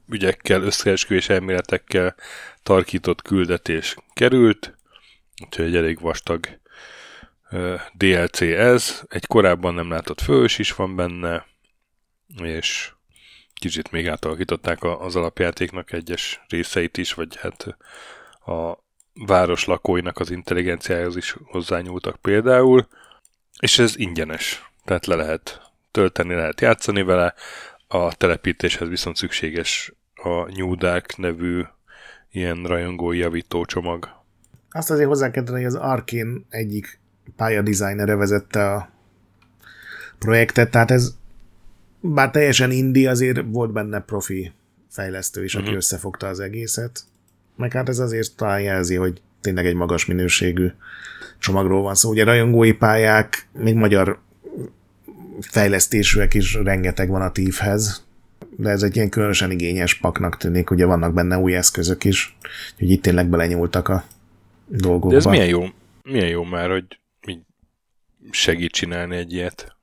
[0.09, 2.15] ügyekkel, összeesküvés elméletekkel
[2.63, 4.77] tarkított küldetés került,
[5.45, 6.61] úgyhogy egy elég vastag
[7.93, 9.03] DLC ez.
[9.09, 11.47] Egy korábban nem látott fős is van benne,
[12.43, 12.93] és
[13.55, 17.77] kicsit még átalakították az alapjátéknak egyes részeit is, vagy hát
[18.47, 18.79] a
[19.15, 22.89] város lakóinak az intelligenciához is hozzányúltak például,
[23.61, 25.61] és ez ingyenes, tehát le lehet
[25.91, 27.35] tölteni, lehet játszani vele,
[27.89, 31.63] a telepítéshez viszont szükséges a New Dark nevű
[32.31, 34.09] ilyen rajongói javító csomag.
[34.71, 37.01] Azt azért hozzá kell tenni, hogy az Arkane egyik
[37.37, 38.91] pályadesignere vezette a
[40.19, 41.15] projektet, tehát ez
[42.01, 44.53] bár teljesen indi, azért volt benne profi
[44.91, 45.77] fejlesztő is, aki uh-huh.
[45.79, 47.05] összefogta az egészet.
[47.57, 50.69] Meg hát ez azért talán jelzi, hogy tényleg egy magas minőségű
[51.39, 52.11] csomagról van szó.
[52.11, 54.21] Ugye rajongói pályák, még magyar
[55.41, 58.07] fejlesztésűek is rengeteg van a tívhez,
[58.57, 62.37] de ez egy ilyen különösen igényes paknak tűnik, ugye vannak benne új eszközök is,
[62.79, 64.05] hogy itt tényleg belenyúltak a
[64.67, 65.11] dolgokba.
[65.11, 65.65] De ez milyen jó,
[66.03, 66.85] milyen jó már, hogy
[68.31, 69.77] segít csinálni egy ilyet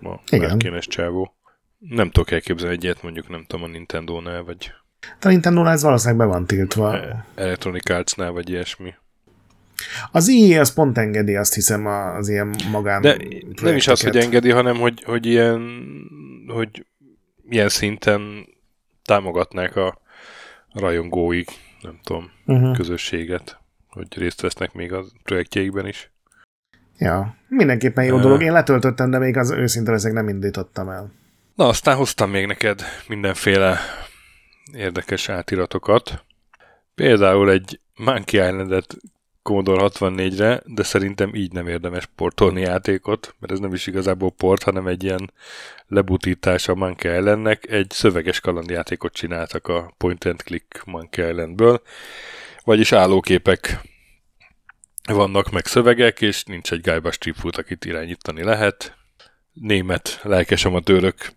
[0.00, 0.80] a Igen.
[0.80, 1.34] csávó.
[1.78, 4.72] Nem tudok elképzelni egy ilyet mondjuk, nem tudom, a Nintendo-nál, vagy
[5.20, 7.00] a nintendo ez valószínűleg be van tiltva.
[7.00, 8.94] E, Electronic Arts-nál, vagy ilyesmi.
[10.12, 13.16] Az IE az pont engedi, azt hiszem, az ilyen magán De
[13.62, 15.60] nem is az, hogy engedi, hanem hogy, hogy ilyen,
[16.46, 16.86] hogy
[17.48, 18.46] ilyen szinten
[19.04, 20.00] támogatnák a
[20.72, 21.50] rajongóik,
[21.80, 22.76] nem tudom, uh-huh.
[22.76, 26.10] közösséget, hogy részt vesznek még a projektjeikben is.
[26.98, 28.42] Ja, mindenképpen jó uh, dolog.
[28.42, 31.12] Én letöltöttem, de még az őszinte leszek nem indítottam el.
[31.54, 33.78] Na, aztán hoztam még neked mindenféle
[34.72, 36.24] érdekes átiratokat.
[36.94, 38.96] Például egy Monkey Island-et
[39.42, 44.62] Commodore 64-re, de szerintem így nem érdemes portolni játékot, mert ez nem is igazából port,
[44.62, 45.32] hanem egy ilyen
[45.86, 47.70] lebutítás a Monkey Islandnek.
[47.70, 51.82] Egy szöveges kalandjátékot csináltak a Point and Click Monkey Islandből,
[52.64, 53.80] vagyis állóképek
[55.12, 58.96] vannak meg szövegek, és nincs egy gájba stripfut, akit irányítani lehet.
[59.52, 61.32] Német lelkes amatőrök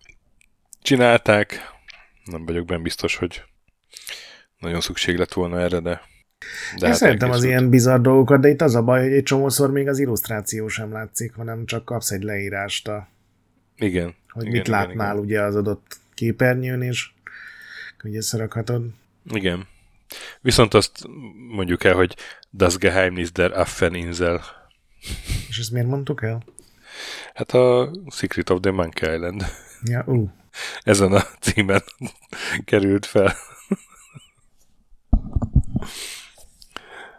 [0.82, 1.70] csinálták,
[2.24, 3.42] nem vagyok benne biztos, hogy
[4.58, 6.00] nagyon szükség lett volna erre, de
[6.76, 9.22] de Én hát szeretem az ilyen bizarr dolgokat, de itt az a baj, hogy egy
[9.22, 13.08] csomószor még az illusztráció sem látszik, hanem csak kapsz egy leírást a...
[13.76, 14.14] Igen.
[14.28, 15.24] Hogy igen, mit igen, látnál igen.
[15.24, 17.10] ugye az adott képernyőn, és
[18.04, 18.82] ugye összerakhatod.
[19.24, 19.66] Igen.
[20.40, 21.06] Viszont azt
[21.50, 22.16] mondjuk el, hogy
[22.50, 24.42] Das Geheimnis der Affeninsel.
[25.48, 26.42] És ezt miért mondtuk el?
[27.34, 29.44] Hát a Secret of the Monkey Island.
[29.84, 30.14] Ja, ú.
[30.14, 30.30] Uh.
[30.82, 31.82] Ezen a címen
[32.64, 33.34] került fel.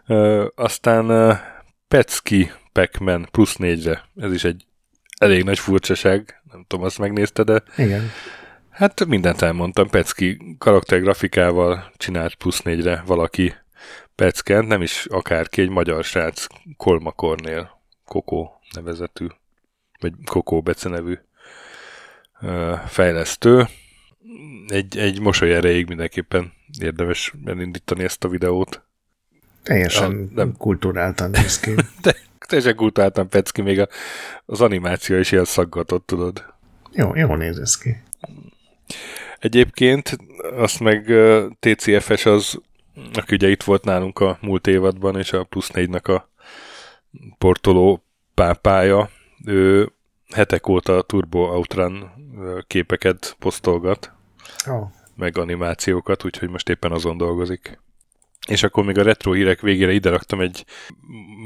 [0.06, 1.36] Ö, aztán uh,
[1.88, 4.08] Petski Pac-Man plusz négyre.
[4.16, 4.66] Ez is egy
[5.18, 6.42] elég nagy furcsaság.
[6.52, 7.62] Nem tudom, azt megnézte, de...
[7.76, 8.10] Igen.
[8.70, 9.88] Hát mindent elmondtam.
[9.88, 13.54] Pecki karaktergrafikával csinált plusz négyre valaki
[14.14, 16.46] Peckent, nem is akárki, egy magyar srác
[16.76, 19.26] Kolma Kornél, Kokó nevezetű,
[20.00, 21.18] vagy Kokó becenevű
[22.86, 23.66] fejlesztő.
[24.66, 28.82] Egy, egy mosoly erejéig mindenképpen érdemes elindítani ezt a videót.
[29.62, 30.56] Teljesen a, nem.
[30.56, 31.74] kulturáltan néz ki.
[32.02, 32.16] De,
[32.46, 33.88] teljesen kulturáltan Pecki, még a,
[34.44, 36.44] az animáció is ilyen szaggatott, tudod.
[36.92, 38.02] Jó, jó néz ki.
[39.38, 40.18] Egyébként
[40.56, 41.12] azt meg
[41.58, 42.60] TCFS az,
[43.12, 46.30] aki ugye itt volt nálunk a múlt évadban, és a plusz négynek a
[47.38, 48.04] portoló
[48.34, 49.10] pápája,
[49.44, 49.92] ő
[50.32, 52.10] hetek óta Turbo Outrun
[52.66, 54.12] képeket posztolgat,
[54.66, 54.90] oh.
[55.16, 57.80] meg animációkat, úgyhogy most éppen azon dolgozik.
[58.46, 60.64] És akkor még a retro hírek végére ide raktam egy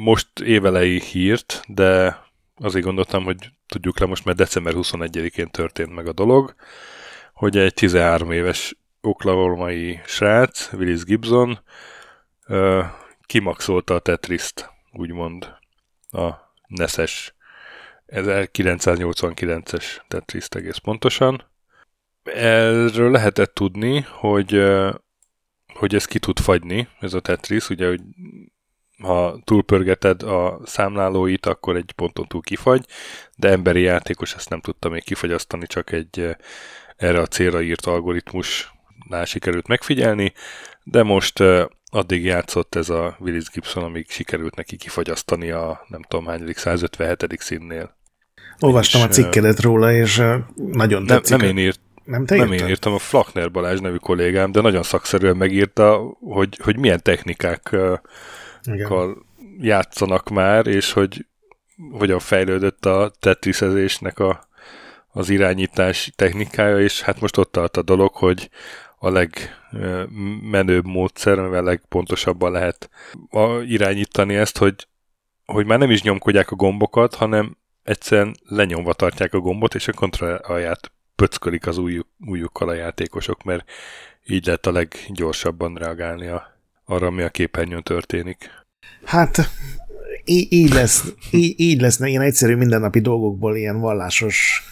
[0.04, 2.18] most évelei hírt, de
[2.56, 6.54] azért gondoltam, hogy tudjuk le most, mert december 21-én történt meg a dolog,
[7.32, 11.58] hogy egy 13 éves oklahomai srác, Willis Gibson,
[13.26, 15.54] kimaxolta a Tetriszt, úgymond
[16.10, 16.30] a
[16.66, 17.35] NES-es
[18.08, 21.44] 1989-es Tetriszt egész pontosan.
[22.34, 24.62] Erről lehetett tudni, hogy
[25.76, 28.00] hogy ez ki tud fagyni, ez a Tetris, ugye, hogy
[29.02, 32.86] ha túlpörgeted a számlálóit, akkor egy ponton túl kifagy,
[33.36, 36.36] de emberi játékos ezt nem tudta még kifagyasztani, csak egy
[36.96, 40.32] erre a célra írt algoritmusnál sikerült megfigyelni,
[40.84, 41.42] de most
[41.90, 47.40] addig játszott ez a Willis Gibson, amíg sikerült neki kifagyasztani a nem tudom hányadik 157.
[47.40, 47.96] színnél.
[48.60, 50.16] Olvastam és, a cikkedet róla, és
[50.54, 51.36] nagyon nem, tetszik.
[51.36, 54.82] Nem én, írt, nem, te nem én írtam, a Flakner Balázs nevű kollégám, de nagyon
[54.82, 58.02] szakszerűen megírta, hogy, hogy milyen technikákkal
[58.64, 59.16] Igen.
[59.58, 61.26] játszanak már, és hogy
[61.90, 64.46] hogyan fejlődött a tetrisezésnek a
[65.16, 68.50] az irányítás technikája, és hát most ott tart a dolog, hogy
[68.98, 72.90] a legmenőbb módszer, amivel legpontosabban lehet
[73.66, 74.86] irányítani ezt, hogy,
[75.44, 79.92] hogy már nem is nyomkodják a gombokat, hanem egyszerűen lenyomva tartják a gombot, és a
[79.92, 83.70] kontrollját pöckölik az új, újjukkal a játékosok, mert
[84.26, 88.50] így lehet a leggyorsabban reagálni a, arra, ami a képernyőn történik.
[89.04, 89.50] Hát
[90.24, 94.62] így, így lesz, így, így lesz ilyen egyszerű mindennapi dolgokból ilyen vallásos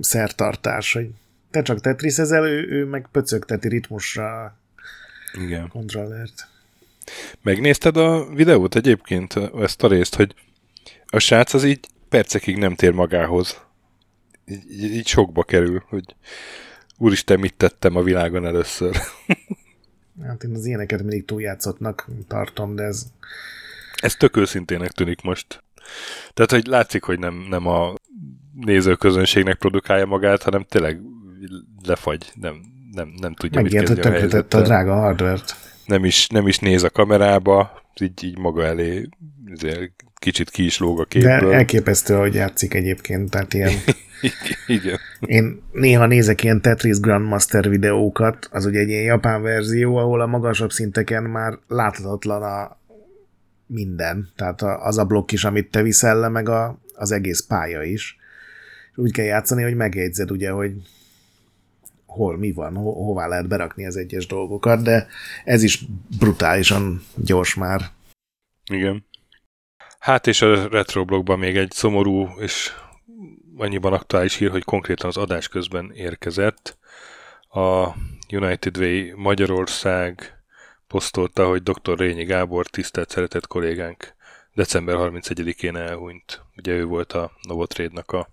[0.00, 1.08] szertartás, hogy
[1.52, 4.56] te csak tetriszezel, ő, ő meg pöcögteti ritmusra
[5.44, 5.68] Igen.
[5.68, 6.48] kontrollert.
[7.42, 10.34] Megnézted a videót egyébként, ezt a részt, hogy
[11.06, 13.60] a srác az így percekig nem tér magához.
[14.44, 16.16] Így, így sokba kerül, hogy
[16.98, 18.96] úristen, mit tettem a világon először.
[20.26, 23.06] hát én az ilyeneket mindig túljátszottnak tartom, de ez...
[23.94, 25.62] Ez tök őszintének tűnik most.
[26.34, 27.94] Tehát, hogy látszik, hogy nem, nem a
[28.54, 31.00] nézőközönségnek produkálja magát, hanem tényleg
[31.84, 32.60] lefagy, nem,
[32.92, 35.56] nem, nem tudja, Megijött, mit kezdeni a, a drága hardvert.
[35.86, 39.08] Nem is, nem is néz a kamerába, így, így maga elé
[40.14, 41.50] kicsit ki is lóg a képből.
[41.50, 43.72] De elképesztő, hogy játszik egyébként, tehát ilyen...
[44.66, 44.98] Igen.
[45.20, 50.26] Én néha nézek ilyen Tetris Grandmaster videókat, az ugye egy ilyen japán verzió, ahol a
[50.26, 52.78] magasabb szinteken már láthatatlan a
[53.66, 54.28] minden.
[54.36, 58.16] Tehát az a blokk is, amit te viszel le, meg a, az egész pálya is
[58.94, 60.72] úgy kell játszani, hogy megjegyzed ugye, hogy
[62.12, 65.06] hol mi van, ho- hová lehet berakni az egyes dolgokat, de
[65.44, 65.84] ez is
[66.18, 67.80] brutálisan gyors már.
[68.70, 69.04] Igen.
[69.98, 72.72] Hát és a Retroblogban még egy szomorú és
[73.56, 76.78] annyiban aktuális hír, hogy konkrétan az adás közben érkezett.
[77.48, 77.88] A
[78.30, 80.42] United Way Magyarország
[80.86, 81.98] posztolta, hogy dr.
[81.98, 84.14] Rényi Gábor, tisztelt szeretett kollégánk
[84.54, 86.42] december 31-én elhunyt.
[86.56, 88.28] Ugye ő volt a Novotrade-nak a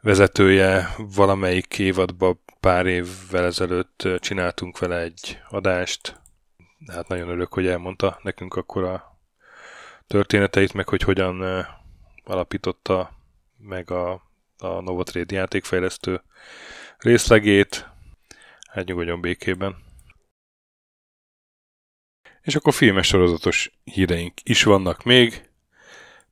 [0.00, 6.20] vezetője valamelyik évadban pár évvel ezelőtt csináltunk vele egy adást.
[6.86, 9.18] Hát nagyon örülök, hogy elmondta nekünk akkor a
[10.06, 11.66] történeteit, meg hogy hogyan
[12.24, 13.10] alapította
[13.58, 14.12] meg a,
[14.58, 16.22] a Novotrade játékfejlesztő
[16.98, 17.88] részlegét.
[18.70, 19.76] Hát nyugodjon békében.
[22.42, 25.50] És akkor filmes sorozatos híreink is vannak még.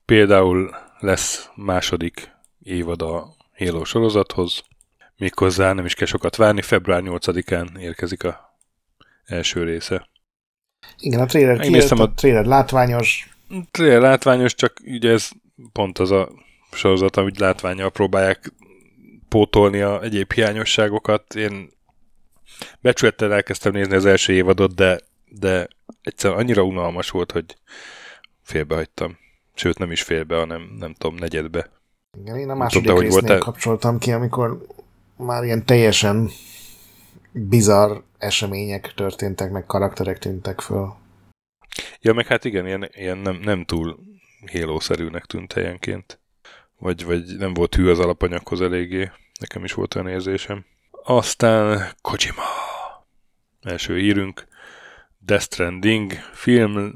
[0.05, 2.31] Például lesz második
[2.62, 4.70] évad a Halo sorozathoz.
[5.21, 8.59] Méghozzá nem is kell sokat várni, február 8-án érkezik a
[9.25, 10.09] első része.
[10.99, 12.03] Igen, a trailer kijött, a...
[12.03, 13.29] a trailer látványos.
[13.49, 15.29] A trailer látványos, csak ugye ez
[15.73, 16.29] pont az a
[16.73, 18.53] sorozat, amit látványjal próbálják
[19.29, 21.35] pótolni a egyéb hiányosságokat.
[21.35, 21.71] Én
[22.81, 25.69] becsülettel elkezdtem nézni az első évadot, de, de
[26.03, 27.57] egyszerűen annyira unalmas volt, hogy
[28.43, 29.19] félbehagytam.
[29.55, 31.71] Sőt, nem is félbe, hanem nem tudom, negyedbe.
[32.21, 34.67] Igen, én a második tudom, résznél volt kapcsoltam ki, amikor
[35.21, 36.31] már ilyen teljesen
[37.33, 40.95] bizarr események történtek, meg karakterek tűntek föl.
[42.01, 43.99] Ja, meg hát igen, ilyen, ilyen nem, nem túl
[44.51, 46.21] hélószerűnek tűnt helyenként.
[46.79, 49.11] Vagy, vagy nem volt hű az alapanyaghoz eléggé.
[49.41, 50.65] Nekem is volt olyan érzésem.
[51.05, 52.43] Aztán Kojima.
[53.61, 54.49] Első hírünk.
[55.19, 56.93] Death Stranding film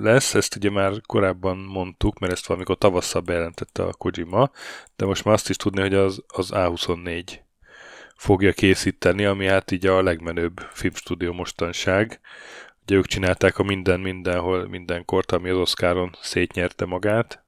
[0.00, 4.50] lesz, ezt ugye már korábban mondtuk, mert ezt valamikor tavasszal bejelentette a Kojima,
[4.96, 7.24] de most már azt is tudni, hogy az, az A24
[8.16, 12.20] fogja készíteni, ami hát így a legmenőbb filmstúdió mostanság.
[12.82, 17.44] Ugye ők csinálták a minden mindenhol, mindenkort, ami az Oscaron szétnyerte magát,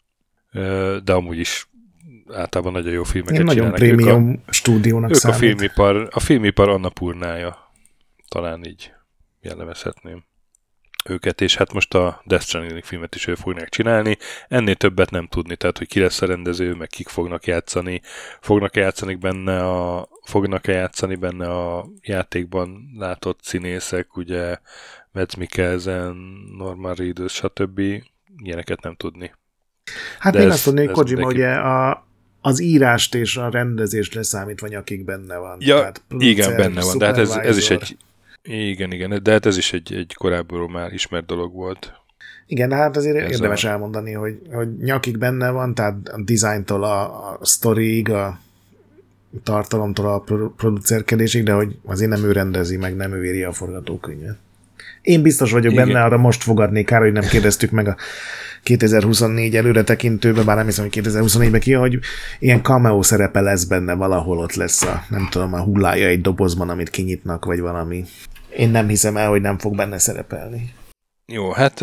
[1.04, 1.68] de amúgy is
[2.32, 5.36] általában nagyon jó filmeket Én nagyon prémium ők a, stúdiónak ők számít.
[5.36, 7.72] a filmipar, a filmipar annapurnája,
[8.28, 8.92] talán így
[9.40, 10.24] jellemezhetném
[11.04, 14.18] őket, és hát most a Death Stranding filmet is ő fogják csinálni.
[14.48, 18.00] Ennél többet nem tudni, tehát hogy ki lesz a rendező, meg kik fognak játszani,
[18.40, 24.56] fognak játszani benne a, fognak játszani benne a játékban látott színészek, ugye
[25.12, 26.16] Mads Mikkelsen,
[26.58, 27.80] Norman Reedus, stb.
[28.36, 29.32] Ilyeneket nem tudni.
[30.18, 32.06] Hát De én ez, azt tudnék, Kojima ugye a,
[32.40, 35.56] az írást és a rendezést leszámítva nyakig benne van.
[35.60, 37.96] Ja, Tehát igen, benne van, de hát ez, ez is egy
[38.42, 41.92] igen, igen, de hát ez is egy, egy korábban már ismert dolog volt.
[42.46, 43.68] Igen, hát azért ez érdemes a...
[43.68, 48.40] elmondani, hogy, hogy nyakig benne van, tehát a dizájntól a, a sztoriig, a
[49.42, 50.24] tartalomtól a
[50.56, 54.36] producerkedésig, de hogy azért nem ő rendezi, meg nem ő írja a forgatókönyvet.
[55.02, 55.86] Én biztos vagyok Igen.
[55.86, 57.96] benne, arra most fogadnék, kár, hogy nem kérdeztük meg a
[58.62, 61.98] 2024 előre tekintőbe, bár nem hiszem, hogy 2024-ben ki, hogy
[62.38, 66.68] ilyen cameo szerepe lesz benne, valahol ott lesz a, nem tudom, a hullája egy dobozban,
[66.68, 68.04] amit kinyitnak, vagy valami.
[68.56, 70.74] Én nem hiszem el, hogy nem fog benne szerepelni.
[71.26, 71.78] Jó, hát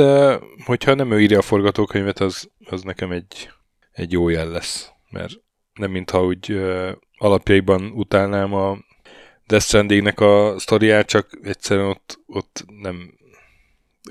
[0.66, 3.50] hogyha nem ő írja a forgatókönyvet, az, az nekem egy,
[3.92, 5.34] egy jó jel lesz, mert
[5.74, 6.62] nem mintha úgy
[7.18, 8.78] alapjaiban utálnám a
[9.48, 13.18] Death Stranding-nek a sztoriát, csak egyszerűen ott, ott nem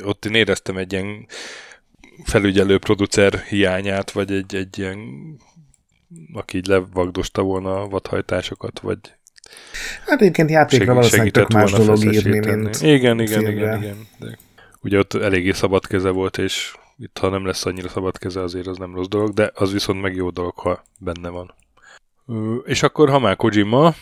[0.04, 1.26] ott én éreztem egy ilyen
[2.24, 4.98] felügyelő producer hiányát, vagy egy, egy ilyen
[6.32, 8.98] aki így levagdosta volna a vadhajtásokat, vagy
[10.06, 14.06] Hát egyébként játékra valószínűleg tök más dolog írni, mint Igen, igen, igen, igen.
[14.18, 14.38] De
[14.80, 18.66] ugye ott eléggé szabad keze volt, és itt ha nem lesz annyira szabad keze, azért
[18.66, 21.54] az nem rossz dolog, de az viszont meg jó dolog, ha benne van.
[22.64, 23.94] És akkor, ha már Kojima,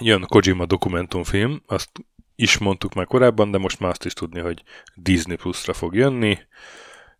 [0.00, 1.90] jön Kojima dokumentumfilm, azt
[2.36, 4.62] is mondtuk már korábban, de most már azt is tudni, hogy
[4.94, 6.38] Disney Plus-ra fog jönni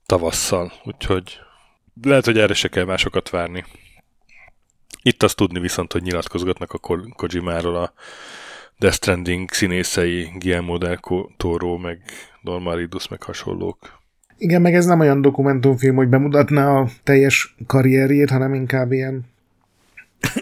[0.06, 1.38] tavasszal, úgyhogy
[2.02, 3.64] lehet, hogy erre se kell másokat várni.
[5.06, 6.78] Itt azt tudni viszont, hogy nyilatkozgatnak a
[7.16, 7.92] Kojimáról a
[8.78, 11.00] Death Stranding színészei, Guillermo del
[11.36, 12.00] Toro, meg
[12.42, 14.02] Norman Reedus, meg hasonlók.
[14.38, 19.24] Igen, meg ez nem olyan dokumentumfilm, hogy bemutatná a teljes karrierjét, hanem inkább ilyen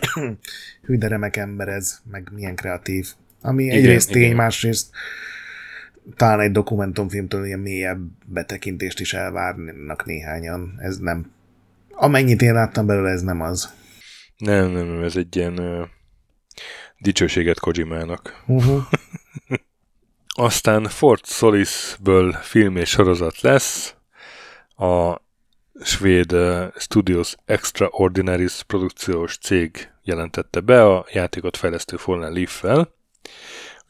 [0.86, 3.08] hű, de remek ember ez, meg milyen kreatív.
[3.40, 4.36] Ami igen, egyrészt tény, igen.
[4.36, 4.90] másrészt
[6.16, 10.74] talán egy dokumentumfilmtől ilyen mélyebb betekintést is elvárnak néhányan.
[10.78, 11.30] Ez nem.
[11.90, 13.80] Amennyit én láttam belőle, ez nem az.
[14.42, 15.86] Nem, nem, nem ez egy ilyen uh,
[16.98, 18.42] dicsőséget Kojimának.
[18.46, 18.82] Uh-huh.
[20.48, 23.94] Aztán Fort Solis-ből film és sorozat lesz.
[24.76, 25.20] A
[25.82, 32.94] svéd uh, Studios Extraordinaries produkciós cég jelentette be a játékot fejlesztő Fallen Leaf-fel.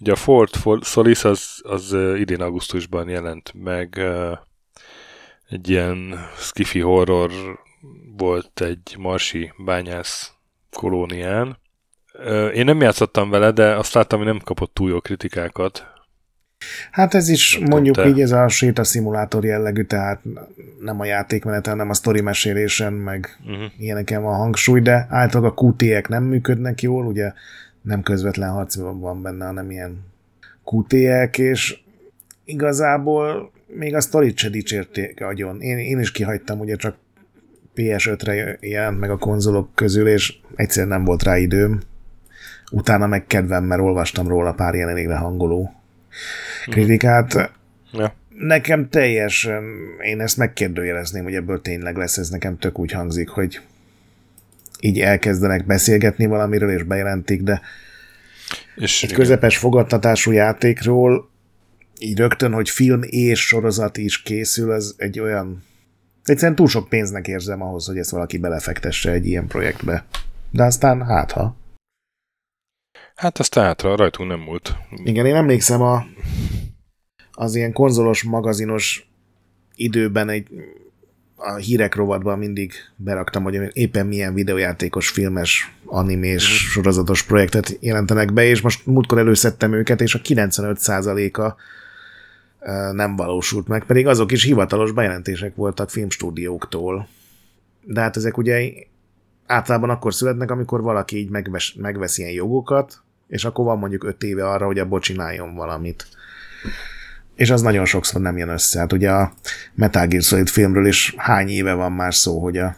[0.00, 4.00] Ugye a Fort Solis az, az idén augusztusban jelent meg
[5.48, 7.30] egy ilyen skifi horror
[8.16, 10.32] volt egy marsi bányász
[10.76, 11.56] kolónián.
[12.54, 15.92] Én nem játszottam vele, de azt láttam, hogy nem kapott túl jó kritikákat.
[16.90, 18.08] Hát ez is nem mondjuk te.
[18.08, 20.20] így ez a sétaszimulátor jellegű, tehát
[20.80, 23.64] nem a játékmeneten, hanem a sztori mesélésen, meg uh-huh.
[23.78, 27.32] ilyeneken van hangsúly, de általában a QT-ek nem működnek jól, ugye
[27.82, 30.04] nem közvetlen harc van benne, hanem ilyen
[30.64, 31.78] QT-ek, és
[32.44, 35.60] igazából még a sztorit se dicsérték agyon.
[35.60, 36.96] Én, én is kihagytam, ugye csak
[37.76, 41.80] PS5-re jelent meg a konzolok közül, és egyszer nem volt rá időm.
[42.70, 45.74] Utána meg kedvem, mert olvastam róla pár ilyen elég hangoló
[46.64, 47.50] kritikát.
[47.92, 48.14] Ja.
[48.38, 49.64] Nekem teljesen,
[50.02, 53.60] én ezt megkérdőjelezném, hogy ebből tényleg lesz, ez nekem tök úgy hangzik, hogy
[54.80, 57.60] így elkezdenek beszélgetni valamiről, és bejelentik, de
[58.76, 59.20] és egy igen.
[59.20, 61.30] közepes fogadtatású játékról
[61.98, 65.64] így rögtön, hogy film és sorozat is készül, az egy olyan
[66.24, 70.04] egyszerűen túl sok pénznek érzem ahhoz, hogy ezt valaki belefektesse egy ilyen projektbe.
[70.50, 71.56] De aztán hát ha.
[73.14, 74.76] Hát aztán hátra rajtunk nem múlt.
[75.04, 76.04] Igen, én emlékszem a,
[77.32, 79.10] az ilyen konzolos, magazinos
[79.74, 80.48] időben egy
[81.42, 86.68] a hírek rovatban mindig beraktam, hogy éppen milyen videójátékos, filmes, animés, mm.
[86.68, 91.54] sorozatos projektet jelentenek be, és most múltkor előszedtem őket, és a 95%-a
[92.93, 97.09] nem valósult meg, pedig azok is hivatalos bejelentések voltak filmstúdióktól.
[97.84, 98.72] De hát ezek ugye
[99.47, 104.22] általában akkor születnek, amikor valaki így megves, megvesz ilyen jogokat, és akkor van mondjuk öt
[104.22, 106.06] éve arra, hogy abból csináljon valamit.
[107.34, 108.78] És az nagyon sokszor nem jön össze.
[108.78, 109.32] Hát ugye a
[109.74, 112.76] Metal Gear Solid filmről is hány éve van már szó, hogy a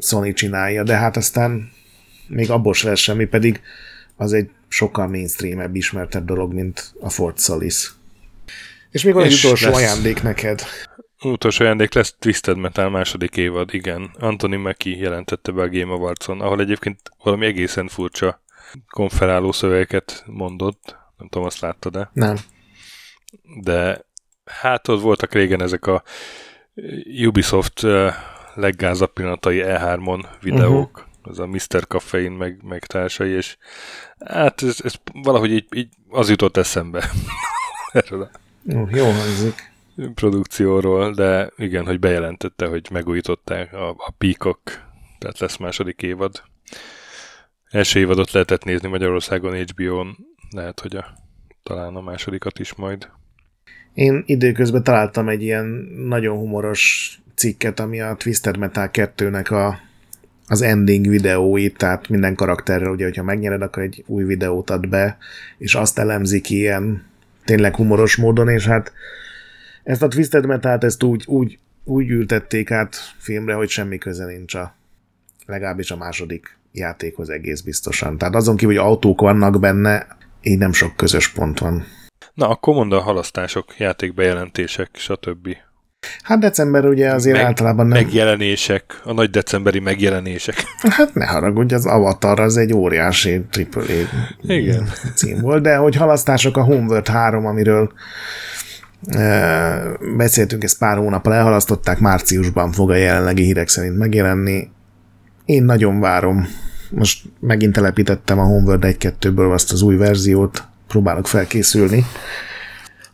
[0.00, 1.70] Sony csinálja, de hát aztán
[2.28, 3.60] még abból se lesz semmi, pedig
[4.16, 7.92] az egy sokkal mainstreamebb, ismertebb dolog, mint a Fort Solis.
[8.92, 9.76] És még van egy utolsó lesz...
[9.76, 10.62] ajándék neked.
[11.22, 14.10] Utolsó ajándék lesz Twisted Metal második évad, igen.
[14.18, 18.42] Anthony Mackie jelentette be a Game Awards-on, ahol egyébként valami egészen furcsa
[18.90, 20.96] konferáló szövegeket mondott.
[21.16, 22.10] Nem tudom, azt láttad-e?
[22.12, 22.36] Nem.
[23.62, 24.04] De
[24.44, 26.02] hát ott voltak régen ezek a
[27.26, 27.86] Ubisoft
[28.54, 31.30] leggázabb pillanatai E3-on videók, uh-huh.
[31.30, 31.86] az a Mr.
[31.88, 33.56] Caffeine meg, meg társai, és
[34.18, 37.10] hát ez, ez valahogy így, így az jutott eszembe.
[37.92, 38.30] Erről
[38.62, 39.70] jó, jó hangzik.
[40.14, 44.80] Produkcióról, de igen, hogy bejelentette, hogy megújították a, a Peacock,
[45.18, 46.42] tehát lesz második évad.
[47.70, 50.16] Első évadot lehetett nézni Magyarországon HBO-n,
[50.50, 51.04] lehet, hogy a,
[51.62, 53.08] talán a másodikat is majd.
[53.94, 55.66] Én időközben találtam egy ilyen
[56.06, 59.78] nagyon humoros cikket, ami a Twisted Metal 2-nek a,
[60.46, 65.16] az ending videóit, tehát minden karakterrel, ugye, hogyha megnyered, akkor egy új videót ad be,
[65.58, 67.10] és azt elemzik ilyen
[67.44, 68.92] tényleg humoros módon, és hát
[69.82, 74.54] ezt a Twisted metal ezt úgy, úgy, úgy ültették át filmre, hogy semmi köze nincs
[74.54, 74.74] a
[75.46, 78.18] legalábbis a második játékhoz egész biztosan.
[78.18, 80.06] Tehát azon kívül, hogy autók vannak benne,
[80.42, 81.84] így nem sok közös pont van.
[82.34, 85.56] Na, akkor mondd a halasztások, játékbejelentések, stb.
[86.22, 88.02] Hát december ugye azért Meg, általában nem...
[88.02, 90.64] Megjelenések, a nagy decemberi megjelenések.
[90.96, 93.84] Hát ne haragudj, az Avatar az egy óriási AAA
[94.42, 94.88] Igen.
[95.14, 97.92] cím volt, de hogy halasztások a Homeworld 3, amiről
[99.08, 99.82] e,
[100.16, 104.70] beszéltünk, ezt pár hónappal elhalasztották, márciusban fog a jelenlegi hírek szerint megjelenni.
[105.44, 106.48] Én nagyon várom.
[106.90, 112.04] Most megint telepítettem a Homeworld 1-2-ből azt az új verziót, próbálok felkészülni.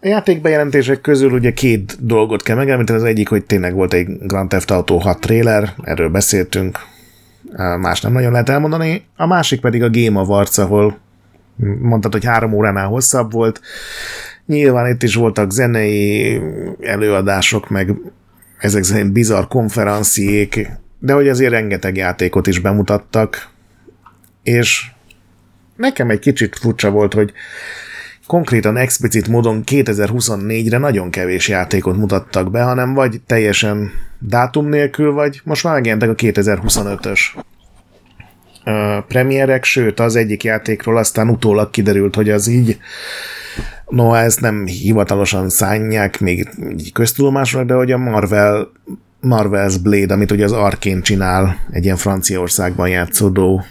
[0.00, 4.48] A játékbejelentések közül ugye két dolgot kell megemlíteni, az egyik, hogy tényleg volt egy Grand
[4.48, 6.78] Theft Auto 6 trailer, erről beszéltünk,
[7.80, 9.04] más nem nagyon lehet elmondani.
[9.16, 10.98] A másik pedig a Game Awards, ahol
[11.80, 13.60] mondtad, hogy három óránál hosszabb volt.
[14.46, 16.40] Nyilván itt is voltak zenei
[16.80, 17.94] előadások, meg
[18.58, 20.68] ezek szerint bizarr konferenciék,
[20.98, 23.48] de hogy azért rengeteg játékot is bemutattak,
[24.42, 24.90] és
[25.76, 27.32] nekem egy kicsit furcsa volt, hogy
[28.28, 35.40] konkrétan explicit módon 2024-re nagyon kevés játékot mutattak be, hanem vagy teljesen dátum nélkül, vagy
[35.44, 37.20] most már megjelentek a 2025-ös
[39.08, 42.78] premierek, sőt az egyik játékról aztán utólag kiderült, hogy az így
[43.86, 48.68] noha ezt nem hivatalosan szánják még így köztudomásra, de hogy a Marvel
[49.22, 53.64] Marvel's Blade, amit ugye az Arkane csinál, egy ilyen Franciaországban játszódó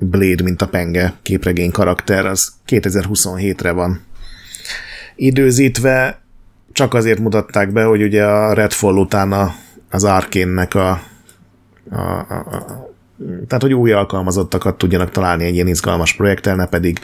[0.00, 4.00] Blade, mint a penge képregény karakter, az 2027-re van
[5.16, 6.20] időzítve,
[6.72, 9.54] csak azért mutatták be, hogy ugye a Redfall után
[9.90, 11.02] az Arkane-nek a,
[11.90, 12.88] a, a,
[13.46, 17.00] tehát, hogy új alkalmazottakat tudjanak találni egy ilyen izgalmas projekttel, ne pedig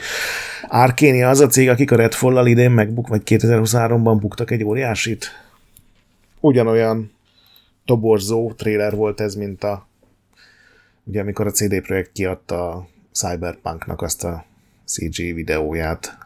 [0.67, 5.31] Arkénia az a cég, akik a Redfall-lal idén megbuk, vagy 2023-ban buktak egy óriásit.
[6.39, 7.11] Ugyanolyan
[7.85, 9.86] toborzó trailer volt ez, mint a
[11.07, 14.45] ugye amikor a CD Projekt kiadta a Cyberpunknak azt a
[14.85, 16.17] CG videóját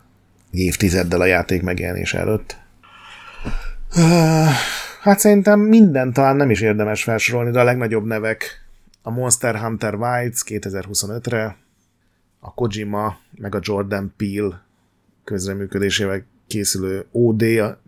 [0.51, 2.57] évtizeddel a játék megjelenés előtt.
[5.01, 8.65] Hát szerintem minden talán nem is érdemes felsorolni, de a legnagyobb nevek
[9.01, 11.57] a Monster Hunter Wilds 2025-re,
[12.39, 14.61] a Kojima, meg a Jordan Peele
[15.23, 17.43] közreműködésével készülő OD,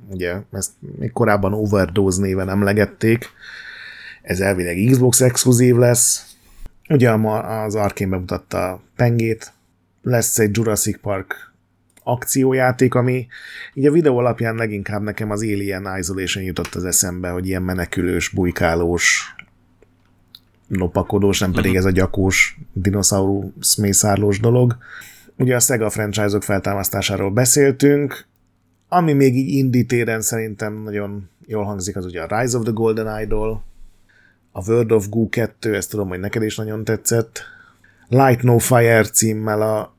[0.09, 3.29] ugye ezt még korábban Overdose néven emlegették,
[4.21, 6.32] ez elvileg Xbox exkluzív lesz,
[6.89, 9.53] ugye az Arkane bemutatta pengét,
[10.01, 11.53] lesz egy Jurassic Park
[12.03, 13.27] akciójáték, ami
[13.73, 18.29] így a videó alapján leginkább nekem az Alien Isolation jutott az eszembe, hogy ilyen menekülős,
[18.29, 19.35] bujkálós,
[20.67, 24.77] lopakodós, nem pedig ez a gyakós dinoszaurusz mészárlós dolog.
[25.37, 28.25] Ugye a Sega franchise-ok feltámasztásáról beszéltünk,
[28.87, 32.71] ami még így indie téren szerintem nagyon jól hangzik, az ugye a Rise of the
[32.71, 33.63] Golden Idol,
[34.55, 37.41] a World of Goo 2, ezt tudom, hogy neked is nagyon tetszett,
[38.07, 39.95] Light No Fire címmel a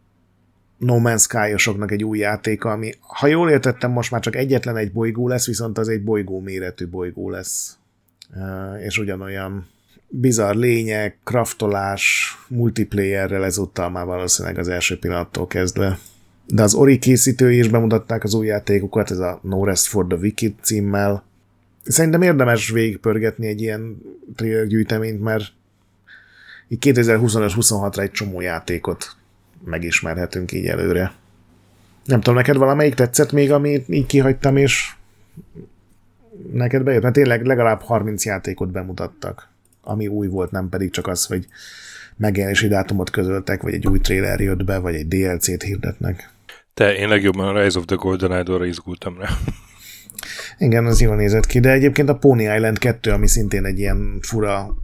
[0.78, 4.92] No Man's sky egy új játéka, ami, ha jól értettem, most már csak egyetlen egy
[4.92, 7.78] bolygó lesz, viszont az egy bolygó méretű bolygó lesz.
[8.86, 9.66] És ugyanolyan
[10.08, 15.98] bizarr lények, kraftolás, multiplayerrel ezúttal már valószínűleg az első pillanattól kezdve.
[16.46, 20.18] De az Ori készítői is bemutatták az új játékokat, ez a No Rest for the
[20.18, 21.24] Wicked címmel.
[21.84, 24.02] Szerintem érdemes végigpörgetni egy ilyen
[24.36, 25.44] trailer gyűjteményt, mert
[26.70, 29.16] 2025-26-ra egy csomó játékot
[29.64, 31.12] megismerhetünk így előre.
[32.04, 34.92] Nem tudom, neked valamelyik tetszett még, amit így kihagytam, és
[36.52, 37.02] neked bejött?
[37.02, 39.48] Mert tényleg legalább 30 játékot bemutattak,
[39.82, 41.46] ami új volt, nem pedig csak az, hogy
[42.16, 46.30] megjelenési dátumot közöltek, vagy egy új trailer jött be, vagy egy DLC-t hirdetnek.
[46.74, 49.28] Te, én legjobban a Rise of the Golden Idol-ra izgultam rá.
[50.58, 54.18] Igen, az jól nézett ki, de egyébként a Pony Island 2, ami szintén egy ilyen
[54.20, 54.76] fura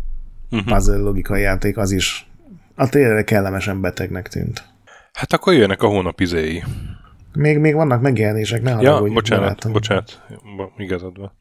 [0.50, 0.72] uh-huh.
[0.72, 2.30] puzzle logikai játék, az is
[2.74, 4.64] a tényleg kellemesen betegnek tűnt.
[5.12, 6.62] Hát akkor jönnek a hónap izéi.
[7.32, 10.20] Még, még vannak megjelenések, ne Ja, hogy bocsánat, bocsánat,
[10.76, 11.32] igazad van.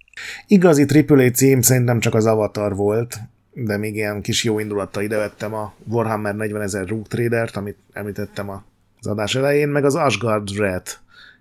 [0.47, 3.19] Igazi AAA cím szerintem csak az Avatar volt,
[3.53, 8.49] de még ilyen kis jó indulattal idevettem a Warhammer 40 ezer Rook Trader-t, amit említettem
[8.49, 10.87] az adás elején, meg az Asgard Red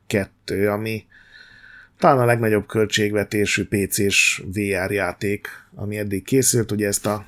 [0.07, 1.05] 2, ami
[1.99, 7.25] talán a legnagyobb költségvetésű PC-s VR játék, ami eddig készült, ugye ezt a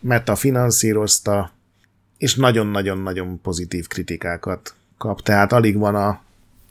[0.00, 1.52] Meta finanszírozta,
[2.18, 6.22] és nagyon-nagyon-nagyon pozitív kritikákat kap, tehát alig van a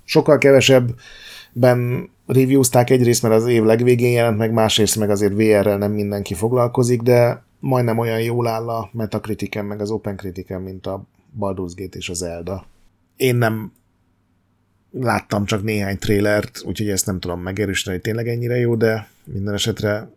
[0.04, 5.92] sokkal kevesebben reviewzták egyrészt, mert az év legvégén jelent meg, másrészt meg azért VR-rel nem
[5.92, 11.04] mindenki foglalkozik, de majdnem olyan jól áll a Metacritiken, meg az Open Criticen, mint a
[11.40, 12.66] Baldur's Gate és az Zelda.
[13.16, 13.72] Én nem
[15.00, 19.54] láttam csak néhány trélert, úgyhogy ezt nem tudom megerősíteni, hogy tényleg ennyire jó, de minden
[19.54, 20.10] esetre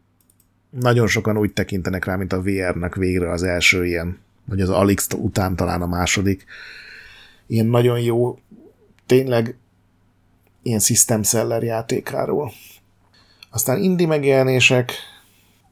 [0.70, 5.06] nagyon sokan úgy tekintenek rá, mint a VR-nak végre az első ilyen, vagy az Alix
[5.16, 6.44] után talán a második.
[7.46, 8.38] Ilyen nagyon jó,
[9.06, 9.56] tényleg
[10.62, 12.52] ilyen system seller játékáról.
[13.50, 14.92] Aztán indie megjelenések,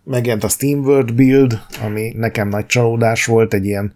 [0.04, 3.92] megjelent a Steam World Build, ami nekem nagy csalódás volt, egy ilyen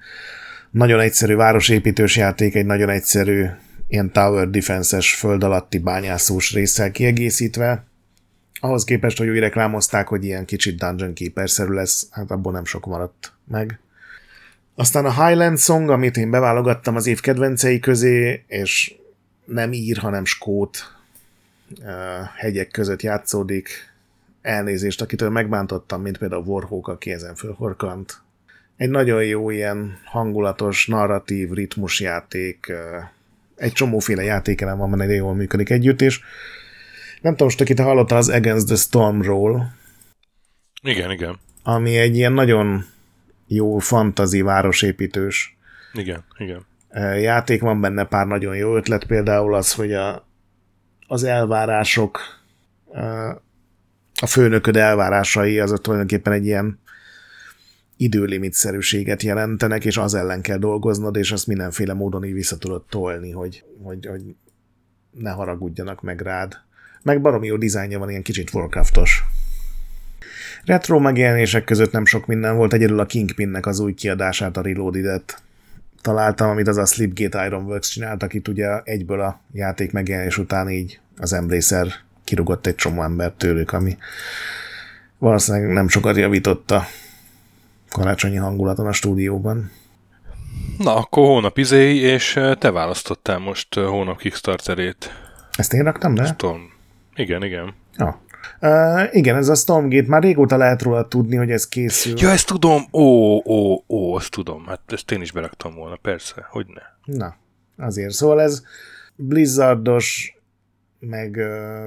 [0.70, 3.46] nagyon egyszerű városépítős játék, egy nagyon egyszerű
[3.88, 7.84] ilyen tower defense-es föld alatti bányászós résszel kiegészítve.
[8.60, 12.86] Ahhoz képest, hogy úgy reklámozták, hogy ilyen kicsit Dungeon Keeper-szerű lesz, hát abból nem sok
[12.86, 13.80] maradt meg.
[14.74, 18.94] Aztán a Highland Song, amit én beválogattam az év kedvencei közé, és
[19.44, 20.96] nem ír, hanem skót
[22.36, 23.68] hegyek között játszódik.
[24.42, 28.20] Elnézést, akitől megbántottam, mint például Warhawk, aki ezen fölhorkant.
[28.76, 32.72] Egy nagyon jó ilyen hangulatos, narratív, ritmusjáték,
[33.58, 36.20] egy csomóféle játékelem van, mert jól működik együtt, és
[37.20, 39.72] nem tudom, most te hallottál az Against the Stormról.
[40.82, 41.38] Igen, igen.
[41.62, 42.84] Ami egy ilyen nagyon
[43.46, 45.56] jó fantazi városépítős
[45.92, 46.66] igen, igen.
[47.20, 50.26] játék, van benne pár nagyon jó ötlet, például az, hogy a,
[51.06, 52.20] az elvárások,
[54.20, 56.80] a főnököd elvárásai, azok tulajdonképpen egy ilyen
[57.98, 63.30] időlimitszerűséget jelentenek, és az ellen kell dolgoznod, és azt mindenféle módon így vissza tudod tolni,
[63.30, 64.22] hogy, hogy, hogy
[65.10, 66.56] ne haragudjanak meg rád.
[67.02, 69.24] Meg baromi jó dizájnja van, ilyen kicsit Warcraftos.
[70.64, 75.42] Retro megjelenések között nem sok minden volt, egyedül a Kingpinnek az új kiadását, a Reloaded-et
[76.00, 81.00] találtam, amit az a Slipgate Ironworks csinált, akit ugye egyből a játék megjelenés után így
[81.16, 81.86] az Embracer
[82.24, 83.96] kirugott egy csomó embert tőlük, ami
[85.18, 86.86] valószínűleg nem sokat javította
[87.90, 89.70] karácsonyi hangulaton a stúdióban.
[90.78, 95.10] Na, akkor hónap izéi, és te választottál most hónap Kickstarterét.
[95.56, 96.24] Ezt én raktam be?
[96.24, 96.60] Storm.
[97.14, 97.74] Igen, igen.
[97.96, 98.14] Ah.
[98.60, 102.14] Uh, igen, ez a Stormgate, már régóta lehet róla tudni, hogy ez készül.
[102.16, 106.46] Ja, ezt tudom, ó, ó, ó, azt tudom, hát ezt én is beraktam volna, persze,
[106.50, 107.14] hogy ne.
[107.16, 107.36] Na,
[107.76, 108.10] azért.
[108.10, 108.62] Szóval ez
[109.16, 110.36] Blizzardos,
[110.98, 111.36] meg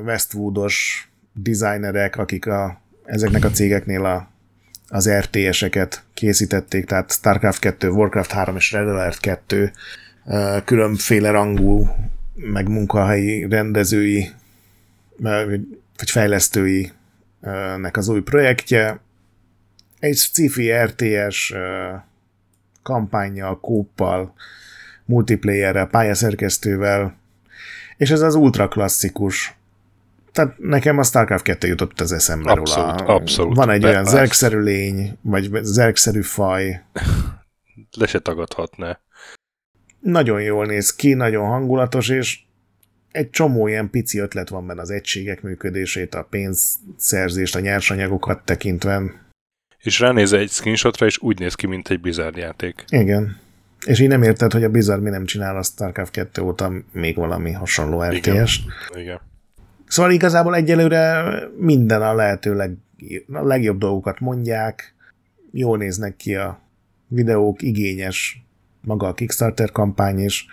[0.06, 4.31] Westwoodos designerek, akik a, ezeknek a cégeknél a,
[4.92, 9.72] az RTS-eket készítették, tehát StarCraft 2, Warcraft 3 és Red Alert 2
[10.26, 11.88] uh, különféle rangú,
[12.36, 14.30] meg munkahelyi rendezői,
[15.18, 15.62] vagy
[16.10, 16.92] fejlesztői
[17.78, 19.00] nek az új projektje.
[20.00, 21.54] Egy sci-fi RTS
[22.84, 24.34] kampányjal, kóppal,
[25.06, 27.16] multiplayerrel, pályaszerkesztővel,
[27.98, 29.56] és ez az ultra klasszikus.
[30.32, 33.14] Tehát nekem a StarCraft 2 jutott az eszembe abszolút, róla.
[33.14, 36.82] Abszolút, Van egy olyan zergszerű lény, vagy zergszerű faj.
[37.98, 39.00] Le se tagadhatná.
[40.00, 42.40] Nagyon jól néz ki, nagyon hangulatos, és
[43.12, 49.02] egy csomó ilyen pici ötlet van benne az egységek működését, a pénzszerzést, a nyersanyagokat tekintve.
[49.80, 52.84] És ránéz egy screenshotra, és úgy néz ki, mint egy Blizzard játék.
[52.88, 53.38] Igen.
[53.86, 57.16] És így nem érted, hogy a Blizzard mi nem csinál a StarCraft 2 óta még
[57.16, 58.26] valami hasonló RTS-t.
[58.26, 59.02] Igen.
[59.02, 59.31] Igen.
[59.92, 61.24] Szóval igazából egyelőre
[61.58, 62.78] minden a lehető leg,
[63.32, 64.96] a legjobb dolgokat mondják,
[65.52, 66.60] jól néznek ki a
[67.08, 68.44] videók, igényes
[68.82, 70.46] maga a Kickstarter kampány is,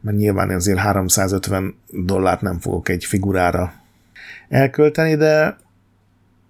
[0.00, 3.72] mert nyilván azért 350 dollárt nem fogok egy figurára
[4.48, 5.56] elkölteni, de,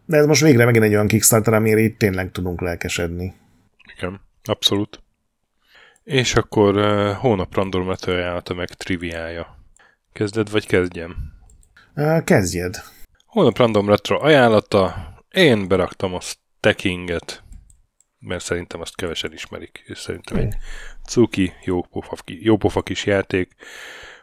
[0.07, 3.35] de ez most végre megint egy olyan Kickstarter, amire itt tényleg tudunk lelkesedni.
[3.97, 5.03] Igen, abszolút.
[6.05, 9.57] És akkor uh, hónap random ajánlata meg triviája.
[10.13, 11.39] Kezded, vagy kezdjem?
[12.25, 12.83] Kezdjed.
[13.27, 15.15] Hónap random retro ajánlata.
[15.31, 17.43] Én beraktam a stackinget,
[18.19, 20.57] mert szerintem azt kevesen ismerik, és szerintem egy
[21.07, 23.55] cuki, jópofa, jópofa kis játék.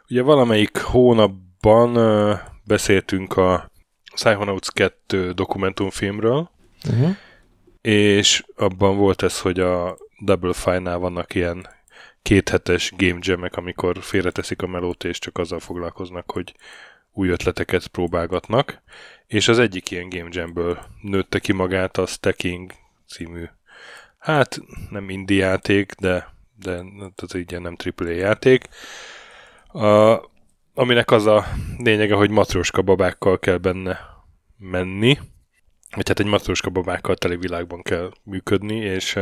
[0.08, 3.70] Ugye valamelyik hónapban uh, beszéltünk a
[4.14, 6.50] Psychonauts 2 dokumentumfilmről,
[6.88, 7.16] uh-huh.
[7.80, 11.68] és abban volt ez, hogy a Double Fine-nál vannak ilyen
[12.22, 16.54] kéthetes game jamek, amikor félreteszik a melót, és csak azzal foglalkoznak, hogy
[17.12, 18.82] új ötleteket próbálgatnak,
[19.26, 22.72] és az egyik ilyen game jamből nőtte ki magát a Stacking
[23.08, 23.44] című,
[24.18, 24.60] hát
[24.90, 26.84] nem indie játék, de de
[27.16, 28.68] ez így nem AAA játék.
[29.66, 30.20] A,
[30.74, 31.46] aminek az a
[31.78, 34.00] lényege, hogy matroska babákkal kell benne
[34.56, 35.18] menni,
[35.94, 39.18] vagy hát egy matroska babákkal teli világban kell működni, és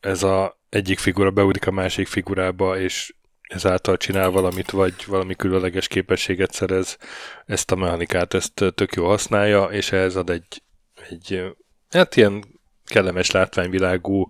[0.00, 3.14] ez a egyik figura beugrik a másik figurába, és
[3.54, 6.98] ezáltal csinál valamit, vagy valami különleges képességet szerez,
[7.46, 10.62] ezt a mechanikát, ezt tök jó használja, és ehhez ad egy,
[11.08, 11.54] egy
[11.90, 12.44] hát ilyen
[12.84, 14.26] kellemes látványvilágú,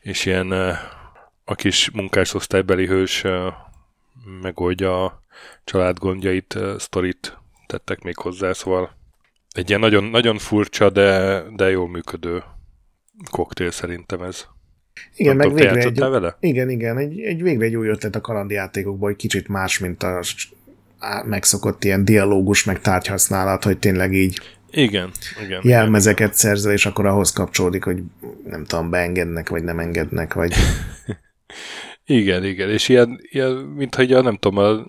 [0.00, 0.52] és ilyen
[1.44, 3.24] a kis munkásosztálybeli hős
[4.42, 5.22] megoldja a
[5.64, 8.96] család gondjait, sztorit tettek még hozzá, szóval
[9.50, 12.44] egy ilyen nagyon, nagyon furcsa, de, de jól működő
[13.30, 14.46] koktél szerintem ez.
[15.16, 16.36] Igen, meg végre egy, vele?
[16.40, 20.20] Igen, igen, egy, egy végre egy új ötlet a kalandjátékokból, hogy kicsit más, mint a
[21.24, 24.40] megszokott ilyen dialógus, meg tárgyhasználat, hogy tényleg így
[24.72, 25.10] igen,
[25.44, 25.60] igen.
[25.64, 26.38] Jelmezeket igen.
[26.38, 28.02] szerzel, és akkor ahhoz kapcsolódik, hogy
[28.44, 30.54] nem tudom, beengednek, vagy nem engednek, vagy...
[32.04, 34.86] Igen, igen, és ilyen, ilyen mintha ugye, nem tudom, a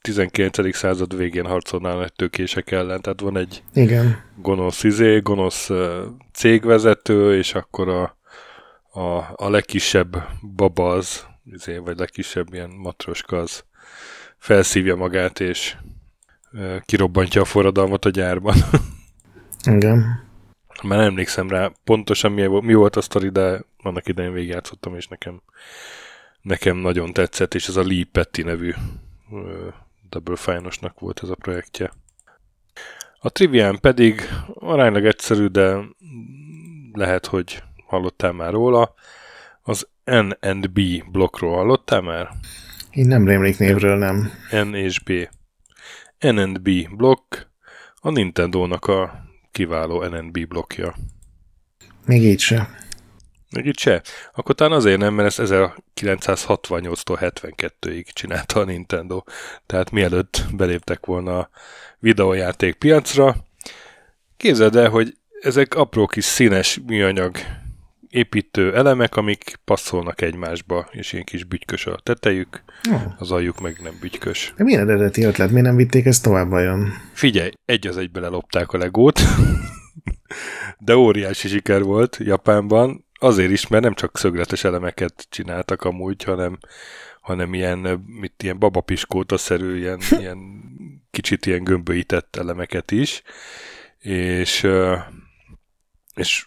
[0.00, 0.76] 19.
[0.76, 4.22] század végén harcolnál egy tőkések ellen, tehát van egy igen.
[4.42, 5.70] gonosz izé, gonosz
[6.32, 8.18] cégvezető, és akkor a,
[8.94, 13.64] a, a legkisebb baba az, izé, vagy legkisebb ilyen matroska az
[14.38, 15.76] felszívja magát, és
[16.84, 18.56] kirobbantja a forradalmat a gyárban.
[19.76, 20.22] Igen.
[20.82, 25.06] Már nem emlékszem rá pontosan mi, mi volt a sztori, de annak idején végigjátszottam, és
[25.06, 25.42] nekem
[26.42, 28.74] nekem nagyon tetszett, és ez a Lee Petty nevű
[30.08, 31.92] Double fine volt ez a projektje.
[33.18, 34.20] A Trivian pedig
[34.54, 35.78] aránylag egyszerű, de
[36.92, 37.62] lehet, hogy
[37.94, 38.94] hallottál már róla.
[39.62, 40.80] Az N&B
[41.10, 42.28] blokkról hallottál már?
[42.90, 44.30] Én nem rémlik névről, nem.
[44.50, 45.12] N és B.
[46.18, 47.34] N&B blokk
[47.94, 50.94] a Nintendo-nak a kiváló N&B blokkja.
[52.06, 52.68] Még így se.
[53.50, 54.02] Még itt se?
[54.32, 55.52] Akkor talán azért nem, mert ezt
[55.94, 59.22] 1968-tól 72-ig csinálta a Nintendo.
[59.66, 61.48] Tehát mielőtt beléptek volna a
[61.98, 63.36] videójáték piacra.
[64.36, 67.36] Képzeld el, hogy ezek apró kis színes műanyag
[68.14, 73.02] építő elemek, amik passzolnak egymásba, és ilyen kis bütykös a tetejük, oh.
[73.18, 74.52] az aljuk meg nem bütykös.
[74.56, 75.50] De milyen eredeti ötlet?
[75.50, 76.92] Miért nem vitték ezt tovább vajon?
[77.12, 79.20] Figyelj, egy az egybe lelopták a legót,
[80.86, 86.58] de óriási siker volt Japánban, azért is, mert nem csak szögletes elemeket csináltak amúgy, hanem,
[87.20, 90.38] hanem ilyen, mit, ilyen babapiskóta-szerű, ilyen, ilyen
[91.10, 93.22] kicsit ilyen gömböített elemeket is,
[93.98, 94.66] és,
[96.14, 96.44] és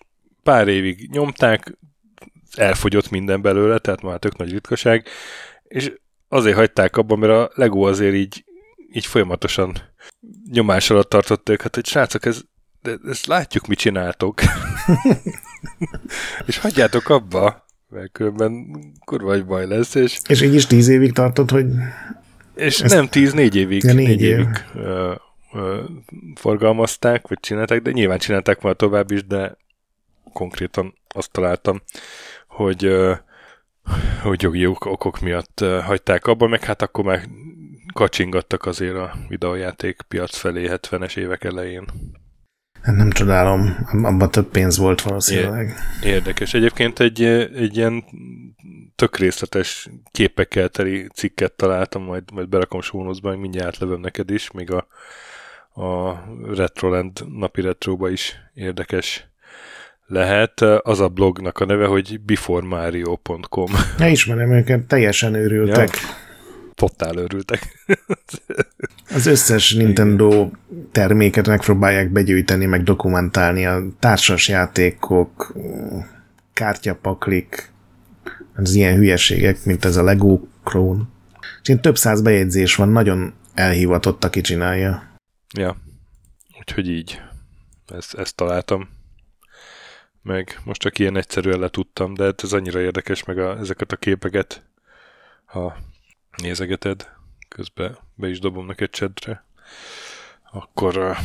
[0.48, 1.78] pár évig nyomták,
[2.56, 5.08] elfogyott minden belőle, tehát már tök nagy ritkaság,
[5.64, 5.94] és
[6.28, 8.44] azért hagyták abban, mert a Lego azért így,
[8.92, 9.78] így folyamatosan
[10.52, 12.42] nyomás alatt tartott őket, hogy srácok, ez,
[13.08, 14.42] ezt látjuk, mit csináltok.
[16.48, 19.96] és hagyjátok abba, mert különben kurva egy baj lesz.
[19.96, 21.66] És, és így is tíz évig tartott, hogy...
[22.56, 22.94] És ezt...
[22.94, 23.84] nem tíz, négy évig.
[23.84, 24.30] Ja, négy, négy év.
[24.30, 25.14] évig ö,
[25.54, 25.84] ö,
[26.36, 29.58] forgalmazták, vagy csinálták, de nyilván csinálták már tovább is, de
[30.38, 31.82] konkrétan azt találtam,
[32.48, 32.92] hogy
[34.22, 37.22] hogy jogi okok miatt hagyták abba, meg hát akkor már
[37.94, 41.86] kacsingattak azért a videójáték piac felé 70-es évek elején.
[42.82, 45.76] Hát nem csodálom, abban több pénz volt valószínűleg.
[46.04, 46.54] Érdekes.
[46.54, 48.04] Egyébként egy, egy ilyen
[48.96, 54.72] tök részletes képekkel teli cikket találtam, majd, majd berakom sónuszba, mindjárt levem neked is, még
[54.72, 54.88] a,
[55.82, 56.24] a
[56.56, 59.27] Retroland napi retróba is érdekes
[60.08, 60.62] lehet.
[60.62, 63.72] Az a blognak a neve, hogy beforemario.com.
[63.98, 65.90] Ne ismerem őket, teljesen őrültek.
[65.94, 66.08] Ja,
[66.74, 67.62] totál őrültek.
[69.16, 70.50] Az összes Nintendo
[70.92, 75.54] terméket megpróbálják begyűjteni, meg dokumentálni a társas játékok,
[76.54, 77.72] kártyapaklik,
[78.56, 81.04] az ilyen hülyeségek, mint ez a Lego Clone.
[81.62, 85.04] És ilyen több száz bejegyzés van, nagyon elhivatott, aki csinálja.
[85.58, 85.76] Ja,
[86.60, 87.22] úgyhogy így.
[87.88, 88.97] Ezt, ezt találtam
[90.28, 93.96] meg most csak ilyen egyszerűen letudtam, de hát ez annyira érdekes, meg a, ezeket a
[93.96, 94.64] képeket,
[95.46, 95.78] ha
[96.42, 97.10] nézegeted,
[97.48, 99.46] közben be is dobom neked csedre,
[100.52, 100.98] akkor...
[100.98, 101.18] Uh...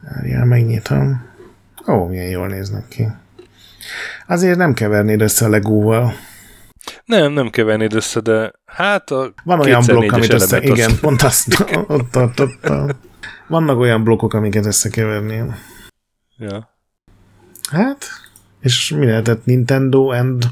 [0.00, 1.32] Várjál, megnyitom.
[1.88, 3.06] Ó, milyen jól néznek ki.
[4.26, 6.12] Azért nem kevernéd össze a legóval.
[7.04, 10.62] Nem, nem kevernéd össze, de hát a Van olyan blokk, amit össze...
[10.62, 11.00] Igen, azt...
[11.00, 12.96] pont azt ott, ott, ott, ott.
[13.46, 15.56] Vannak olyan blokkok, amiket összekevernél.
[16.36, 16.73] Ja.
[17.70, 18.04] Hát,
[18.60, 20.44] és mi lehetett Nintendo and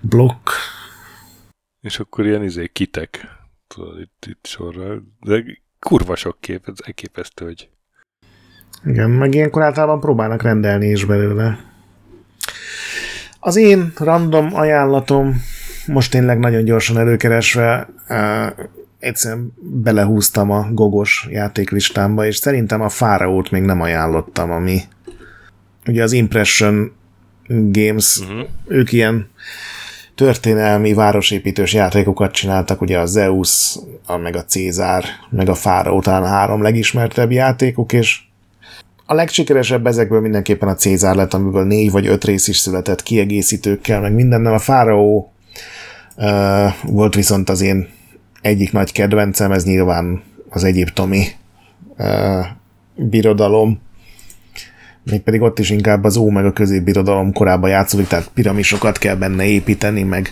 [0.00, 0.50] Block?
[1.80, 3.26] És akkor ilyen izé kitek,
[3.66, 5.02] tudod, itt, itt sorra.
[5.20, 5.44] De
[5.78, 7.68] kurva sok kép, ez elképesztő, hogy...
[8.84, 11.58] Igen, meg ilyenkor általában próbálnak rendelni is belőle.
[13.40, 15.42] Az én random ajánlatom,
[15.86, 18.66] most tényleg nagyon gyorsan előkeresve, uh,
[18.98, 24.80] egyszerűen belehúztam a gogos játéklistámba, és szerintem a Fáraót még nem ajánlottam, ami
[25.86, 26.92] ugye az Impression
[27.48, 28.46] Games, uh-huh.
[28.66, 29.28] ők ilyen
[30.14, 33.76] történelmi városépítős játékokat csináltak, ugye a Zeus,
[34.06, 38.18] a, meg a Cézár, meg a Fára után három legismertebb játékok, és
[39.06, 44.00] a legsikeresebb ezekből mindenképpen a Cézár lett, amiből négy vagy öt rész is született kiegészítőkkel,
[44.00, 44.54] meg mindennel.
[44.54, 45.32] A Fáraó
[46.16, 47.88] uh, volt viszont az én
[48.40, 51.26] egyik nagy kedvencem, ez nyilván az egyiptomi
[51.98, 52.46] uh,
[52.94, 53.80] birodalom,
[55.24, 59.44] pedig ott is inkább az ó meg a középbirodalom korábban játszódik, tehát piramisokat kell benne
[59.44, 60.30] építeni, meg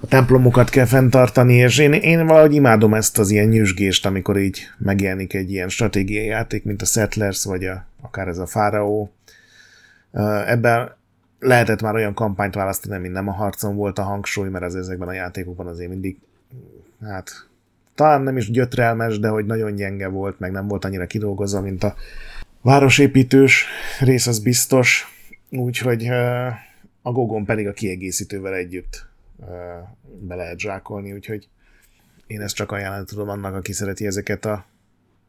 [0.00, 4.60] a templomokat kell fenntartani, és én, én valahogy imádom ezt az ilyen nyüzsgést, amikor így
[4.78, 9.12] megjelenik egy ilyen stratégiai játék, mint a Settlers, vagy a, akár ez a Fáraó.
[10.46, 10.96] Ebben
[11.40, 15.08] lehetett már olyan kampányt választani, mint nem a harcon volt a hangsúly, mert az ezekben
[15.08, 16.18] a játékokban azért mindig,
[17.02, 17.30] hát
[17.94, 21.84] talán nem is gyötrelmes, de hogy nagyon gyenge volt, meg nem volt annyira kidolgozva, mint
[21.84, 21.94] a
[22.62, 23.66] városépítős
[24.00, 25.06] rész az biztos,
[25.50, 26.06] úgyhogy
[27.02, 29.06] a Gogon pedig a kiegészítővel együtt
[30.20, 31.48] be lehet zsákolni, úgyhogy
[32.26, 34.64] én ezt csak ajánlani tudom annak, aki szereti ezeket a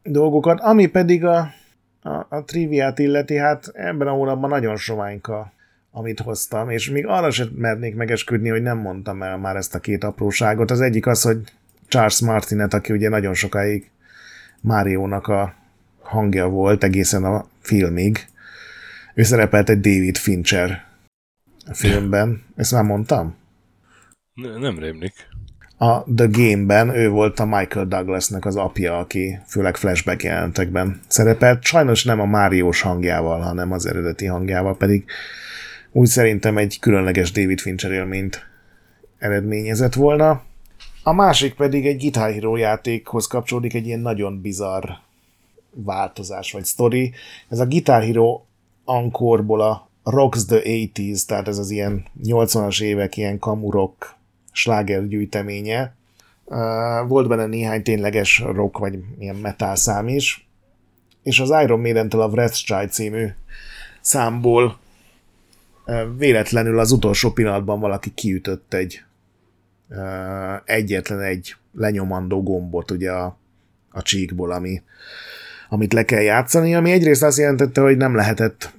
[0.04, 0.60] dolgokat.
[0.60, 1.38] Ami pedig a,
[2.02, 5.52] a, a triviát illeti, hát ebben a hónapban nagyon soványka,
[5.92, 9.80] amit hoztam, és még arra sem mernék megesküdni, hogy nem mondtam el már ezt a
[9.80, 10.72] két apróságot.
[10.72, 11.42] Az egyik az, hogy
[11.88, 13.90] Charles Martinet, aki ugye nagyon sokáig
[14.62, 15.54] Máriónak a
[16.10, 18.28] hangja volt egészen a filmig.
[19.14, 20.86] Ő szerepelt egy David Fincher
[21.74, 22.44] filmben.
[22.56, 23.36] Ezt már mondtam?
[24.34, 25.14] Ne, nem rémlik.
[25.78, 31.64] A The Game-ben ő volt a Michael Douglasnek az apja, aki főleg flashback jelentekben szerepelt.
[31.64, 35.06] Sajnos nem a Máriós hangjával, hanem az eredeti hangjával, pedig
[35.92, 38.48] úgy szerintem egy különleges David Fincher élményt
[39.18, 40.42] eredményezett volna.
[41.04, 44.90] A másik pedig egy Guitar Hero játékhoz kapcsolódik, egy ilyen nagyon bizarr
[45.74, 47.12] változás vagy sztori.
[47.48, 48.42] Ez a Guitar Hero
[48.86, 54.16] Ankorból a Rocks the 80s, tehát ez az ilyen 80-as évek ilyen kamurok
[54.52, 55.96] sláger gyűjteménye.
[57.08, 60.48] Volt benne néhány tényleges rock vagy ilyen metal szám is,
[61.24, 63.28] és az Iron Maiden-től a Wrathchild című
[64.02, 64.80] számból
[66.18, 69.04] véletlenül az utolsó pillanatban valaki kiütött egy
[70.66, 73.38] egyetlen egy lenyomandó gombot ugye a,
[73.92, 74.82] a csíkból, ami,
[75.70, 78.74] amit le kell játszani, ami egyrészt azt jelentette, hogy nem lehetett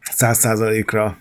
[0.00, 1.18] száz százalékra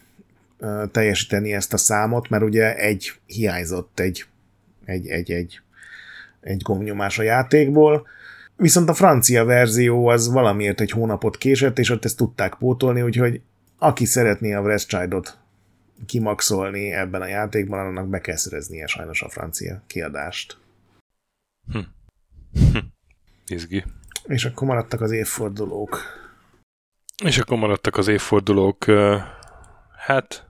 [0.92, 4.26] teljesíteni ezt a számot, mert ugye egy hiányzott egy,
[4.86, 5.62] egy, egy, egy,
[6.42, 8.08] egy gombnyomás a játékból,
[8.56, 13.42] viszont a francia verzió az valamiért egy hónapot késett, és ott ezt tudták pótolni, úgyhogy
[13.78, 15.38] aki szeretné a Westchildot
[16.06, 20.58] kimaxolni ebben a játékban, annak be kell szereznie sajnos a francia kiadást.
[21.72, 21.80] Hm.
[22.72, 22.78] Hm.
[23.48, 23.84] Izgi.
[24.24, 26.00] És akkor maradtak az évfordulók.
[27.24, 28.86] És akkor maradtak az évfordulók.
[29.98, 30.50] Hát...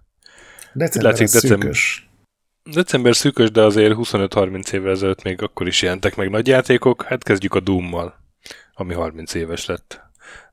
[0.74, 2.10] December látszik, december, szűkös.
[2.64, 7.04] December szűkös, de azért 25-30 évvel ezelőtt még akkor is jelentek meg nagy játékok.
[7.04, 8.16] Hát kezdjük a Doom-mal,
[8.74, 10.10] ami 30 éves lett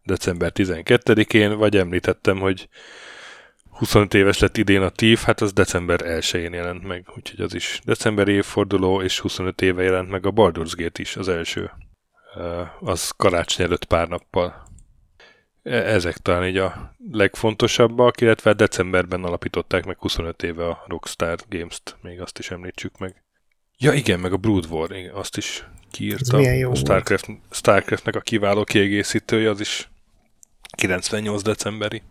[0.09, 2.69] december 12-én, vagy említettem, hogy
[3.70, 7.81] 25 éves lett idén a TIF, hát az december 1-én jelent meg, úgyhogy az is
[7.85, 11.70] december évforduló, és 25 éve jelent meg a Baldur's Gate is, az első.
[12.81, 14.66] Az karácsony előtt pár nappal.
[15.62, 21.97] E, ezek talán így a legfontosabbak, illetve decemberben alapították meg 25 éve a Rockstar Games-t,
[22.02, 23.23] még azt is említsük meg.
[23.78, 26.36] Ja igen, meg a Brood War, igen, azt is kiírta.
[26.70, 29.90] a Starcraft, Starcraftnek a kiváló kiegészítője, az is
[30.77, 32.02] 98 decemberi.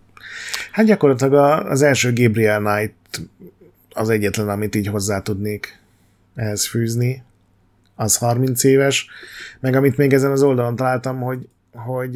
[0.72, 1.34] Hát gyakorlatilag
[1.66, 3.30] az első Gabriel Knight
[3.90, 5.80] az egyetlen, amit így hozzá tudnék
[6.36, 7.24] ehhez fűzni.
[8.00, 9.08] Az 30 éves,
[9.60, 12.16] meg amit még ezen az oldalon találtam, hogy, hogy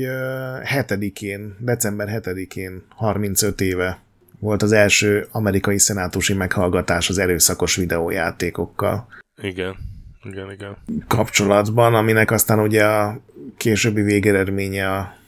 [0.75, 3.99] 7-én, december 7-én 35 éve
[4.39, 9.07] volt az első amerikai szenátusi meghallgatás az erőszakos videójátékokkal.
[9.41, 9.75] Igen,
[10.23, 10.77] igen, igen.
[11.07, 13.19] Kapcsolatban, aminek aztán ugye a
[13.57, 15.19] későbbi végeredménye a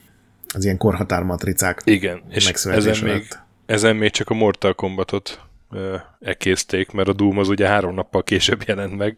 [0.53, 3.27] az ilyen korhatármatricák Igen, és ezen még,
[3.65, 5.39] ezen még csak a Mortal Kombatot
[6.19, 9.17] ekészték, mert a Doom az ugye három nappal később jelent meg,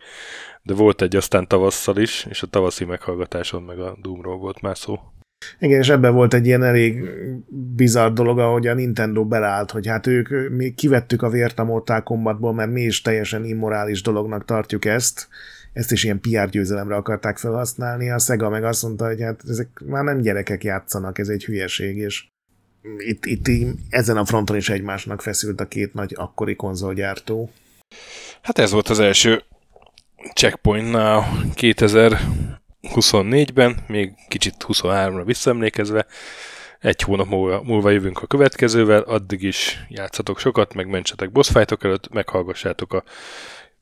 [0.62, 4.78] de volt egy aztán tavasszal is, és a tavaszi meghallgatáson meg a Doomról volt már
[4.78, 5.00] szó.
[5.60, 7.10] Igen, és ebben volt egy ilyen elég
[7.76, 12.04] bizarr dolog, ahogy a Nintendo beleállt, hogy hát ők, mi kivettük a vért a Mortal
[12.04, 15.28] Kombatból, mert mi is teljesen immorális dolognak tartjuk ezt,
[15.74, 19.82] ezt is ilyen PR győzelemre akarták felhasználni, a Sega meg azt mondta, hogy hát ezek
[19.86, 22.28] már nem gyerekek játszanak, ez egy hülyeség, és
[22.98, 23.48] itt, itt
[23.90, 27.52] ezen a fronton is egymásnak feszült a két nagy akkori konzolgyártó.
[28.42, 29.44] Hát ez volt az első
[30.34, 30.96] Checkpoint
[31.56, 36.06] 2024-ben, még kicsit 23-ra visszaemlékezve,
[36.80, 41.30] egy hónap múlva, múlva jövünk a következővel, addig is játszatok sokat, meg mentsetek
[41.80, 43.04] előtt, meghallgassátok a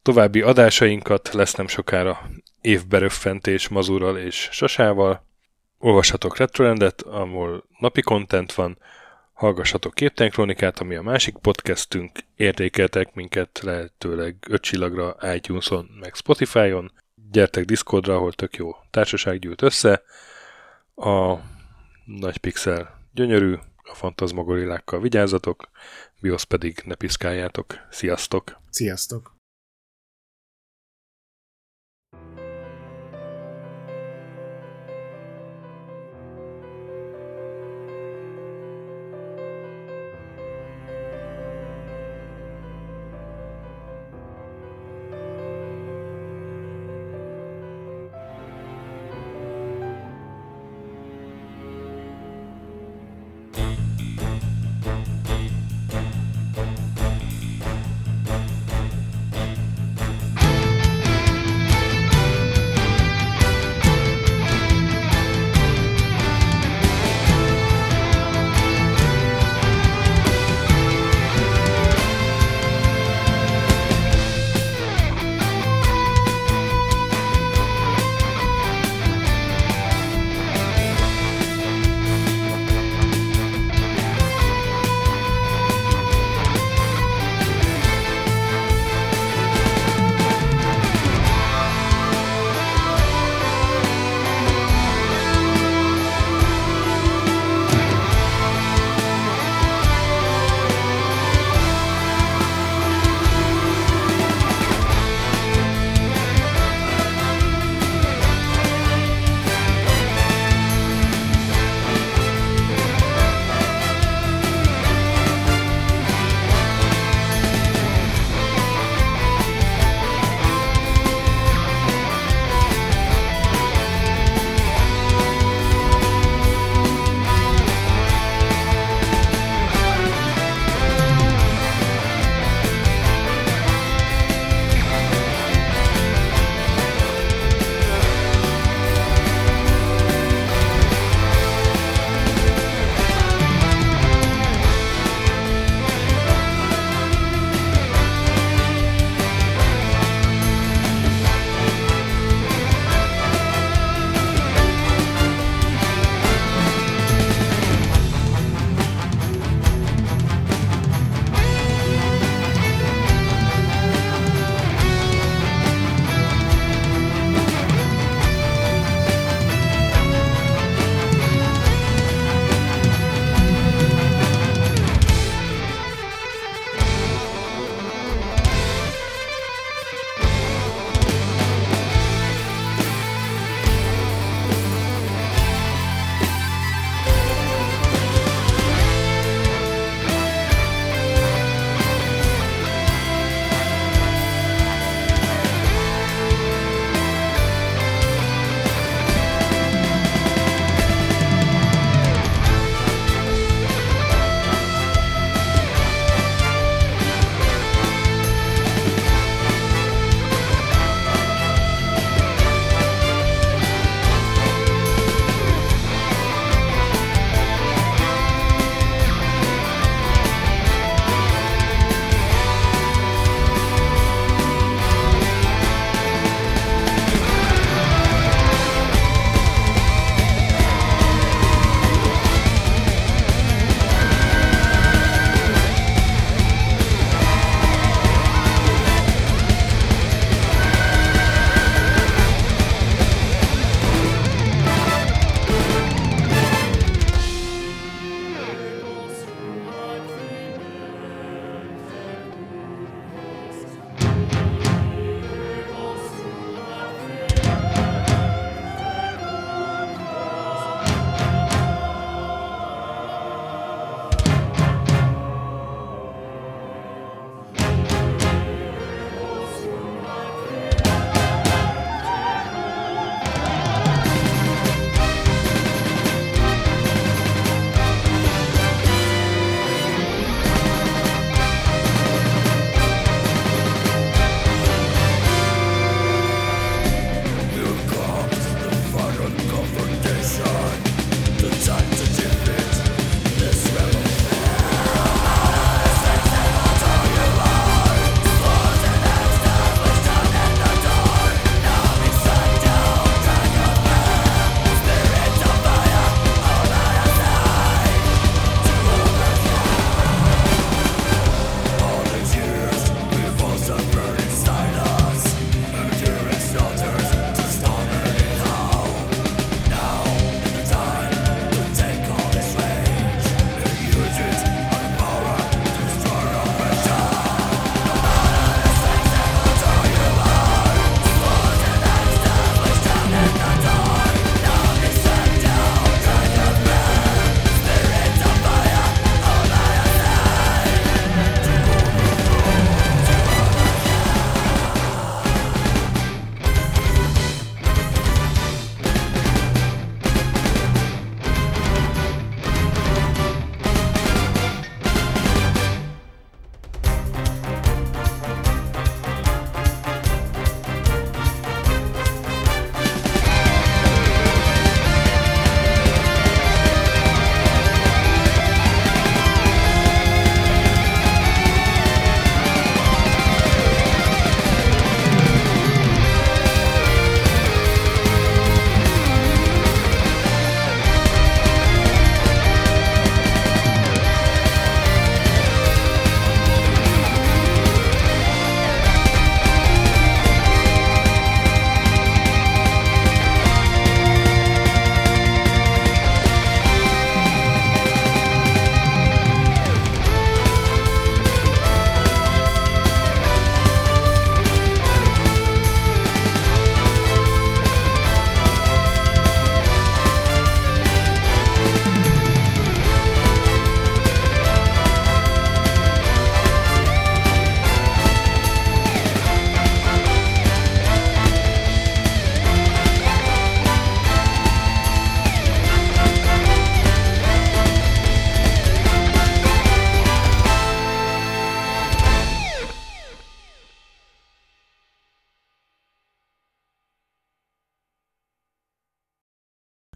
[0.02, 2.30] További adásainkat lesz nem sokára
[2.62, 5.32] évberöffentés Mazurral és Sasával.
[5.84, 8.78] Olvashatok Retrorendet, ahol napi content van,
[9.34, 16.92] hallgassatok Képten Krónikát, ami a másik podcastünk, értékeltek minket lehetőleg 5 csillagra iTunes-on, meg Spotify-on,
[17.32, 20.04] gyertek Discordra, ahol tök jó társaság gyűlt össze,
[20.96, 21.36] a
[22.06, 23.54] nagy pixel gyönyörű,
[23.84, 25.70] a fantazmagorillákkal vigyázzatok,
[26.22, 27.88] BIOS pedig ne piszkáljátok.
[27.90, 28.60] Sziasztok!
[28.70, 29.43] Sziasztok!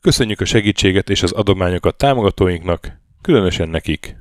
[0.08, 4.16] Köszönjük a segítséget és az adományokat támogatóinknak, különösen nekik.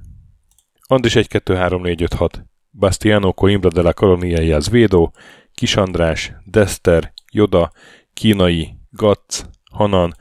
[0.87, 5.13] Andis 1 2 3 4 5 6 Bastiano Coimbra de la Colonia Védó,
[5.55, 7.73] Kis András, Dester, Joda,
[8.15, 10.15] Kínai, Gatz, Hanan,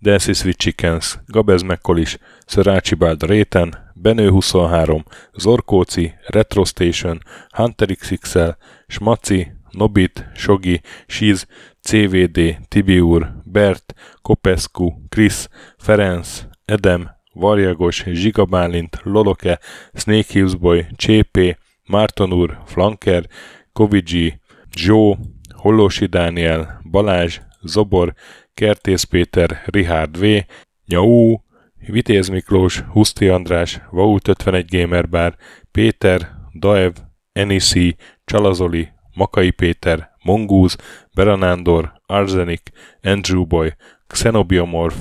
[0.00, 2.18] Dancy Sweet Chickens, Gabez Mekkolis,
[2.56, 8.48] Archibald Réten, Benő 23, Zorkóci, Retro Station, Hunter XXL,
[8.86, 11.46] Smaci, Nobit, Sogi, Siz,
[11.82, 15.48] CVD, Tibiur, Bert, Kopescu, Chris,
[15.78, 19.58] Ferenc, Edem, Varjagos, Zsigabálint, Loloke,
[19.94, 21.56] Snake Hills Boy, Csépé,
[21.88, 23.26] Márton úr, Flanker,
[23.72, 24.40] Kovicsi,
[24.76, 25.18] Zsó,
[25.54, 28.14] Hollósi Dániel, Balázs, Zobor,
[28.54, 30.24] Kertész Péter, Richard V,
[30.86, 31.36] Nyau,
[31.86, 35.36] Vitéz Miklós, Huszti András, Vault 51 Gamer Bar,
[35.70, 36.92] Péter, Daev,
[37.32, 40.76] Enisi, Csalazoli, Makai Péter, Mongúz,
[41.14, 42.70] Beranándor, Arzenik,
[43.02, 43.74] Andrew Boy,
[44.06, 44.96] Xenobiomorph,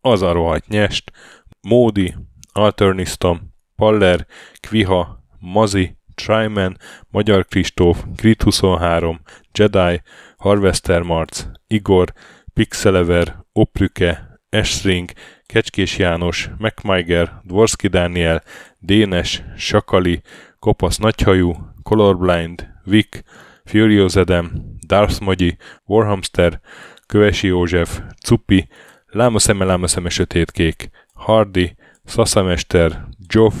[0.00, 1.12] az a rohadt nyest,
[1.60, 2.14] Módi,
[2.52, 4.26] Alternistom, Paller,
[4.60, 6.76] Kviha, Mazi, Tryman,
[7.10, 9.20] Magyar Kristóf, Grit 23,
[9.52, 10.02] Jedi,
[10.36, 12.12] Harvester Marc, Igor,
[12.54, 15.10] Pixelever, Oprüke, Esring,
[15.46, 18.42] Kecskés János, MacMiger, Dvorski Dániel,
[18.78, 20.22] Dénes, Sakali,
[20.58, 23.22] Kopasz Nagyhajú, Colorblind, Vic,
[23.64, 26.60] Furious Edem, Darth Magyi, Warhamster,
[27.06, 28.68] Kövesi József, Cupi,
[29.06, 33.54] Lámaszeme, Lámaszeme Sötétkék, Hardy, Szaszamester, Joff,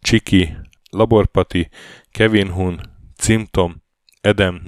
[0.00, 0.56] Csiki,
[0.90, 1.68] Laborpati,
[2.10, 2.80] Kevin Hun,
[3.16, 3.82] Cimtom,
[4.20, 4.62] Edem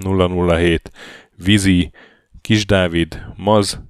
[0.49, 0.91] 007,
[1.37, 1.93] Vizi,
[2.41, 3.81] Kis Dávid, Maz,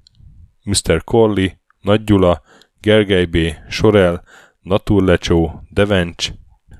[0.63, 1.03] Mr.
[1.03, 1.47] Corley,
[1.81, 2.41] Nagy Gyula,
[2.79, 3.37] Gergely B.,
[3.69, 4.23] Sorel,
[4.61, 6.31] Naturlecsó, Devencs,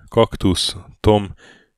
[0.10, 1.34] Kaktusz, Tom,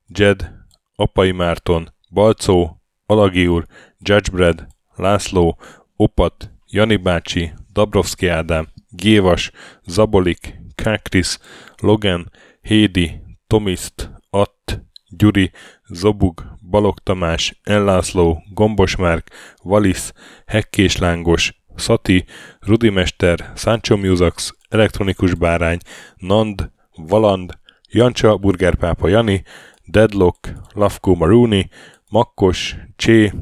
[0.07, 0.51] Jed,
[0.95, 3.65] Apai Márton, Balcó, Alagi úr,
[3.99, 5.57] Judgebred, László,
[5.95, 9.52] Opat, Jani bácsi, Dabrowski Ádám, Gévas,
[9.86, 11.37] Zabolik, Kákris,
[11.81, 15.52] Logan, Hédi, Tomiszt, Att, Gyuri,
[15.89, 19.29] Zobug, Balog Tamás, Ellászló, Gombos Márk,
[19.63, 20.13] Valisz,
[20.45, 22.26] Hekkés Lángos, Szati,
[22.60, 25.77] Rudimester, Sancho Musax, Elektronikus Bárány,
[26.15, 27.57] Nand, Valand,
[27.89, 29.44] Jancsa, Burgerpápa Jani,
[29.86, 31.69] Deadlock, Lavko Maruni,
[32.10, 33.34] Makkos, Csé,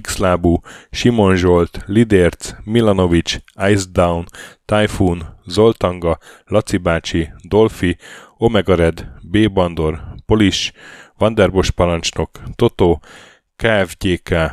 [0.00, 3.38] Xlábú, Simon Zsolt, Lidérc, Milanovic,
[3.70, 4.24] Ice Down,
[4.64, 7.96] Typhoon, Zoltanga, Laci bácsi, Dolfi,
[8.36, 9.52] Omega Red, B.
[9.52, 10.72] Bandor, Polis,
[11.18, 13.00] Vanderbos parancsnok, Toto,
[13.56, 14.50] KFGK,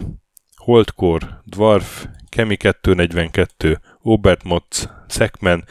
[0.55, 5.65] Holdkor, Dwarf, Kemi 242, Obert Motz, Szekmen,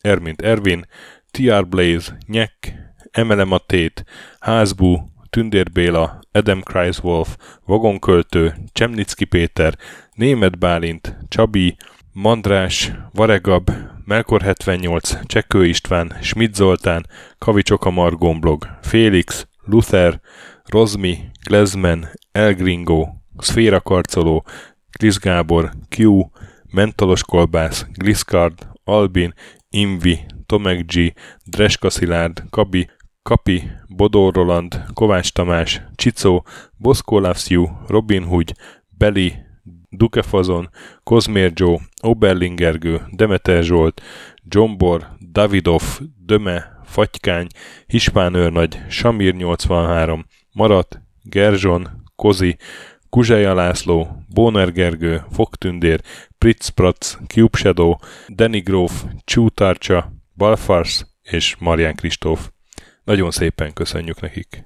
[0.00, 0.86] Ermint Ervin,
[1.30, 2.74] TR Blaze, Nyek,
[3.10, 4.04] Emelem a Tét,
[4.38, 9.78] Házbú, Tündér Béla, Adam Kreiswolf, Vagonköltő, Csemnicki Péter,
[10.12, 11.76] Német Bálint, Csabi,
[12.12, 13.70] Mandrás, Varegab,
[14.04, 17.06] Melkor 78, Csekő István, Schmidt Zoltán,
[17.38, 20.20] a blog, Félix, Luther,
[20.64, 21.18] Rozmi,
[21.48, 24.44] Glezmen, Elgringo, Szféra Karcoló,
[24.90, 26.30] Chris Gábor, Q,
[26.70, 29.34] Mentolos Kolbász, Gliscard, Albin,
[29.68, 31.12] Invi, Tomek G,
[31.44, 32.90] Dreska Szilárd, Kabi,
[33.22, 36.46] Kapi, Bodó Roland, Kovács Tamás, Csicó,
[36.76, 37.48] Boszkó Loves
[37.86, 38.52] Robin Hood,
[38.88, 39.34] Beli,
[39.88, 40.70] Dukefazon,
[41.02, 44.02] Kozmér Joe, Oberlingergő, Demeter Zsolt,
[44.48, 45.82] Jombor, Davidov,
[46.24, 47.46] Döme, Fatykány,
[47.86, 52.56] Hispán őrnagy, Samir 83, Marat, Gerzson, Kozi,
[53.08, 56.00] Kuzseja László, Bóner Gergő, Fogtündér,
[56.38, 57.94] Pritz Prac, Cube Shadow,
[58.28, 62.50] Danny Gróf, Csútárcsa, Balfars és Marian Kristóf.
[63.10, 64.62] Nagyon szépen köszönjük nekik!